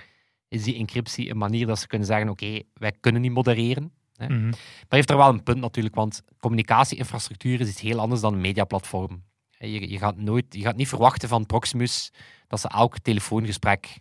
is 0.49 0.63
die 0.63 0.77
encryptie 0.77 1.31
een 1.31 1.39
manier 1.39 1.67
dat 1.67 1.79
ze 1.79 1.87
kunnen 1.87 2.07
zeggen: 2.07 2.29
oké, 2.29 2.63
wij 2.75 2.93
kunnen 3.01 3.21
niet 3.21 3.33
modereren. 3.33 3.93
Mhm. 4.19 4.49
Maar 4.49 4.87
heeft 4.89 5.11
er 5.11 5.17
wel 5.17 5.29
een 5.29 5.43
punt 5.43 5.61
natuurlijk, 5.61 5.95
want 5.95 6.23
communicatieinfrastructuur 6.39 7.61
is 7.61 7.69
iets 7.69 7.81
heel 7.81 7.99
anders 7.99 8.21
dan 8.21 8.33
een 8.33 8.41
mediaplatform. 8.41 9.23
Je, 9.59 9.91
je, 9.91 9.99
gaat 9.99 10.17
nooit, 10.17 10.45
je 10.49 10.63
gaat 10.63 10.77
niet 10.77 10.89
verwachten 10.89 11.29
van 11.29 11.47
Proximus 11.47 12.13
dat 12.47 12.61
ze 12.61 12.69
elk 12.69 12.99
telefoongesprek 12.99 13.99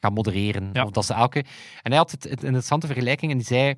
gaan 0.00 0.12
modereren. 0.12 0.70
Ja. 0.72 0.84
Of 0.84 0.90
dat 0.90 1.04
ze 1.04 1.14
elke... 1.14 1.44
En 1.82 1.90
hij 1.90 1.96
had 1.96 2.10
het, 2.10 2.22
het 2.22 2.42
interessante 2.42 2.86
vergelijking 2.86 3.30
en 3.30 3.38
die 3.38 3.46
zei... 3.46 3.74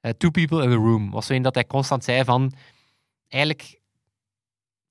eh, 0.00 0.10
two 0.10 0.30
people 0.30 0.62
in 0.62 0.70
a 0.70 0.74
room. 0.74 1.10
Was 1.10 1.26
zo 1.26 1.32
een 1.32 1.42
dat 1.42 1.54
hij 1.54 1.66
constant 1.66 2.04
zei 2.04 2.24
van... 2.24 2.52
Eigenlijk, 3.28 3.80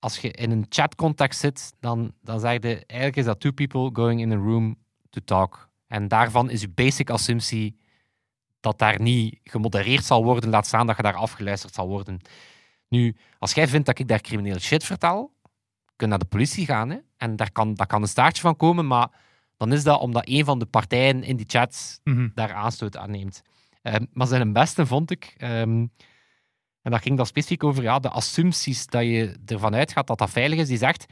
als 0.06 0.18
je 0.18 0.32
in 0.32 0.52
een 0.52 0.66
chatcontext 0.70 1.40
zit, 1.40 1.74
dan, 1.80 2.14
dan 2.22 2.40
zeg 2.40 2.54
je... 2.54 2.86
Eigenlijk 2.86 3.16
is 3.16 3.26
dat 3.26 3.40
two 3.40 3.52
people 3.52 3.90
going 3.94 4.22
in 4.22 4.32
a 4.32 4.36
room 4.36 4.78
to 5.10 5.22
talk. 5.26 5.70
En 5.88 6.08
daarvan 6.08 6.50
is 6.50 6.62
je 6.62 6.70
basic 6.70 7.10
assumptie 7.10 7.78
dat 8.60 8.80
daar 8.80 9.02
niet 9.02 9.40
gemodereerd 9.44 10.06
zal 10.06 10.24
worden, 10.24 10.50
laat 10.50 10.68
staan 10.68 10.88
dat 10.88 10.96
je 10.96 11.02
daar 11.02 11.14
afgeluisterd 11.14 11.74
zal 11.74 11.88
worden. 11.88 12.20
Nu, 12.88 13.16
als 13.40 13.54
jij 13.54 13.68
vindt 13.68 13.86
dat 13.86 14.00
ik 14.00 14.08
daar 14.08 14.22
crimineel 14.22 14.60
shit 14.60 14.84
vertel, 14.84 15.34
kun 15.96 15.96
je 15.96 16.08
naar 16.08 16.20
de 16.20 16.26
politie 16.26 16.66
gaan. 16.66 16.90
Hè? 16.90 16.98
En 17.18 17.36
daar 17.36 17.52
kan, 17.52 17.74
daar 17.74 17.88
kan 17.88 18.02
een 18.02 18.08
staartje 18.08 18.42
van 18.42 18.56
komen, 18.56 18.88
maar 18.88 19.08
dan 19.58 19.74
is 19.74 19.84
dat 19.84 20.00
omdat 20.00 20.28
een 20.28 20.46
van 20.46 20.60
de 20.60 20.66
partijen 20.66 21.24
in 21.24 21.36
die 21.36 21.50
chat 21.50 22.00
Mhm. 22.04 22.30
daar 22.34 22.54
aanstoot 22.54 22.98
aan 22.98 23.12
neemt. 23.12 23.42
Ehm, 23.82 24.06
maar 24.14 24.28
zijn 24.28 24.54
beste 24.54 24.86
vond 24.86 25.12
ik, 25.12 25.36
ehm, 25.38 25.86
en 26.86 26.92
dat 26.92 27.02
ging 27.02 27.18
dan 27.18 27.26
specifiek 27.26 27.64
over 27.64 27.84
ja, 27.84 28.00
de 28.00 28.10
assumpties 28.10 28.86
dat 28.88 29.02
je 29.04 29.38
ervan 29.46 29.76
uitgaat 29.76 30.08
dat 30.08 30.18
dat 30.18 30.30
veilig 30.30 30.60
is, 30.60 30.68
die 30.68 30.78
zegt, 30.78 31.06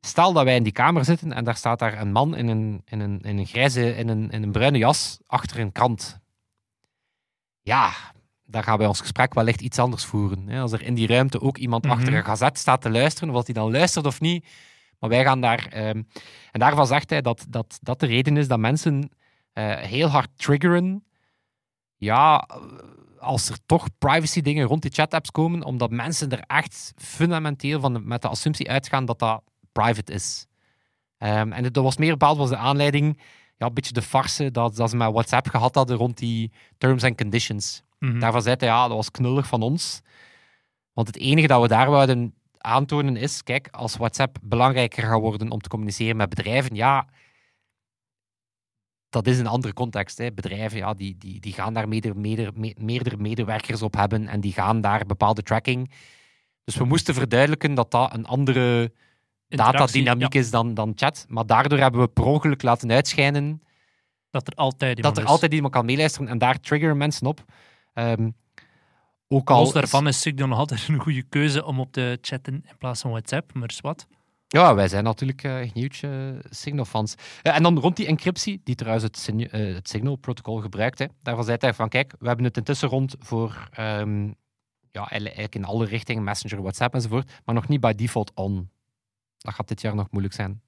stel 0.00 0.32
dat 0.32 0.44
wij 0.44 0.56
in 0.56 0.62
die 0.62 0.72
kamer 0.72 1.04
zitten 1.04 1.32
en 1.32 1.44
daar 1.44 1.56
staat 1.56 1.78
daar 1.78 2.00
een 2.00 2.12
man 2.12 2.36
in 2.36 2.48
een, 2.48 2.82
in 2.84 3.00
een, 3.00 3.20
in 3.20 3.38
een 3.38 3.46
grijze, 3.46 3.96
in 3.96 4.08
een, 4.08 4.30
in 4.30 4.42
een 4.42 4.52
bruine 4.52 4.78
jas 4.78 5.18
achter 5.26 5.58
een 5.58 5.72
krant. 5.72 6.18
Ja, 7.62 7.92
daar 8.44 8.62
gaan 8.62 8.78
wij 8.78 8.86
ons 8.86 9.00
gesprek 9.00 9.34
wellicht 9.34 9.60
iets 9.60 9.78
anders 9.78 10.04
voeren. 10.04 10.48
Hè. 10.48 10.60
Als 10.60 10.72
er 10.72 10.82
in 10.82 10.94
die 10.94 11.06
ruimte 11.06 11.40
ook 11.40 11.56
iemand 11.56 11.84
Mhm. 11.84 11.92
achter 11.92 12.14
een 12.14 12.24
gazet 12.24 12.58
staat 12.58 12.80
te 12.82 12.90
luisteren, 12.90 13.28
of 13.28 13.34
dat 13.34 13.46
hij 13.46 13.54
dan 13.54 13.70
luistert 13.70 14.06
of 14.06 14.20
niet, 14.20 14.46
maar 14.98 15.10
wij 15.10 15.24
gaan 15.24 15.40
daar... 15.40 15.66
ehm, 15.70 16.02
en 16.50 16.60
daarvan 16.60 16.86
zegt 16.86 17.10
hij 17.10 17.20
dat, 17.22 17.46
dat 17.48 17.78
dat 17.82 18.00
de 18.00 18.06
reden 18.06 18.36
is 18.36 18.48
dat 18.48 18.58
mensen 18.58 19.10
eh, 19.52 19.76
heel 19.76 20.08
hard 20.08 20.28
triggeren 20.36 21.04
ja, 21.96 22.48
als 23.18 23.48
er 23.48 23.56
toch 23.66 23.88
privacy 23.98 24.40
dingen 24.40 24.66
rond 24.66 24.82
die 24.82 24.90
chat-apps 24.90 25.30
komen, 25.30 25.64
omdat 25.64 25.90
mensen 25.90 26.30
er 26.30 26.40
echt 26.46 26.92
fundamenteel 26.96 27.80
van 27.80 27.92
de- 27.92 28.00
met 28.00 28.22
de 28.22 28.28
assumptie 28.28 28.70
uitgaan 28.70 29.04
dat 29.04 29.18
dat 29.18 29.42
private 29.72 30.12
is. 30.12 30.46
Ehm, 31.18 31.52
en 31.52 31.62
dat 31.72 31.84
was 31.84 31.96
meer 31.96 32.10
bepaald 32.10 32.38
was 32.38 32.48
de 32.48 32.56
aanleiding, 32.56 33.20
ja, 33.56 33.66
een 33.66 33.74
beetje 33.74 33.92
de 33.92 34.02
farse 34.02 34.50
dat, 34.50 34.76
dat 34.76 34.90
ze 34.90 34.96
met 34.96 35.12
WhatsApp 35.12 35.48
gehad 35.48 35.74
hadden 35.74 35.96
rond 35.96 36.18
die 36.18 36.52
terms 36.78 37.04
and 37.04 37.16
conditions. 37.16 37.82
Mhm. 37.98 38.18
Daarvan 38.18 38.42
zei 38.42 38.54
hij, 38.58 38.68
ja, 38.68 38.88
dat 38.88 38.96
was 38.96 39.10
knullig 39.10 39.46
van 39.46 39.62
ons. 39.62 40.00
Want 40.92 41.06
het 41.06 41.16
enige 41.18 41.46
dat 41.46 41.62
we 41.62 41.68
daar 41.68 41.90
wouden 41.90 42.34
aantonen 42.58 43.16
is, 43.16 43.42
kijk, 43.42 43.68
als 43.70 43.96
WhatsApp 43.96 44.36
belangrijker 44.42 45.02
gaat 45.02 45.20
worden 45.20 45.50
om 45.50 45.60
te 45.60 45.68
communiceren 45.68 46.16
met 46.16 46.28
bedrijven, 46.28 46.74
ja, 46.74 47.06
dat 49.22 49.26
is 49.34 49.38
een 49.38 49.46
andere 49.46 49.72
context. 49.74 50.18
Hè. 50.18 50.32
Bedrijven 50.32 50.78
ja, 50.78 50.94
die, 50.94 51.16
die, 51.18 51.40
die 51.40 51.52
gaan 51.52 51.74
daar 51.74 51.88
meerdere, 51.88 52.14
meerdere, 52.14 52.52
me- 52.54 52.74
meerdere 52.78 53.16
medewerkers 53.16 53.82
op 53.82 53.94
hebben 53.96 54.28
en 54.28 54.40
die 54.40 54.52
gaan 54.52 54.80
daar 54.80 55.06
bepaalde 55.06 55.42
tracking. 55.42 55.90
Dus 56.64 56.76
we 56.76 56.84
moesten 56.84 57.14
verduidelijken 57.14 57.74
dat 57.74 57.90
dat 57.90 58.14
een 58.14 58.26
andere 58.26 58.92
datadynamiek 59.48 60.32
ja, 60.32 60.40
is 60.40 60.50
dan, 60.50 60.74
dan 60.74 60.92
chat. 60.96 61.24
Maar 61.28 61.46
daardoor 61.46 61.78
hebben 61.78 62.00
we 62.00 62.08
per 62.08 62.24
ongeluk 62.24 62.62
laten 62.62 62.90
uitschijnen 62.92 63.62
Dat 64.30 64.46
er 64.46 64.54
altijd 64.54 64.90
dat 64.90 64.98
iemand 64.98 65.16
er 65.16 65.22
is. 65.22 65.28
altijd 65.28 65.52
iemand 65.54 65.72
kan 65.72 65.84
meeluisteren 65.84 66.28
en 66.28 66.38
daar 66.38 66.60
triggeren 66.60 66.96
mensen 66.96 67.26
op. 67.26 67.44
Ehm, 67.94 68.30
Ook 69.28 69.50
al 69.50 69.60
Los 69.60 69.72
daarvan 69.72 70.06
is 70.08 70.20
Signal 70.20 70.48
nog 70.48 70.58
altijd 70.58 70.88
een 70.88 71.00
goede 71.00 71.22
keuze 71.22 71.64
om 71.64 71.80
op 71.80 71.92
te 71.92 72.18
chatten 72.20 72.54
in 72.54 72.76
plaats 72.78 73.00
van 73.00 73.10
WhatsApp, 73.10 73.54
maar 73.54 73.68
is 73.68 73.80
wat. 73.80 74.06
Ja, 74.48 74.74
wij 74.74 74.88
zijn 74.88 75.04
natuurlijk 75.04 75.42
eh 75.42 75.70
huge 75.72 76.08
eh, 76.42 76.50
Signal-fans. 76.50 77.14
Eh, 77.42 77.56
en 77.56 77.62
dan 77.62 77.78
rond 77.78 77.96
die 77.96 78.06
encryptie, 78.06 78.60
die 78.64 78.74
trouwens 78.74 79.04
het, 79.04 79.50
het 79.50 79.88
Signal-protocol 79.88 80.60
gebruikt, 80.60 80.98
hè, 80.98 81.06
daarvan 81.22 81.44
zei 81.44 81.56
hij 81.60 81.74
van, 81.74 81.88
kijk, 81.88 82.14
we 82.18 82.26
hebben 82.26 82.44
het 82.44 82.56
intussen 82.56 82.88
rond 82.88 83.14
voor, 83.18 83.68
ehm, 83.72 84.26
ja, 84.90 85.08
eigenlijk 85.08 85.54
in 85.54 85.64
alle 85.64 85.86
richtingen, 85.86 86.24
Messenger, 86.24 86.62
WhatsApp 86.62 86.94
enzovoort, 86.94 87.32
maar 87.44 87.54
nog 87.54 87.68
niet 87.68 87.80
by 87.80 87.92
default 87.92 88.32
on. 88.34 88.70
Dat 89.38 89.54
gaat 89.54 89.68
dit 89.68 89.80
jaar 89.80 89.94
nog 89.94 90.10
moeilijk 90.10 90.34
zijn. 90.34 90.60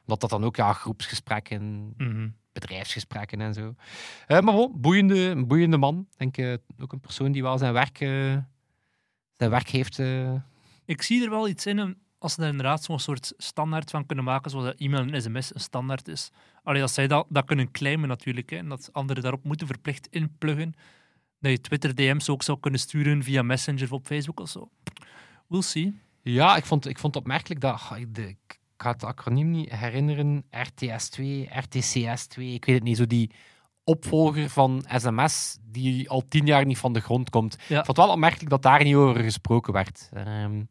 Omdat 0.00 0.20
dat 0.20 0.30
dan 0.30 0.44
ook, 0.44 0.56
ja, 0.56 0.72
groepsgesprekken, 0.72 1.94
Mhm. 1.96 2.28
bedrijfsgesprekken 2.52 3.40
en 3.40 3.54
zo. 3.54 3.74
Maar 4.28 4.44
wel, 4.44 4.72
boeiende, 4.74 5.18
een 5.18 5.46
boeiende 5.46 5.76
man. 5.76 6.06
Ik 6.16 6.34
denk 6.34 6.60
ook 6.78 6.92
een 6.92 7.00
persoon 7.00 7.32
die 7.32 7.42
wel 7.42 7.58
zijn 7.58 7.72
werk, 7.72 7.96
zijn 9.36 9.50
werk 9.50 9.68
heeft... 9.68 9.98
Ik 10.84 11.02
zie 11.02 11.24
er 11.24 11.30
wel 11.30 11.48
iets 11.48 11.66
in 11.66 11.78
hem, 11.78 11.96
als 12.22 12.32
ze 12.34 12.40
daar 12.40 12.50
inderdaad 12.50 12.82
zo'n 12.82 12.98
soort 12.98 13.32
standaard 13.36 13.90
van 13.90 14.06
kunnen 14.06 14.24
maken, 14.24 14.50
zoals 14.50 14.66
dat 14.66 14.74
e-mail 14.78 15.06
en 15.06 15.22
sms 15.22 15.54
een 15.54 15.60
standaard 15.60 16.08
is. 16.08 16.30
Alleen 16.62 16.80
dat 16.80 16.90
zij 16.90 17.06
dat, 17.06 17.26
dat 17.28 17.44
kunnen 17.44 17.70
claimen 17.70 18.08
natuurlijk, 18.08 18.50
hè, 18.50 18.56
en 18.56 18.68
dat 18.68 18.88
anderen 18.92 19.22
daarop 19.22 19.44
moeten 19.44 19.66
verplicht 19.66 20.06
inpluggen. 20.10 20.74
Dat 21.40 21.50
je 21.52 21.60
Twitter 21.60 21.94
DM's 21.94 22.28
ook 22.28 22.42
zou 22.42 22.60
kunnen 22.60 22.80
sturen 22.80 23.22
via 23.22 23.42
Messenger 23.42 23.82
of 23.82 23.92
op 23.92 24.06
Facebook 24.06 24.40
of 24.40 24.48
zo. 24.48 24.70
We'll 25.46 25.62
see. 25.62 26.00
Ja, 26.22 26.56
ik 26.56 26.64
vond, 26.64 26.86
ik 26.86 26.98
vond 26.98 27.14
het 27.14 27.22
opmerkelijk 27.22 27.60
dat... 27.60 27.90
ik- 27.96 28.14
de, 28.14 28.28
ik 28.28 28.60
ga 28.76 28.90
het 28.90 29.04
acroniem 29.04 29.50
niet 29.50 29.70
herinneren. 29.72 30.44
RTS2, 30.50 31.22
RTCS2, 31.48 32.36
ik 32.42 32.64
weet 32.64 32.74
het 32.74 32.82
niet. 32.82 32.96
Zo 32.96 33.06
die 33.06 33.30
opvolger 33.84 34.48
van 34.50 34.84
sms 34.88 35.58
die 35.62 36.10
al 36.10 36.22
tien 36.28 36.46
jaar 36.46 36.66
niet 36.66 36.78
van 36.78 36.92
de 36.92 37.00
grond 37.00 37.30
komt. 37.30 37.56
Ja. 37.68 37.78
Ik 37.78 37.84
vond 37.84 37.86
het 37.86 37.96
wel 37.96 38.14
opmerkelijk 38.14 38.50
dat 38.50 38.62
daar 38.62 38.84
niet 38.84 38.94
over 38.94 39.22
gesproken 39.22 39.72
werd. 39.72 40.08
Ehm, 40.12 40.62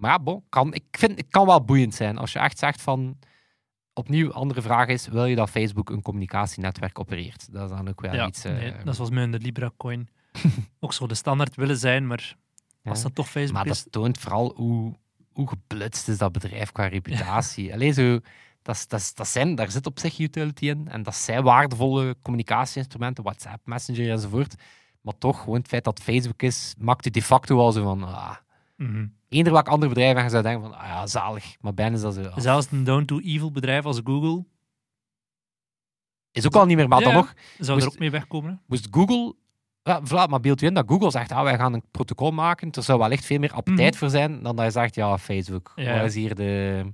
maar 0.00 0.10
ja, 0.10 0.18
bon, 0.18 0.44
kan, 0.48 0.74
ik 0.74 0.84
vind 0.90 1.18
het 1.18 1.30
kan 1.30 1.46
wel 1.46 1.64
boeiend 1.64 1.94
zijn 1.94 2.18
als 2.18 2.32
je 2.32 2.38
echt 2.38 2.58
zegt 2.58 2.82
van... 2.82 3.18
Opnieuw, 3.92 4.32
andere 4.32 4.62
vraag 4.62 4.88
is, 4.88 5.08
wil 5.08 5.24
je 5.24 5.36
dat 5.36 5.50
Facebook 5.50 5.90
een 5.90 6.02
communicatienetwerk 6.02 6.98
opereert? 6.98 7.52
Dat 7.52 7.70
is 7.70 7.76
dan 7.76 7.88
ook 7.88 8.00
wel 8.00 8.14
Ja, 8.14 8.26
iets... 8.26 8.42
nee, 8.42 8.72
dat 8.72 8.86
is 8.86 8.96
zoals 8.96 9.10
met 9.10 9.32
de 9.32 9.38
Libra 9.38 9.70
coin. 9.76 10.08
ook 10.80 10.92
zo 10.92 11.06
de 11.06 11.14
standaard 11.14 11.54
willen 11.54 11.76
zijn, 11.76 12.06
maar 12.06 12.36
als 12.84 12.98
ja. 12.98 13.04
dat 13.04 13.14
toch 13.14 13.28
Facebook 13.28 13.56
Maar 13.56 13.66
is... 13.66 13.82
dat 13.82 13.92
toont 13.92 14.18
vooral 14.18 14.52
hoe, 14.56 14.94
hoe 15.32 15.48
geblutst 15.48 16.08
is 16.08 16.18
dat 16.18 16.32
bedrijf 16.32 16.72
qua 16.72 16.86
reputatie. 16.96 17.72
Alleen 17.72 17.94
zo, 17.94 18.18
dat, 18.62 18.84
dat, 18.88 19.12
dat 19.14 19.28
zijn, 19.28 19.54
daar 19.54 19.70
zit 19.70 19.86
op 19.86 19.98
zich 19.98 20.18
utility 20.18 20.68
in. 20.68 20.88
En 20.88 21.02
dat 21.02 21.14
zijn 21.14 21.42
waardevolle 21.42 22.16
communicatieinstrumenten, 22.22 23.24
WhatsApp, 23.24 23.66
Messenger 23.66 24.10
enzovoort. 24.10 24.54
Maar 25.00 25.18
toch, 25.18 25.40
gewoon 25.40 25.58
het 25.58 25.68
feit 25.68 25.84
dat 25.84 26.00
Facebook 26.00 26.42
is, 26.42 26.74
maakt 26.78 27.04
het 27.04 27.14
de 27.14 27.22
facto 27.22 27.58
al 27.58 27.72
zo 27.72 27.82
van... 27.82 28.04
Ah, 28.04 28.36
Mhm. 28.88 29.06
eender 29.28 29.52
welk 29.52 29.68
ander 29.68 29.88
bedrijf 29.88 30.16
en 30.16 30.22
je 30.22 30.30
zou 30.30 30.42
denken 30.42 30.62
van, 30.62 30.78
ah 30.78 30.86
ja, 30.86 31.06
zalig. 31.06 31.56
Maar 31.60 31.74
bijna 31.74 31.94
is 31.94 32.00
dat 32.00 32.14
zo... 32.14 32.22
ah, 32.22 32.38
Zelfs 32.38 32.70
een 32.70 32.84
down-to-evil 32.84 33.50
bedrijf 33.52 33.84
als 33.84 34.00
Google 34.04 34.44
is 36.32 36.46
ook 36.46 36.54
al 36.54 36.66
niet 36.66 36.76
meer, 36.76 36.88
maar 36.88 37.00
dan 37.00 37.12
nog, 37.14 37.34
zou 37.58 37.72
Moest- 37.78 37.86
er 37.86 37.92
ook 37.92 37.98
mee 37.98 38.10
wegkomen. 38.10 38.50
hè. 38.50 38.56
moest 38.66 38.88
Google... 38.90 39.34
Ja, 39.82 40.02
voilà, 40.06 40.30
maar 40.30 40.40
beeld 40.40 40.60
je 40.60 40.66
in 40.66 40.74
dat 40.74 40.84
Google 40.88 41.10
zegt, 41.10 41.32
ah, 41.32 41.42
wij 41.42 41.56
gaan 41.56 41.72
een 41.72 41.82
protocol 41.90 42.30
maken. 42.30 42.70
Er 42.70 42.82
zou 42.82 42.98
wellicht 42.98 43.24
veel 43.24 43.38
meer 43.38 43.52
appetijt 43.52 43.90
Mhm. 43.90 43.98
voor 43.98 44.10
zijn 44.10 44.42
dan 44.42 44.56
dat 44.56 44.64
je 44.64 44.70
zegt, 44.70 44.94
ja, 44.94 45.18
Facebook. 45.18 45.72
Ja. 45.76 45.84
Waar 45.92 46.04
is 46.04 46.14
hier 46.14 46.34
de... 46.34 46.84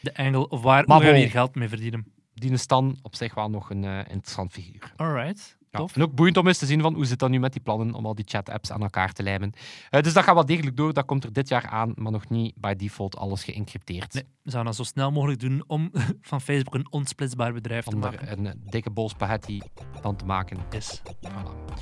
De 0.00 0.16
angle, 0.16 0.48
of 0.48 0.62
waar 0.62 0.84
Maar 0.86 0.96
hoe 0.96 1.04
gaan 1.04 1.14
we 1.14 1.20
hier 1.20 1.30
geld 1.30 1.54
mee 1.54 1.68
verdienen. 1.68 2.12
Die 2.34 2.50
is 2.50 2.66
dan 2.66 2.98
op 3.02 3.14
zich 3.14 3.34
wel 3.34 3.50
nog 3.50 3.70
een 3.70 3.84
eh, 3.84 3.98
interessant 3.98 4.52
figuur. 4.52 4.92
Alright. 4.96 5.58
Tof. 5.78 5.96
En 5.96 6.02
ook 6.02 6.14
boeiend 6.14 6.36
om 6.36 6.46
eens 6.46 6.58
te 6.58 6.66
zien 6.66 6.80
van 6.80 6.94
hoe 6.94 7.04
zit 7.04 7.18
dat 7.18 7.30
nu 7.30 7.38
met 7.38 7.52
die 7.52 7.62
plannen 7.62 7.94
om 7.94 8.06
al 8.06 8.14
die 8.14 8.24
chat-apps 8.28 8.70
aan 8.72 8.82
elkaar 8.82 9.12
te 9.12 9.22
lijmen. 9.22 9.52
Eh, 9.90 10.02
dus 10.02 10.12
dat 10.12 10.24
gaat 10.24 10.34
wel 10.34 10.46
degelijk 10.46 10.76
door. 10.76 10.92
Dat 10.92 11.04
komt 11.04 11.24
er 11.24 11.32
dit 11.32 11.48
jaar 11.48 11.66
aan, 11.66 11.92
maar 11.96 12.12
nog 12.12 12.28
niet 12.28 12.54
by 12.56 12.74
default 12.74 13.16
alles 13.16 13.44
geëncrypteerd. 13.44 14.12
Nee, 14.14 14.24
we 14.42 14.50
zouden 14.50 14.72
dat 14.76 14.86
zo 14.86 14.92
snel 14.92 15.10
mogelijk 15.10 15.40
doen 15.40 15.64
om 15.66 15.90
van 16.20 16.40
Facebook 16.40 16.74
een 16.74 16.92
onsplitsbaar 16.92 17.52
bedrijf 17.52 17.84
te 17.84 17.94
Om 17.94 18.00
maken. 18.00 18.26
er 18.28 18.38
een 18.38 18.46
eh, 18.46 18.52
dikke 18.58 18.90
bol 18.90 19.08
spaghetti 19.08 19.60
van 20.00 20.16
te 20.16 20.24
maken. 20.24 20.58
Yes. 20.70 21.02
Voilà. 21.28 21.74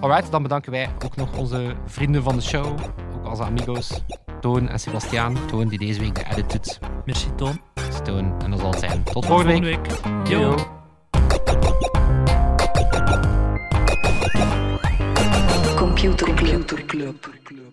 Alright, 0.00 0.30
dan 0.30 0.42
bedanken 0.42 0.70
wij 0.72 0.90
ook 1.04 1.16
nog 1.16 1.36
onze 1.36 1.76
vrienden 1.86 2.22
van 2.22 2.36
de 2.36 2.42
show. 2.42 2.66
Ook 3.14 3.26
onze 3.26 3.42
amigos. 3.44 4.00
Toon 4.40 4.68
en 4.68 4.80
Sebastiaan. 4.80 5.46
Toon 5.46 5.68
die 5.68 5.78
deze 5.78 6.00
week 6.00 6.14
de 6.14 6.24
edit 6.30 6.52
doet. 6.52 6.78
Merci 7.04 7.34
Toon. 7.34 7.60
Toon. 8.04 8.40
En 8.42 8.50
dat 8.50 8.60
zal 8.60 8.70
het 8.70 8.78
zijn. 8.78 9.02
Tot 9.04 9.12
Tot 9.12 9.26
volgende 9.26 9.58
week. 9.60 9.86
week. 9.86 10.26
Yo. 10.28 10.83
Computer 15.94 16.34
Club. 16.34 17.63